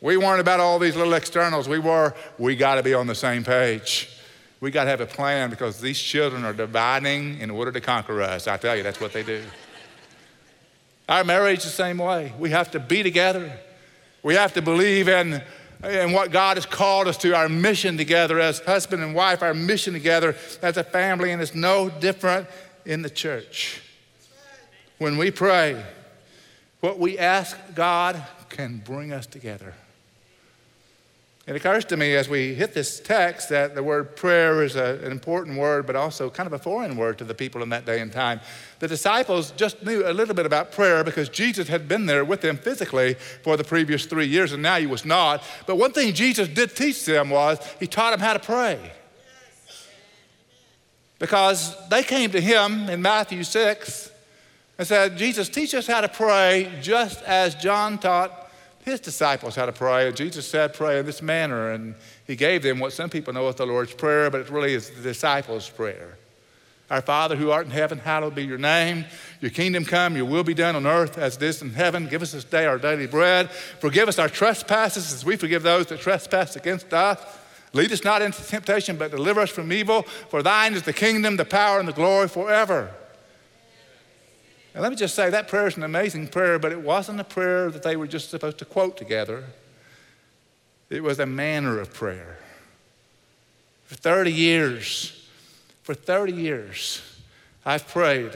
We 0.00 0.16
weren't 0.16 0.40
about 0.40 0.58
all 0.58 0.78
these 0.78 0.96
little 0.96 1.12
externals. 1.12 1.68
We 1.68 1.78
were, 1.78 2.14
we 2.38 2.56
got 2.56 2.76
to 2.76 2.82
be 2.82 2.94
on 2.94 3.06
the 3.06 3.14
same 3.14 3.44
page. 3.44 4.08
We 4.62 4.70
got 4.70 4.84
to 4.84 4.90
have 4.90 5.00
a 5.00 5.06
plan 5.06 5.50
because 5.50 5.80
these 5.80 6.00
children 6.00 6.44
are 6.44 6.52
dividing 6.52 7.40
in 7.40 7.50
order 7.50 7.72
to 7.72 7.80
conquer 7.80 8.22
us. 8.22 8.46
I 8.46 8.56
tell 8.58 8.76
you, 8.76 8.84
that's 8.84 9.00
what 9.00 9.12
they 9.12 9.24
do. 9.24 9.42
Our 11.08 11.24
marriage 11.24 11.64
the 11.64 11.68
same 11.68 11.98
way. 11.98 12.32
We 12.38 12.50
have 12.50 12.70
to 12.70 12.78
be 12.78 13.02
together. 13.02 13.58
We 14.22 14.36
have 14.36 14.54
to 14.54 14.62
believe 14.62 15.08
in, 15.08 15.42
in 15.82 16.12
what 16.12 16.30
God 16.30 16.58
has 16.58 16.64
called 16.64 17.08
us 17.08 17.16
to, 17.18 17.34
our 17.34 17.48
mission 17.48 17.96
together 17.96 18.38
as 18.38 18.60
husband 18.60 19.02
and 19.02 19.16
wife, 19.16 19.42
our 19.42 19.52
mission 19.52 19.94
together 19.94 20.36
as 20.62 20.76
a 20.76 20.84
family, 20.84 21.32
and 21.32 21.42
it's 21.42 21.56
no 21.56 21.90
different 21.90 22.46
in 22.86 23.02
the 23.02 23.10
church. 23.10 23.82
When 24.98 25.18
we 25.18 25.32
pray, 25.32 25.84
what 26.78 27.00
we 27.00 27.18
ask 27.18 27.58
God 27.74 28.22
can 28.48 28.78
bring 28.78 29.12
us 29.12 29.26
together. 29.26 29.74
It 31.44 31.56
occurs 31.56 31.84
to 31.86 31.96
me 31.96 32.14
as 32.14 32.28
we 32.28 32.54
hit 32.54 32.72
this 32.72 33.00
text 33.00 33.48
that 33.48 33.74
the 33.74 33.82
word 33.82 34.14
prayer 34.14 34.62
is 34.62 34.76
a, 34.76 35.00
an 35.04 35.10
important 35.10 35.58
word, 35.58 35.88
but 35.88 35.96
also 35.96 36.30
kind 36.30 36.46
of 36.46 36.52
a 36.52 36.58
foreign 36.58 36.96
word 36.96 37.18
to 37.18 37.24
the 37.24 37.34
people 37.34 37.64
in 37.64 37.70
that 37.70 37.84
day 37.84 38.00
and 38.00 38.12
time. 38.12 38.40
The 38.78 38.86
disciples 38.86 39.50
just 39.52 39.82
knew 39.82 40.06
a 40.06 40.12
little 40.12 40.36
bit 40.36 40.46
about 40.46 40.70
prayer 40.70 41.02
because 41.02 41.28
Jesus 41.28 41.66
had 41.66 41.88
been 41.88 42.06
there 42.06 42.24
with 42.24 42.42
them 42.42 42.56
physically 42.56 43.14
for 43.42 43.56
the 43.56 43.64
previous 43.64 44.06
three 44.06 44.26
years, 44.26 44.52
and 44.52 44.62
now 44.62 44.76
he 44.76 44.86
was 44.86 45.04
not. 45.04 45.42
But 45.66 45.78
one 45.78 45.90
thing 45.90 46.14
Jesus 46.14 46.46
did 46.46 46.76
teach 46.76 47.04
them 47.04 47.30
was 47.30 47.58
he 47.80 47.88
taught 47.88 48.12
them 48.12 48.20
how 48.20 48.34
to 48.34 48.38
pray. 48.38 48.92
Because 51.18 51.76
they 51.88 52.04
came 52.04 52.30
to 52.30 52.40
him 52.40 52.88
in 52.88 53.02
Matthew 53.02 53.42
6 53.42 54.12
and 54.78 54.86
said, 54.86 55.18
Jesus, 55.18 55.48
teach 55.48 55.74
us 55.74 55.88
how 55.88 56.02
to 56.02 56.08
pray 56.08 56.72
just 56.80 57.20
as 57.24 57.56
John 57.56 57.98
taught 57.98 58.41
his 58.82 59.00
disciples 59.00 59.54
how 59.54 59.66
to 59.66 59.72
pray. 59.72 60.10
Jesus 60.12 60.46
said, 60.46 60.74
Pray 60.74 60.98
in 60.98 61.06
this 61.06 61.22
manner. 61.22 61.70
And 61.70 61.94
he 62.26 62.36
gave 62.36 62.62
them 62.62 62.80
what 62.80 62.92
some 62.92 63.08
people 63.08 63.32
know 63.32 63.48
as 63.48 63.54
the 63.54 63.66
Lord's 63.66 63.94
Prayer, 63.94 64.28
but 64.28 64.40
it 64.40 64.50
really 64.50 64.74
is 64.74 64.90
the 64.90 65.02
disciples' 65.02 65.68
prayer. 65.68 66.18
Our 66.90 67.00
Father 67.00 67.36
who 67.36 67.50
art 67.50 67.64
in 67.64 67.72
heaven, 67.72 67.98
hallowed 67.98 68.34
be 68.34 68.44
your 68.44 68.58
name. 68.58 69.06
Your 69.40 69.50
kingdom 69.50 69.84
come, 69.84 70.14
your 70.16 70.26
will 70.26 70.44
be 70.44 70.52
done 70.52 70.76
on 70.76 70.86
earth 70.86 71.16
as 71.16 71.36
it 71.36 71.42
is 71.42 71.62
in 71.62 71.70
heaven. 71.70 72.06
Give 72.06 72.20
us 72.20 72.32
this 72.32 72.44
day 72.44 72.66
our 72.66 72.76
daily 72.76 73.06
bread. 73.06 73.50
Forgive 73.50 74.08
us 74.08 74.18
our 74.18 74.28
trespasses 74.28 75.12
as 75.12 75.24
we 75.24 75.36
forgive 75.36 75.62
those 75.62 75.86
that 75.86 76.00
trespass 76.00 76.56
against 76.56 76.92
us. 76.92 77.18
Lead 77.72 77.92
us 77.92 78.04
not 78.04 78.20
into 78.20 78.42
temptation, 78.42 78.96
but 78.96 79.10
deliver 79.10 79.40
us 79.40 79.48
from 79.48 79.72
evil. 79.72 80.02
For 80.02 80.42
thine 80.42 80.74
is 80.74 80.82
the 80.82 80.92
kingdom, 80.92 81.36
the 81.36 81.44
power, 81.44 81.78
and 81.78 81.88
the 81.88 81.92
glory 81.92 82.28
forever. 82.28 82.92
And 84.74 84.82
let 84.82 84.90
me 84.90 84.96
just 84.96 85.14
say 85.14 85.28
that 85.30 85.48
prayer 85.48 85.66
is 85.66 85.76
an 85.76 85.82
amazing 85.82 86.28
prayer, 86.28 86.58
but 86.58 86.72
it 86.72 86.80
wasn't 86.80 87.20
a 87.20 87.24
prayer 87.24 87.70
that 87.70 87.82
they 87.82 87.96
were 87.96 88.06
just 88.06 88.30
supposed 88.30 88.58
to 88.58 88.64
quote 88.64 88.96
together. 88.96 89.44
It 90.88 91.02
was 91.02 91.18
a 91.18 91.26
manner 91.26 91.78
of 91.78 91.92
prayer. 91.92 92.38
For 93.84 93.94
30 93.96 94.32
years, 94.32 95.28
for 95.82 95.94
30 95.94 96.32
years, 96.32 97.02
I've 97.64 97.86
prayed 97.86 98.32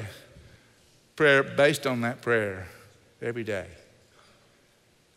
prayer 1.16 1.42
based 1.42 1.86
on 1.86 2.02
that 2.02 2.20
prayer 2.20 2.68
every 3.22 3.44
day. 3.44 3.66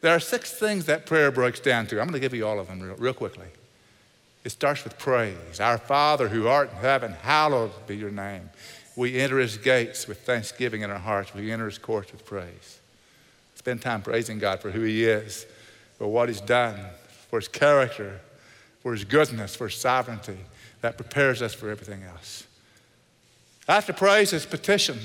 There 0.02 0.16
are 0.16 0.20
six 0.20 0.54
things 0.54 0.86
that 0.86 1.06
prayer 1.06 1.32
breaks 1.32 1.60
down 1.60 1.88
to. 1.88 2.00
I'm 2.00 2.08
going 2.08 2.14
to 2.14 2.20
give 2.20 2.34
you 2.34 2.48
all 2.48 2.60
of 2.60 2.68
them 2.68 2.80
real, 2.80 2.96
real 2.96 3.14
quickly. 3.14 3.48
It 4.46 4.52
starts 4.52 4.86
with 4.86 4.98
praise. 4.98 5.60
Our 5.60 5.78
Father 5.78 6.30
who 6.30 6.48
art 6.48 6.72
in 6.72 6.78
heaven, 6.78 7.12
hallowed 7.12 7.72
be 7.86 7.98
your 7.98 8.12
name. 8.12 8.50
We 9.00 9.18
enter 9.18 9.40
his 9.40 9.56
gates 9.56 10.10
with 10.10 10.20
thanksgiving 10.24 10.82
in 10.82 10.92
our 10.92 11.00
hearts. 11.00 11.34
We 11.34 11.54
enter 11.54 11.68
his 11.68 11.78
courts 11.78 12.12
with 12.12 12.26
praise. 12.26 12.80
Spend 13.56 13.82
time 13.82 14.02
praising 14.02 14.40
God 14.40 14.60
for 14.60 14.72
who 14.72 14.82
he 14.82 15.06
is, 15.06 15.46
for 15.98 16.06
what 16.06 16.28
he's 16.28 16.42
done, 16.42 16.78
for 17.30 17.40
his 17.40 17.48
character, 17.48 18.20
for 18.82 18.92
his 18.92 19.06
goodness, 19.06 19.56
for 19.56 19.70
his 19.70 19.80
sovereignty. 19.80 20.40
That 20.82 20.98
prepares 20.98 21.42
us 21.42 21.54
for 21.54 21.70
everything 21.70 22.04
else. 22.04 22.44
After 23.70 23.94
praise 23.94 24.34
is 24.34 24.46
petition. 24.46 25.00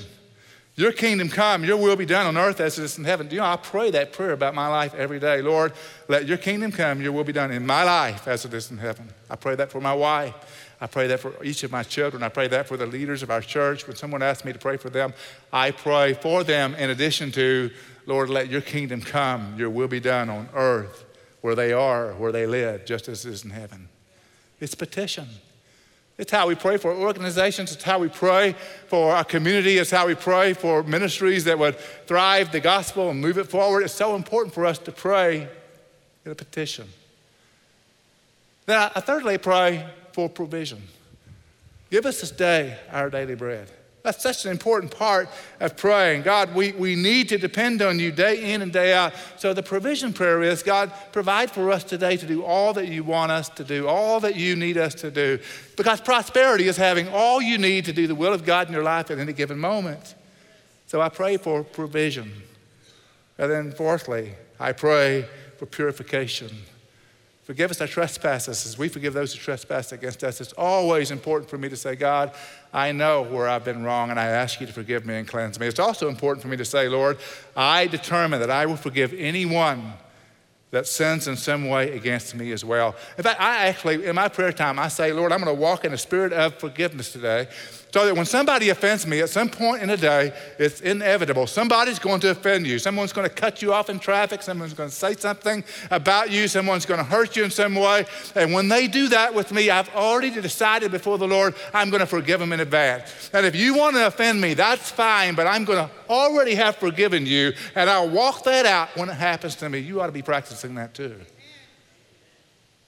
Your 0.75 0.91
kingdom 0.91 1.29
come, 1.29 1.63
your 1.63 1.77
will 1.77 1.95
be 1.95 2.05
done 2.05 2.27
on 2.27 2.37
earth 2.37 2.59
as 2.59 2.81
it 2.81 2.83
is 2.83 2.99
in 2.99 3.05
heaven. 3.05 3.31
You 3.31 3.37
know, 3.39 3.45
I 3.45 3.55
pray 3.55 3.93
that 3.93 4.13
prayer 4.13 4.33
about 4.33 4.57
my 4.57 4.67
life 4.67 4.93
every 4.95 5.21
day. 5.21 5.41
Lord, 5.41 5.73
let 6.09 6.27
your 6.27 6.39
kingdom 6.39 6.73
come, 6.73 7.01
your 7.01 7.13
will 7.13 7.23
be 7.23 7.33
done 7.33 7.53
in 7.53 7.65
my 7.65 7.85
life 7.85 8.27
as 8.27 8.45
it 8.45 8.53
is 8.55 8.73
in 8.73 8.79
heaven. 8.79 9.09
I 9.31 9.37
pray 9.37 9.55
that 9.55 9.71
for 9.71 9.81
my 9.81 9.95
wife. 9.95 10.35
I 10.81 10.87
pray 10.87 11.07
that 11.07 11.21
for 11.21 11.43
each 11.45 11.63
of 11.63 11.71
my 11.71 11.83
children. 11.83 12.23
I 12.23 12.29
pray 12.29 12.49
that 12.49 12.69
for 12.69 12.77
the 12.77 12.87
leaders 12.87 13.23
of 13.23 13.31
our 13.31 13.41
church. 13.41 13.87
When 13.87 13.97
someone 13.97 14.23
asks 14.23 14.45
me 14.45 14.53
to 14.53 14.59
pray 14.59 14.77
for 14.77 14.91
them, 14.91 15.15
I 15.53 15.71
pray 15.71 16.15
for 16.15 16.45
them 16.45 16.75
in 16.75 16.91
addition 16.91 17.33
to, 17.33 17.71
Lord, 18.07 18.29
let 18.29 18.51
your 18.51 18.61
kingdom 18.61 19.01
come, 19.01 19.55
your 19.59 19.71
will 19.71 19.89
be 19.89 20.01
done 20.01 20.29
on 20.29 20.49
earth 20.55 21.05
where 21.41 21.55
they 21.55 21.73
are, 21.73 22.13
where 22.15 22.33
they 22.33 22.47
live, 22.47 22.87
just 22.87 23.09
as 23.09 23.27
it 23.27 23.31
is 23.31 23.45
in 23.45 23.51
heaven. 23.51 23.89
It's 24.61 24.75
petition. 24.75 25.29
It's 26.17 26.31
how 26.31 26.47
we 26.47 26.55
pray 26.55 26.77
for 26.77 26.93
organizations. 26.93 27.73
It's 27.73 27.83
how 27.83 27.99
we 27.99 28.09
pray 28.09 28.55
for 28.87 29.15
our 29.15 29.25
community. 29.25 29.79
It's 29.79 29.91
how 29.91 30.07
we 30.07 30.15
pray 30.15 30.55
for 30.55 30.83
ministries 30.85 31.45
that 31.45 31.59
would 31.59 31.77
thrive 32.07 32.53
the 32.53 32.61
gospel 32.61 33.11
and 33.11 33.21
move 33.21 33.37
it 33.37 33.49
forward. 33.49 33.83
It's 33.83 33.93
so 33.93 34.15
important 34.15 34.55
for 34.55 34.65
us 34.65 34.79
to 34.79 34.93
pray 34.93 35.49
in 36.25 36.33
a 36.33 36.35
petition. 36.35 36.89
Then 38.67 38.91
I 38.95 39.01
thirdly 39.01 39.39
pray 39.39 39.85
for 40.15 40.29
provision. 40.29 40.81
Give 41.91 42.07
us 42.07 42.21
this 42.21 42.31
day 42.31 42.79
our 42.91 43.11
daily 43.11 43.35
bread. 43.35 43.71
That's 44.05 44.23
such 44.23 44.45
an 44.45 44.51
important 44.51 44.95
part 44.95 45.31
of 45.61 45.79
praying. 45.79 46.23
God, 46.23 46.55
we, 46.55 46.73
we 46.73 46.95
need 46.95 47.31
to 47.31 47.39
depend 47.39 47.81
on 47.81 47.99
you 47.99 48.13
day 48.13 48.53
in 48.53 48.61
and 48.61 48.71
day 48.71 48.93
out. 48.93 49.15
So 49.39 49.55
the 49.55 49.63
provision 49.63 50.13
prayer 50.13 50.43
is 50.43 50.63
God, 50.63 50.93
provide 51.11 51.51
for 51.51 51.71
us 51.73 51.85
today 51.85 52.19
to 52.19 52.27
do 52.27 52.45
all 52.45 52.75
that 52.75 52.89
you 52.89 53.03
want 53.03 53.33
us 53.33 53.49
to 53.51 53.65
do, 53.65 53.89
all 53.89 54.21
that 54.21 54.37
you 54.37 54.57
need 54.57 54.77
us 54.77 54.95
to 54.97 55.11
do. 55.11 55.39
Because 55.77 56.03
prosperity 56.03 56.69
is 56.69 56.77
having 56.77 57.09
all 57.09 57.41
you 57.41 57.57
need 57.57 57.87
to 57.87 57.95
do 57.95 58.07
the 58.07 58.15
will 58.15 58.35
of 58.35 58.45
God 58.45 58.67
in 58.67 58.75
your 58.75 58.83
life 58.83 59.11
at 59.11 59.19
any 59.19 59.33
given 59.33 59.59
moment. 59.59 60.15
So 60.87 61.01
I 61.01 61.09
pray 61.09 61.39
for 61.39 61.65
provision. 61.65 62.31
And 63.39 63.51
then, 63.51 63.73
fourthly, 63.73 64.35
I 64.61 64.73
pray 64.73 65.27
for 65.57 65.65
purification. 65.65 66.51
Forgive 67.45 67.71
us 67.71 67.81
our 67.83 67.87
trespasses 67.87 68.65
as 68.65 68.79
we 68.79 68.89
forgive 68.89 69.13
those 69.13 69.35
who 69.35 69.39
trespass 69.39 69.93
against 69.93 70.25
us. 70.25 70.41
It's 70.41 70.55
always 70.55 71.11
important 71.11 71.51
for 71.51 71.59
me 71.59 71.69
to 71.69 71.77
say, 71.77 71.95
God, 71.95 72.35
I 72.73 72.91
know 72.93 73.21
where 73.21 73.47
I've 73.47 73.67
been 73.67 73.85
wrong 73.85 74.11
and 74.11 74.19
I 74.19 74.25
ask 74.25 74.63
you 74.63 74.67
to 74.67 74.73
forgive 74.73 75.05
me 75.05 75.17
and 75.17 75.29
cleanse 75.29 75.61
me. 75.61 75.67
It's 75.67 75.79
also 75.79 76.09
important 76.09 76.41
for 76.41 76.49
me 76.49 76.57
to 76.57 76.65
say, 76.65 76.89
Lord, 76.89 77.19
I 77.55 77.87
determine 77.87 78.41
that 78.41 78.51
I 78.51 78.65
will 78.65 78.77
forgive 78.77 79.13
anyone 79.13 79.93
that 80.71 80.87
sins 80.87 81.29
in 81.29 81.37
some 81.37 81.69
way 81.69 81.95
against 81.95 82.35
me 82.35 82.51
as 82.51 82.65
well. 82.65 82.97
In 83.19 83.23
fact, 83.23 83.41
I 83.41 83.67
actually, 83.67 84.07
in 84.07 84.17
my 84.17 84.29
prayer 84.29 84.51
time, 84.51 84.79
I 84.79 84.89
say, 84.89 85.13
Lord, 85.13 85.31
I'm 85.31 85.41
going 85.41 85.55
to 85.55 85.61
walk 85.61 85.85
in 85.85 85.93
a 85.93 85.99
spirit 85.99 86.33
of 86.33 86.59
forgiveness 86.59 87.13
today 87.13 87.47
so 87.95 88.05
that 88.07 88.17
when 88.17 88.27
somebody 88.27 88.71
offends 88.71 89.07
me 89.07 89.21
at 89.21 89.31
some 89.31 89.49
point 89.49 89.81
in 89.81 89.89
the 89.89 89.97
day, 89.97 90.33
it's 90.59 90.81
inevitable. 90.81 91.47
Somebody's 91.47 92.01
going 92.01 92.19
to 92.23 92.31
offend 92.31 92.67
you. 92.67 92.81
Someone's 92.81 93.13
going 93.13 93.29
to 93.29 93.33
cut 93.33 93.63
you 93.63 93.73
off 93.73 93.89
in 93.89 94.01
traffic. 94.01 94.43
Someone's 94.43 94.75
going 94.75 94.89
to 94.89 94.95
say 94.97 95.15
something 95.15 95.63
about 95.93 96.29
you. 96.29 96.49
Someone's 96.49 96.87
going 96.87 96.99
to 96.99 97.05
hurt 97.05 97.37
you 97.37 97.45
in 97.45 97.53
some 97.53 97.77
way. 97.77 98.05
And 98.35 98.53
when 98.53 98.67
they 98.67 98.89
do 98.89 99.11
that 99.11 99.33
with 99.33 99.53
me, 99.53 99.71
I've 99.71 99.95
already 99.95 100.31
decided 100.31 100.91
before 100.91 101.19
the 101.19 101.29
Lord, 101.29 101.55
I'm 101.73 101.89
going 101.89 102.01
to 102.01 102.07
forgive 102.07 102.41
them 102.41 102.53
in 102.53 102.59
advance. 102.59 103.31
And 103.33 103.47
if 103.47 103.55
you 103.55 103.77
want 103.77 103.95
to 103.95 104.09
offend 104.09 104.41
me, 104.41 104.55
that's 104.55 104.91
fine, 104.91 105.37
but 105.37 105.47
I'm 105.47 105.65
going 105.65 105.87
to 105.87 105.91
already 106.11 106.57
have 106.57 106.75
forgiven 106.75 107.27
you, 107.27 107.53
and 107.77 107.89
I'll 107.89 108.11
walk 108.11 108.43
that 108.43 108.67
out 108.67 108.97
when 108.97 109.09
it 109.09 109.15
happens 109.15 109.55
to 109.55 109.69
me. 109.69 109.79
You 109.79 110.01
ought 110.01 110.07
to 110.07 110.13
be 110.13 110.21
practicing 110.21 110.75
that 110.75 110.95
too. 110.95 111.15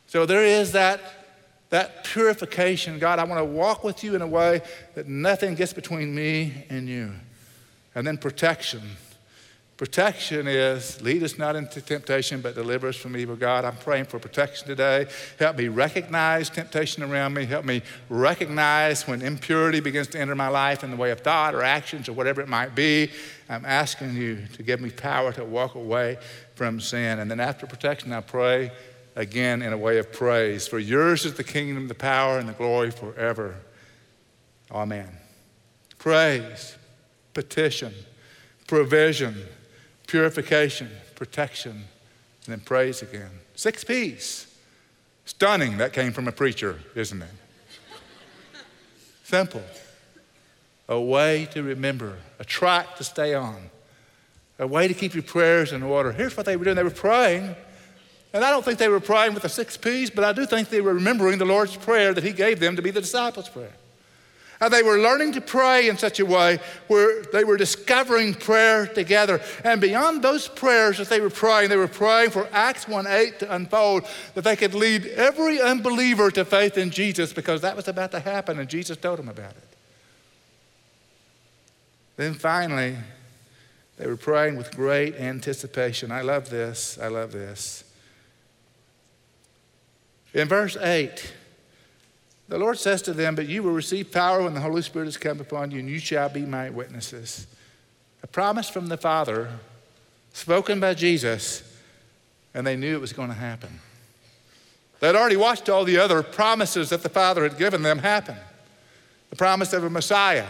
So 0.08 0.26
there 0.26 0.44
is 0.44 0.72
that 0.72 1.25
that 1.70 2.04
purification. 2.04 2.98
God, 2.98 3.18
I 3.18 3.24
want 3.24 3.40
to 3.40 3.44
walk 3.44 3.84
with 3.84 4.04
you 4.04 4.14
in 4.14 4.22
a 4.22 4.26
way 4.26 4.62
that 4.94 5.08
nothing 5.08 5.54
gets 5.54 5.72
between 5.72 6.14
me 6.14 6.64
and 6.70 6.88
you. 6.88 7.12
And 7.94 8.06
then 8.06 8.18
protection. 8.18 8.82
Protection 9.76 10.48
is 10.48 11.02
lead 11.02 11.22
us 11.22 11.36
not 11.36 11.54
into 11.54 11.82
temptation, 11.82 12.40
but 12.40 12.54
deliver 12.54 12.88
us 12.88 12.96
from 12.96 13.14
evil. 13.14 13.36
God, 13.36 13.66
I'm 13.66 13.76
praying 13.76 14.06
for 14.06 14.18
protection 14.18 14.66
today. 14.66 15.06
Help 15.38 15.58
me 15.58 15.68
recognize 15.68 16.48
temptation 16.48 17.02
around 17.02 17.34
me. 17.34 17.44
Help 17.44 17.66
me 17.66 17.82
recognize 18.08 19.06
when 19.06 19.20
impurity 19.20 19.80
begins 19.80 20.08
to 20.08 20.18
enter 20.18 20.34
my 20.34 20.48
life 20.48 20.82
in 20.82 20.90
the 20.90 20.96
way 20.96 21.10
of 21.10 21.20
thought 21.20 21.54
or 21.54 21.62
actions 21.62 22.08
or 22.08 22.14
whatever 22.14 22.40
it 22.40 22.48
might 22.48 22.74
be. 22.74 23.10
I'm 23.50 23.66
asking 23.66 24.14
you 24.14 24.46
to 24.54 24.62
give 24.62 24.80
me 24.80 24.88
power 24.88 25.30
to 25.34 25.44
walk 25.44 25.74
away 25.74 26.16
from 26.54 26.80
sin. 26.80 27.18
And 27.18 27.30
then 27.30 27.38
after 27.38 27.66
protection, 27.66 28.14
I 28.14 28.22
pray 28.22 28.72
again 29.16 29.62
in 29.62 29.72
a 29.72 29.78
way 29.78 29.98
of 29.98 30.12
praise. 30.12 30.68
For 30.68 30.78
yours 30.78 31.24
is 31.24 31.34
the 31.34 31.44
kingdom, 31.44 31.88
the 31.88 31.94
power, 31.94 32.38
and 32.38 32.48
the 32.48 32.52
glory 32.52 32.90
forever. 32.90 33.56
Amen. 34.70 35.08
Praise, 35.98 36.76
petition, 37.32 37.92
provision, 38.66 39.34
purification, 40.06 40.90
protection, 41.14 41.72
and 41.72 41.84
then 42.46 42.60
praise 42.60 43.02
again. 43.02 43.30
Six 43.56 43.82
P's. 43.82 44.46
Stunning, 45.24 45.78
that 45.78 45.92
came 45.92 46.12
from 46.12 46.28
a 46.28 46.32
preacher, 46.32 46.78
isn't 46.94 47.20
it? 47.20 47.28
Simple. 49.24 49.62
A 50.88 51.00
way 51.00 51.48
to 51.50 51.64
remember, 51.64 52.18
a 52.38 52.44
track 52.44 52.94
to 52.96 53.02
stay 53.02 53.34
on, 53.34 53.70
a 54.60 54.68
way 54.68 54.86
to 54.86 54.94
keep 54.94 55.14
your 55.14 55.24
prayers 55.24 55.72
in 55.72 55.82
order. 55.82 56.12
Here's 56.12 56.36
what 56.36 56.46
they 56.46 56.56
were 56.56 56.62
doing 56.62 56.76
they 56.76 56.84
were 56.84 56.90
praying 56.90 57.56
and 58.32 58.44
I 58.44 58.50
don't 58.50 58.64
think 58.64 58.78
they 58.78 58.88
were 58.88 59.00
praying 59.00 59.34
with 59.34 59.42
the 59.42 59.48
six 59.48 59.76
P's, 59.76 60.10
but 60.10 60.24
I 60.24 60.32
do 60.32 60.46
think 60.46 60.68
they 60.68 60.80
were 60.80 60.94
remembering 60.94 61.38
the 61.38 61.44
Lord's 61.44 61.76
Prayer 61.76 62.12
that 62.12 62.24
He 62.24 62.32
gave 62.32 62.60
them 62.60 62.76
to 62.76 62.82
be 62.82 62.90
the 62.90 63.00
disciples' 63.00 63.48
prayer. 63.48 63.72
And 64.60 64.72
they 64.72 64.82
were 64.82 64.98
learning 64.98 65.32
to 65.32 65.40
pray 65.40 65.88
in 65.88 65.98
such 65.98 66.18
a 66.18 66.24
way 66.24 66.58
where 66.88 67.22
they 67.24 67.44
were 67.44 67.58
discovering 67.58 68.32
prayer 68.32 68.86
together. 68.86 69.40
And 69.64 69.80
beyond 69.80 70.22
those 70.22 70.48
prayers 70.48 70.96
that 70.96 71.10
they 71.10 71.20
were 71.20 71.30
praying, 71.30 71.68
they 71.68 71.76
were 71.76 71.88
praying 71.88 72.30
for 72.30 72.48
Acts 72.52 72.88
1 72.88 73.06
8 73.06 73.38
to 73.40 73.54
unfold, 73.54 74.06
that 74.34 74.44
they 74.44 74.56
could 74.56 74.74
lead 74.74 75.06
every 75.06 75.60
unbeliever 75.60 76.30
to 76.30 76.44
faith 76.44 76.78
in 76.78 76.90
Jesus 76.90 77.34
because 77.34 77.60
that 77.60 77.76
was 77.76 77.86
about 77.86 78.12
to 78.12 78.20
happen, 78.20 78.58
and 78.58 78.68
Jesus 78.68 78.96
told 78.96 79.18
them 79.18 79.28
about 79.28 79.50
it. 79.50 79.76
Then 82.16 82.32
finally, 82.32 82.96
they 83.98 84.06
were 84.06 84.16
praying 84.16 84.56
with 84.56 84.74
great 84.74 85.16
anticipation. 85.16 86.10
I 86.10 86.22
love 86.22 86.48
this. 86.48 86.98
I 86.98 87.08
love 87.08 87.32
this. 87.32 87.84
In 90.34 90.48
verse 90.48 90.76
8, 90.76 91.32
the 92.48 92.58
Lord 92.58 92.78
says 92.78 93.02
to 93.02 93.12
them, 93.12 93.34
But 93.34 93.48
you 93.48 93.62
will 93.62 93.72
receive 93.72 94.12
power 94.12 94.42
when 94.42 94.54
the 94.54 94.60
Holy 94.60 94.82
Spirit 94.82 95.06
has 95.06 95.16
come 95.16 95.40
upon 95.40 95.70
you, 95.70 95.80
and 95.80 95.88
you 95.88 95.98
shall 95.98 96.28
be 96.28 96.42
my 96.42 96.70
witnesses. 96.70 97.46
A 98.22 98.26
promise 98.26 98.68
from 98.68 98.88
the 98.88 98.96
Father, 98.96 99.50
spoken 100.32 100.78
by 100.80 100.94
Jesus, 100.94 101.62
and 102.54 102.66
they 102.66 102.76
knew 102.76 102.94
it 102.94 103.00
was 103.00 103.12
going 103.12 103.28
to 103.28 103.34
happen. 103.34 103.80
They'd 105.00 105.14
already 105.14 105.36
watched 105.36 105.68
all 105.68 105.84
the 105.84 105.98
other 105.98 106.22
promises 106.22 106.90
that 106.90 107.02
the 107.02 107.08
Father 107.08 107.42
had 107.42 107.58
given 107.58 107.82
them 107.82 107.98
happen 107.98 108.36
the 109.30 109.36
promise 109.36 109.72
of 109.72 109.84
a 109.84 109.90
Messiah, 109.90 110.46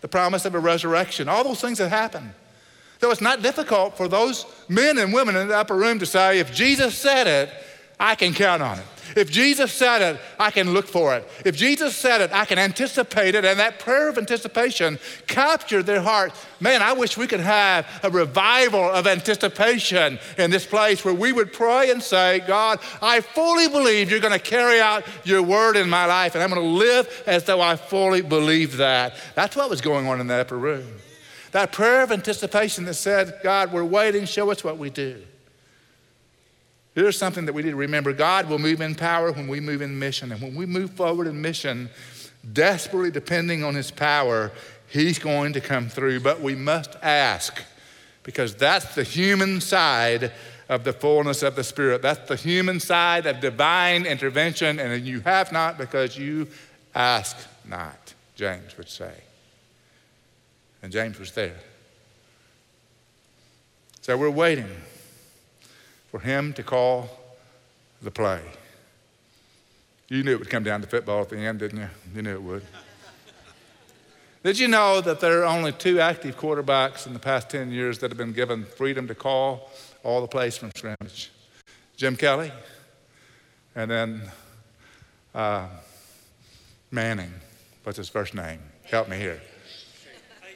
the 0.00 0.08
promise 0.08 0.44
of 0.44 0.54
a 0.54 0.58
resurrection, 0.58 1.28
all 1.28 1.44
those 1.44 1.60
things 1.60 1.78
had 1.78 1.90
happened. 1.90 2.32
So 3.00 3.10
it's 3.10 3.20
not 3.20 3.42
difficult 3.42 3.96
for 3.96 4.08
those 4.08 4.46
men 4.68 4.98
and 4.98 5.12
women 5.12 5.36
in 5.36 5.48
the 5.48 5.56
upper 5.56 5.74
room 5.74 5.98
to 5.98 6.06
say, 6.06 6.38
if 6.38 6.52
Jesus 6.52 6.96
said 6.96 7.26
it, 7.26 7.50
I 8.00 8.14
can 8.14 8.32
count 8.32 8.62
on 8.62 8.78
it. 8.78 8.84
If 9.16 9.30
Jesus 9.30 9.72
said 9.72 10.02
it, 10.02 10.20
I 10.38 10.50
can 10.50 10.72
look 10.72 10.86
for 10.86 11.16
it. 11.16 11.28
If 11.44 11.56
Jesus 11.56 11.96
said 11.96 12.20
it, 12.20 12.32
I 12.32 12.44
can 12.44 12.58
anticipate 12.58 13.34
it. 13.34 13.44
And 13.44 13.58
that 13.58 13.78
prayer 13.78 14.08
of 14.08 14.18
anticipation 14.18 14.98
captured 15.26 15.84
their 15.84 16.00
heart. 16.00 16.32
Man, 16.60 16.80
I 16.80 16.92
wish 16.92 17.16
we 17.16 17.26
could 17.26 17.40
have 17.40 17.86
a 18.02 18.10
revival 18.10 18.84
of 18.84 19.06
anticipation 19.06 20.18
in 20.38 20.50
this 20.50 20.64
place 20.64 21.04
where 21.04 21.14
we 21.14 21.32
would 21.32 21.52
pray 21.52 21.90
and 21.90 22.02
say, 22.02 22.40
God, 22.46 22.78
I 23.02 23.20
fully 23.20 23.68
believe 23.68 24.10
you're 24.10 24.20
going 24.20 24.32
to 24.32 24.38
carry 24.38 24.80
out 24.80 25.04
your 25.24 25.42
word 25.42 25.76
in 25.76 25.90
my 25.90 26.06
life, 26.06 26.34
and 26.34 26.42
I'm 26.42 26.50
going 26.50 26.62
to 26.62 26.68
live 26.68 27.24
as 27.26 27.44
though 27.44 27.60
I 27.60 27.76
fully 27.76 28.22
believe 28.22 28.76
that. 28.78 29.14
That's 29.34 29.56
what 29.56 29.68
was 29.68 29.80
going 29.80 30.06
on 30.06 30.20
in 30.20 30.28
that 30.28 30.40
upper 30.40 30.58
room. 30.58 30.86
That 31.52 31.72
prayer 31.72 32.02
of 32.02 32.12
anticipation 32.12 32.84
that 32.84 32.94
said, 32.94 33.40
God, 33.42 33.72
we're 33.72 33.84
waiting, 33.84 34.24
show 34.24 34.50
us 34.50 34.62
what 34.62 34.78
we 34.78 34.88
do. 34.88 35.22
Here's 37.00 37.16
something 37.16 37.46
that 37.46 37.54
we 37.54 37.62
need 37.62 37.70
to 37.70 37.76
remember 37.76 38.12
God 38.12 38.46
will 38.50 38.58
move 38.58 38.82
in 38.82 38.94
power 38.94 39.32
when 39.32 39.48
we 39.48 39.58
move 39.58 39.80
in 39.80 39.98
mission. 39.98 40.32
And 40.32 40.42
when 40.42 40.54
we 40.54 40.66
move 40.66 40.90
forward 40.90 41.26
in 41.28 41.40
mission, 41.40 41.88
desperately 42.52 43.10
depending 43.10 43.64
on 43.64 43.74
His 43.74 43.90
power, 43.90 44.52
He's 44.86 45.18
going 45.18 45.54
to 45.54 45.62
come 45.62 45.88
through. 45.88 46.20
But 46.20 46.42
we 46.42 46.54
must 46.54 46.96
ask 47.00 47.62
because 48.22 48.54
that's 48.54 48.94
the 48.94 49.02
human 49.02 49.62
side 49.62 50.30
of 50.68 50.84
the 50.84 50.92
fullness 50.92 51.42
of 51.42 51.56
the 51.56 51.64
Spirit. 51.64 52.02
That's 52.02 52.28
the 52.28 52.36
human 52.36 52.80
side 52.80 53.24
of 53.24 53.40
divine 53.40 54.04
intervention. 54.04 54.78
And 54.78 55.02
you 55.06 55.20
have 55.20 55.52
not 55.52 55.78
because 55.78 56.18
you 56.18 56.48
ask 56.94 57.34
not, 57.66 58.12
James 58.36 58.76
would 58.76 58.90
say. 58.90 59.14
And 60.82 60.92
James 60.92 61.18
was 61.18 61.32
there. 61.32 61.56
So 64.02 64.18
we're 64.18 64.28
waiting 64.28 64.68
for 66.10 66.20
him 66.20 66.52
to 66.54 66.62
call 66.62 67.08
the 68.02 68.10
play. 68.10 68.40
You 70.08 70.24
knew 70.24 70.32
it 70.32 70.38
would 70.40 70.50
come 70.50 70.64
down 70.64 70.80
to 70.80 70.86
football 70.86 71.22
at 71.22 71.28
the 71.28 71.38
end, 71.38 71.60
didn't 71.60 71.78
you? 71.78 71.88
You 72.14 72.22
knew 72.22 72.34
it 72.34 72.42
would. 72.42 72.64
Did 74.42 74.58
you 74.58 74.68
know 74.68 75.00
that 75.02 75.20
there 75.20 75.42
are 75.42 75.44
only 75.44 75.70
two 75.70 76.00
active 76.00 76.36
quarterbacks 76.36 77.06
in 77.06 77.12
the 77.12 77.18
past 77.18 77.50
10 77.50 77.70
years 77.70 77.98
that 77.98 78.10
have 78.10 78.18
been 78.18 78.32
given 78.32 78.64
freedom 78.64 79.06
to 79.06 79.14
call 79.14 79.70
all 80.02 80.20
the 80.20 80.26
plays 80.26 80.56
from 80.56 80.70
scrimmage? 80.74 81.30
Jim 81.96 82.16
Kelly, 82.16 82.50
and 83.76 83.90
then 83.90 84.22
uh, 85.34 85.68
Manning. 86.90 87.32
What's 87.84 87.98
his 87.98 88.08
first 88.08 88.34
name? 88.34 88.60
Help 88.84 89.08
me 89.08 89.18
here. 89.18 89.40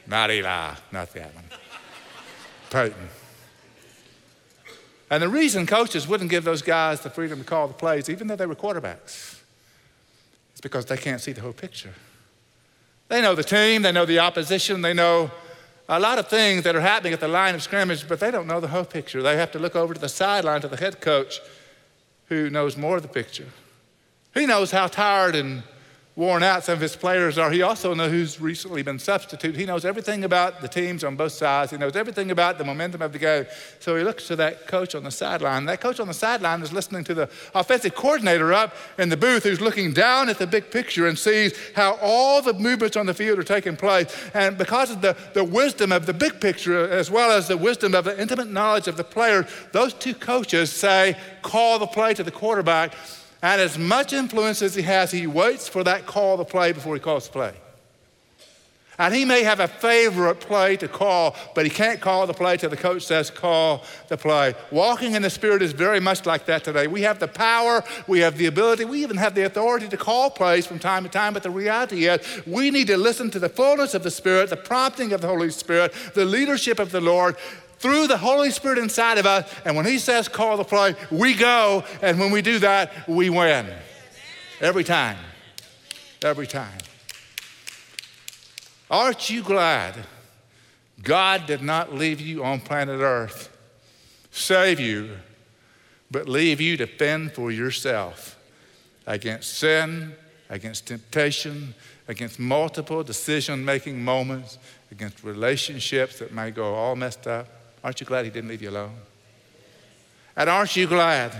Not 0.07 0.31
Eli, 0.31 0.73
not 0.91 1.13
that 1.13 1.33
one. 1.33 1.45
Peyton. 2.71 3.09
And 5.09 5.21
the 5.21 5.29
reason 5.29 5.65
coaches 5.65 6.07
wouldn't 6.07 6.29
give 6.29 6.43
those 6.43 6.61
guys 6.61 7.01
the 7.01 7.09
freedom 7.09 7.39
to 7.39 7.45
call 7.45 7.67
the 7.67 7.73
plays, 7.73 8.09
even 8.09 8.27
though 8.27 8.35
they 8.35 8.45
were 8.45 8.55
quarterbacks, 8.55 9.39
is 10.53 10.61
because 10.61 10.85
they 10.85 10.97
can't 10.97 11.21
see 11.21 11.31
the 11.31 11.41
whole 11.41 11.53
picture. 11.53 11.93
They 13.07 13.21
know 13.21 13.35
the 13.35 13.43
team, 13.43 13.83
they 13.83 13.91
know 13.91 14.05
the 14.05 14.19
opposition, 14.19 14.81
they 14.81 14.93
know 14.93 15.29
a 15.87 15.99
lot 15.99 16.17
of 16.17 16.27
things 16.27 16.63
that 16.63 16.75
are 16.75 16.81
happening 16.81 17.13
at 17.13 17.19
the 17.19 17.27
line 17.27 17.53
of 17.53 17.61
scrimmage, 17.61 18.07
but 18.07 18.19
they 18.19 18.31
don't 18.31 18.47
know 18.47 18.59
the 18.59 18.69
whole 18.69 18.85
picture. 18.85 19.21
They 19.21 19.37
have 19.37 19.51
to 19.51 19.59
look 19.59 19.75
over 19.75 19.93
to 19.93 19.99
the 19.99 20.09
sideline 20.09 20.61
to 20.61 20.67
the 20.67 20.77
head 20.77 20.99
coach 21.01 21.39
who 22.27 22.49
knows 22.49 22.75
more 22.75 22.95
of 22.95 23.03
the 23.03 23.07
picture. 23.07 23.45
He 24.33 24.47
knows 24.47 24.71
how 24.71 24.87
tired 24.87 25.35
and 25.35 25.61
worn 26.15 26.43
out 26.43 26.63
some 26.63 26.73
of 26.73 26.79
his 26.79 26.95
players 26.95 27.37
are. 27.37 27.51
He 27.51 27.61
also 27.61 27.93
knows 27.93 28.09
who's 28.09 28.39
recently 28.39 28.81
been 28.81 28.99
substituted. 28.99 29.59
He 29.59 29.65
knows 29.65 29.83
everything 29.83 30.23
about 30.23 30.61
the 30.61 30.67
teams 30.69 31.03
on 31.03 31.17
both 31.17 31.33
sides. 31.33 31.71
He 31.71 31.77
knows 31.77 31.97
everything 31.97 32.31
about 32.31 32.57
the 32.57 32.63
momentum 32.63 33.01
of 33.01 33.11
the 33.11 33.19
game. 33.19 33.45
So 33.79 33.97
he 33.97 34.03
looks 34.03 34.25
to 34.27 34.37
that 34.37 34.65
coach 34.65 34.95
on 34.95 35.03
the 35.03 35.11
sideline. 35.11 35.65
That 35.65 35.81
coach 35.81 35.99
on 35.99 36.07
the 36.07 36.13
sideline 36.13 36.61
is 36.61 36.71
listening 36.71 37.03
to 37.05 37.13
the 37.13 37.29
offensive 37.53 37.95
coordinator 37.95 38.53
up 38.53 38.73
in 38.97 39.09
the 39.09 39.17
booth 39.17 39.43
who's 39.43 39.59
looking 39.59 39.91
down 39.91 40.29
at 40.29 40.37
the 40.37 40.47
big 40.47 40.71
picture 40.71 41.05
and 41.05 41.19
sees 41.19 41.53
how 41.75 41.97
all 42.01 42.41
the 42.41 42.53
movements 42.53 42.95
on 42.95 43.07
the 43.07 43.13
field 43.13 43.37
are 43.37 43.43
taking 43.43 43.75
place. 43.75 44.15
And 44.33 44.57
because 44.57 44.91
of 44.91 45.01
the, 45.01 45.17
the 45.33 45.43
wisdom 45.43 45.91
of 45.91 46.05
the 46.05 46.13
big 46.13 46.39
picture 46.39 46.89
as 46.89 47.11
well 47.11 47.29
as 47.29 47.49
the 47.49 47.57
wisdom 47.57 47.93
of 47.93 48.05
the 48.05 48.19
intimate 48.19 48.49
knowledge 48.49 48.87
of 48.87 48.95
the 48.95 49.03
player, 49.03 49.45
those 49.73 49.93
two 49.93 50.13
coaches 50.13 50.71
say, 50.71 51.17
call 51.41 51.77
the 51.77 51.87
play 51.87 52.13
to 52.13 52.23
the 52.23 52.31
quarterback 52.31 52.93
and 53.45 53.61
as 53.61 53.77
much 53.77 54.11
influence 54.11 54.63
as 54.63 54.73
he 54.73 54.81
has, 54.81 55.11
he 55.11 55.27
waits 55.27 55.67
for 55.67 55.83
that 55.83 56.07
call 56.07 56.35
to 56.39 56.43
play 56.43 56.71
before 56.71 56.95
he 56.95 56.99
calls 56.99 57.27
the 57.27 57.31
play. 57.31 57.53
And 58.97 59.13
he 59.13 59.23
may 59.23 59.43
have 59.43 59.59
a 59.59 59.67
favorite 59.67 60.39
play 60.39 60.77
to 60.77 60.87
call, 60.87 61.35
but 61.53 61.63
he 61.63 61.69
can't 61.69 62.01
call 62.01 62.25
the 62.25 62.33
play 62.33 62.57
till 62.57 62.71
the 62.71 62.77
coach 62.77 63.03
says, 63.03 63.29
call 63.29 63.83
the 64.07 64.17
play. 64.17 64.55
Walking 64.71 65.13
in 65.13 65.21
the 65.21 65.29
Spirit 65.29 65.61
is 65.61 65.73
very 65.73 65.99
much 65.99 66.25
like 66.25 66.47
that 66.47 66.63
today. 66.63 66.87
We 66.87 67.03
have 67.03 67.19
the 67.19 67.27
power, 67.27 67.83
we 68.07 68.21
have 68.21 68.39
the 68.39 68.47
ability, 68.47 68.85
we 68.85 69.03
even 69.03 69.17
have 69.17 69.35
the 69.35 69.43
authority 69.43 69.89
to 69.89 69.97
call 69.97 70.31
plays 70.31 70.65
from 70.65 70.79
time 70.79 71.03
to 71.03 71.09
time, 71.09 71.33
but 71.33 71.43
the 71.43 71.51
reality 71.51 72.07
is 72.07 72.21
we 72.47 72.71
need 72.71 72.87
to 72.87 72.97
listen 72.97 73.29
to 73.29 73.37
the 73.37 73.49
fullness 73.49 73.93
of 73.93 74.01
the 74.01 74.09
Spirit, 74.09 74.49
the 74.49 74.57
prompting 74.57 75.13
of 75.13 75.21
the 75.21 75.27
Holy 75.27 75.51
Spirit, 75.51 75.93
the 76.15 76.25
leadership 76.25 76.79
of 76.79 76.91
the 76.91 77.01
Lord, 77.01 77.35
through 77.79 78.07
the 78.07 78.17
Holy 78.17 78.51
Spirit 78.51 78.77
inside 78.77 79.17
of 79.17 79.25
us. 79.25 79.51
And 79.65 79.75
when 79.75 79.85
He 79.85 79.97
says 79.97 80.27
call 80.27 80.57
the 80.57 80.63
play, 80.63 80.95
we 81.11 81.33
go. 81.33 81.83
And 82.01 82.19
when 82.19 82.31
we 82.31 82.41
do 82.41 82.59
that, 82.59 83.07
we 83.07 83.29
win. 83.29 83.67
Every 84.61 84.83
time. 84.83 85.17
Every 86.23 86.47
time. 86.47 86.77
Aren't 88.89 89.29
you 89.29 89.41
glad 89.41 90.05
God 91.01 91.45
did 91.45 91.61
not 91.61 91.93
leave 91.93 92.21
you 92.21 92.43
on 92.43 92.61
planet 92.61 92.99
Earth, 93.01 93.55
save 94.31 94.79
you, 94.79 95.17
but 96.09 96.29
leave 96.29 96.61
you 96.61 96.77
to 96.77 96.87
fend 96.87 97.33
for 97.33 97.51
yourself 97.51 98.37
against 99.05 99.57
sin, 99.57 100.13
against 100.49 100.87
temptation, 100.87 101.73
against 102.07 102.39
multiple 102.39 103.03
decision 103.03 103.65
making 103.65 104.03
moments, 104.03 104.57
against 104.91 105.23
relationships 105.23 106.19
that 106.19 106.31
may 106.31 106.51
go 106.51 106.73
all 106.75 106.95
messed 106.95 107.27
up? 107.27 107.64
Aren't 107.85 107.99
you 107.99 108.07
glad 108.07 108.25
He 108.25 108.31
didn't 108.31 108.49
leave 108.49 108.63
you 108.63 108.71
alone? 108.71 108.95
And 110.35 110.49
aren't 110.49 110.75
you 110.75 110.87
glad 110.87 111.35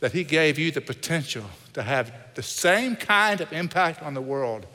that 0.00 0.10
He 0.10 0.24
gave 0.24 0.58
you 0.58 0.72
the 0.72 0.80
potential 0.80 1.44
to 1.74 1.82
have 1.84 2.12
the 2.34 2.42
same 2.42 2.96
kind 2.96 3.40
of 3.40 3.52
impact 3.52 4.02
on 4.02 4.14
the 4.14 4.20
world 4.20 4.66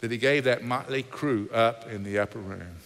that 0.00 0.10
He 0.10 0.18
gave 0.18 0.42
that 0.42 0.64
motley 0.64 1.04
crew 1.04 1.48
up 1.54 1.88
in 1.88 2.02
the 2.02 2.18
upper 2.18 2.40
room? 2.40 2.78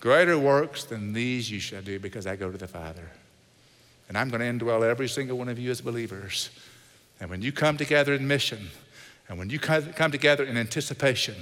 Greater 0.00 0.38
works 0.38 0.84
than 0.84 1.14
these 1.14 1.50
you 1.50 1.58
shall 1.58 1.80
do 1.80 1.98
because 1.98 2.26
I 2.26 2.36
go 2.36 2.52
to 2.52 2.58
the 2.58 2.68
Father. 2.68 3.08
And 4.10 4.18
I'm 4.18 4.28
going 4.28 4.40
to 4.40 4.66
indwell 4.66 4.82
every 4.82 5.08
single 5.08 5.38
one 5.38 5.48
of 5.48 5.58
you 5.58 5.70
as 5.70 5.80
believers. 5.80 6.50
And 7.20 7.30
when 7.30 7.40
you 7.40 7.52
come 7.52 7.78
together 7.78 8.12
in 8.12 8.28
mission, 8.28 8.68
and 9.30 9.38
when 9.38 9.48
you 9.48 9.58
come 9.58 10.10
together 10.10 10.44
in 10.44 10.58
anticipation, 10.58 11.36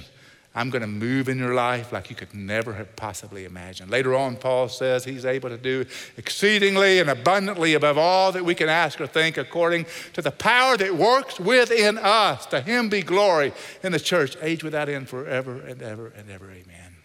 I'm 0.53 0.69
going 0.69 0.81
to 0.81 0.87
move 0.87 1.29
in 1.29 1.37
your 1.37 1.53
life 1.53 1.93
like 1.93 2.09
you 2.09 2.15
could 2.15 2.33
never 2.33 2.73
have 2.73 2.97
possibly 2.97 3.45
imagined. 3.45 3.89
Later 3.89 4.13
on, 4.15 4.35
Paul 4.35 4.67
says 4.67 5.05
he's 5.05 5.23
able 5.23 5.47
to 5.47 5.57
do 5.57 5.85
exceedingly 6.17 6.99
and 6.99 7.09
abundantly 7.09 7.73
above 7.73 7.97
all 7.97 8.33
that 8.33 8.43
we 8.43 8.53
can 8.53 8.67
ask 8.67 8.99
or 8.99 9.07
think 9.07 9.37
according 9.37 9.85
to 10.11 10.21
the 10.21 10.31
power 10.31 10.75
that 10.75 10.93
works 10.93 11.39
within 11.39 11.97
us. 11.97 12.45
To 12.47 12.59
him 12.59 12.89
be 12.89 13.01
glory 13.01 13.53
in 13.81 13.93
the 13.93 13.99
church, 13.99 14.35
age 14.41 14.61
without 14.61 14.89
end, 14.89 15.07
forever 15.07 15.61
and 15.61 15.81
ever 15.81 16.07
and 16.07 16.29
ever. 16.29 16.51
Amen. 16.51 16.95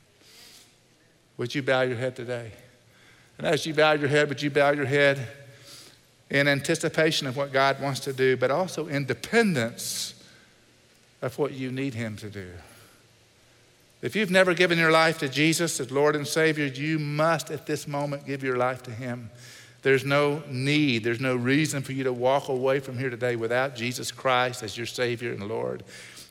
Would 1.37 1.55
you 1.55 1.63
bow 1.63 1.83
your 1.83 1.99
head 1.99 2.17
today? 2.17 2.51
And 3.39 3.47
as 3.47 3.65
you 3.65 3.75
bow 3.75 3.93
your 3.93 4.09
head, 4.09 4.29
would 4.29 4.43
you 4.43 4.51
bow 4.51 4.71
your 4.71 4.87
head 4.87 5.29
in 6.31 6.49
anticipation 6.49 7.29
of 7.29 7.37
what 7.37 7.53
God 7.53 7.81
wants 7.81 8.01
to 8.01 8.13
do, 8.13 8.37
but 8.37 8.51
also 8.51 8.89
in 8.89 9.05
dependence 9.05 10.15
of 11.23 11.39
what 11.39 11.53
you 11.53 11.71
need 11.71 11.95
him 11.95 12.17
to 12.17 12.29
do? 12.29 12.49
If 14.03 14.15
you've 14.15 14.31
never 14.31 14.53
given 14.53 14.79
your 14.79 14.91
life 14.91 15.19
to 15.19 15.29
Jesus 15.29 15.81
as 15.81 15.91
Lord 15.91 16.15
and 16.15 16.27
Savior, 16.27 16.67
you 16.67 16.99
must 16.99 17.51
at 17.51 17.67
this 17.67 17.89
moment 17.89 18.27
give 18.27 18.43
your 18.43 18.57
life 18.57 18.83
to 18.85 18.91
Him. 18.91 19.31
There's 19.83 20.05
no 20.05 20.43
need, 20.51 21.05
there's 21.05 21.21
no 21.21 21.37
reason 21.37 21.83
for 21.83 21.93
you 21.93 22.05
to 22.05 22.13
walk 22.13 22.49
away 22.49 22.81
from 22.81 22.99
here 22.99 23.09
today 23.09 23.37
without 23.37 23.75
Jesus 23.75 24.11
Christ 24.11 24.63
as 24.63 24.77
your 24.77 24.87
Savior 24.87 25.33
and 25.33 25.49
Lord. 25.49 25.85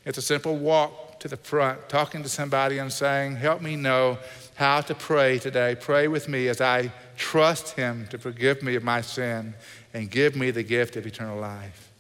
It's 0.06 0.18
a 0.18 0.22
simple 0.22 0.58
walk 0.58 1.20
to 1.22 1.28
the 1.28 1.38
front, 1.38 1.90
talking 1.90 2.22
to 2.22 2.30
somebody 2.30 2.78
and 2.78 2.94
saying, 2.94 3.38
Help 3.38 3.62
me 3.62 3.76
know 3.76 4.20
how 4.56 4.82
to 4.82 4.94
pray 4.94 5.40
today. 5.40 5.76
Pray 5.80 6.08
with 6.08 6.30
me 6.30 6.48
as 6.48 6.62
I 6.62 6.92
trust 7.18 7.72
Him 7.72 8.08
to 8.10 8.20
forgive 8.20 8.62
me 8.62 8.76
of 8.76 8.84
my 8.84 9.02
sin 9.02 9.56
and 9.94 10.12
give 10.12 10.36
me 10.36 10.52
the 10.52 10.64
gift 10.64 10.96
of 10.98 11.08
eternal 11.08 11.40
life. 11.40 11.92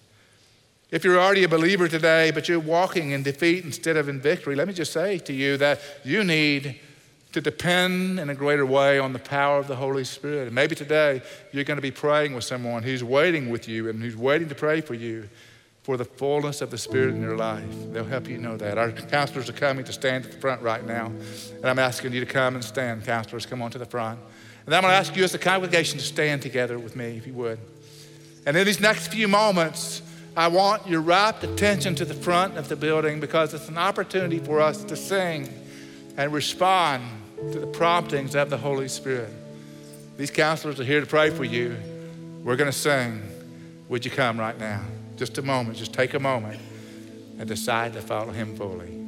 If 0.96 1.04
you're 1.04 1.20
already 1.20 1.43
a 1.43 1.50
believer 1.50 1.89
today, 1.89 2.32
but 2.32 2.48
you're 2.48 2.58
walking 2.58 3.12
in 3.12 3.22
defeat 3.22 3.66
instead 3.66 3.98
of 3.98 4.08
in 4.08 4.22
victory, 4.22 4.56
let 4.56 4.66
me 4.66 4.74
just 4.74 4.93
say 4.93 5.18
to 5.18 5.34
you 5.34 5.58
that 5.58 5.82
you 6.06 6.24
need 6.24 6.80
to 7.34 7.41
depend 7.41 8.18
in 8.18 8.30
a 8.30 8.34
greater 8.34 8.66
way 8.66 8.98
on 8.98 9.12
the 9.12 9.20
power 9.20 9.60
of 9.60 9.68
the 9.68 9.76
Holy 9.76 10.06
Spirit. 10.06 10.46
And 10.46 10.56
maybe 10.56 10.74
today 10.74 11.22
you're 11.52 11.66
going 11.66 11.76
to 11.76 11.82
be 11.82 11.91
praying 11.91 12.34
with 12.34 12.46
someone 12.46 12.82
who's 12.82 13.04
waiting 13.04 13.50
with 13.50 13.68
you 13.68 13.89
and 13.89 14.02
who's 14.02 14.16
waiting 14.16 14.48
to 14.48 14.56
pray 14.56 14.80
for 14.80 14.93
you 14.93 15.28
for 15.84 15.98
the 15.98 16.06
fullness 16.06 16.62
of 16.62 16.72
the 16.72 16.78
Spirit 16.78 17.14
in 17.14 17.22
your 17.22 17.36
life. 17.36 17.66
They'll 17.91 18.06
help 18.06 18.30
you 18.30 18.38
know 18.38 18.56
that. 18.56 18.78
Our 18.78 18.93
counselors 18.93 19.50
are 19.50 19.54
coming 19.54 19.84
to 19.84 19.91
stand 19.91 20.24
at 20.24 20.32
the 20.32 20.38
front 20.38 20.62
right 20.62 20.86
now. 20.86 21.08
And 21.08 21.66
I'm 21.66 21.78
asking 21.78 22.14
you 22.14 22.22
to 22.22 22.26
come 22.26 22.56
and 22.56 22.64
stand. 22.64 23.04
Counselors, 23.04 23.46
come 23.46 23.62
on 23.62 23.70
to 23.72 23.78
the 23.78 23.86
front. 23.86 24.18
And 24.66 24.74
I'm 24.74 24.82
going 24.82 24.93
to 24.93 24.98
ask 24.98 25.14
you 25.14 25.26
as 25.26 25.34
a 25.34 25.39
congregation 25.39 26.00
to 26.00 26.06
stand 26.06 26.41
together 26.41 26.80
with 26.80 26.96
me, 26.96 27.18
if 27.18 27.28
you 27.28 27.34
would. 27.34 27.60
And 28.46 28.56
in 28.56 28.66
these 28.66 28.80
next 28.80 29.08
few 29.08 29.28
moments, 29.28 30.02
I 30.38 30.47
want 30.49 30.86
your 30.86 30.99
rapt 30.99 31.43
attention 31.45 31.95
to 31.95 32.05
the 32.05 32.13
front 32.13 32.57
of 32.57 32.67
the 32.67 32.75
building 32.75 33.21
because 33.21 33.53
it's 33.53 33.69
an 33.69 33.77
opportunity 33.77 34.39
for 34.39 34.59
us 34.59 34.83
to 34.83 34.97
sing 34.97 35.47
and 36.17 36.33
respond 36.33 37.03
to 37.53 37.59
the 37.59 37.67
promptings 37.67 38.36
of 38.36 38.49
the 38.49 38.57
Holy 38.57 38.89
Spirit. 38.89 39.29
These 40.17 40.31
counselors 40.31 40.79
are 40.79 40.83
here 40.83 40.99
to 40.99 41.05
pray 41.05 41.29
for 41.29 41.45
you. 41.45 41.77
We're 42.43 42.57
going 42.57 42.71
to 42.71 42.77
sing. 42.77 43.21
Would 43.88 44.03
you 44.03 44.11
come 44.11 44.38
right 44.38 44.57
now? 44.59 44.83
Just 45.15 45.38
a 45.38 45.41
moment. 45.41 45.77
Just 45.77 45.93
take 45.93 46.13
a 46.13 46.19
moment 46.19 46.59
and 47.39 47.47
decide 47.47 47.93
to 47.93 48.01
follow 48.01 48.31
Him 48.31 48.57
fully. 48.57 49.05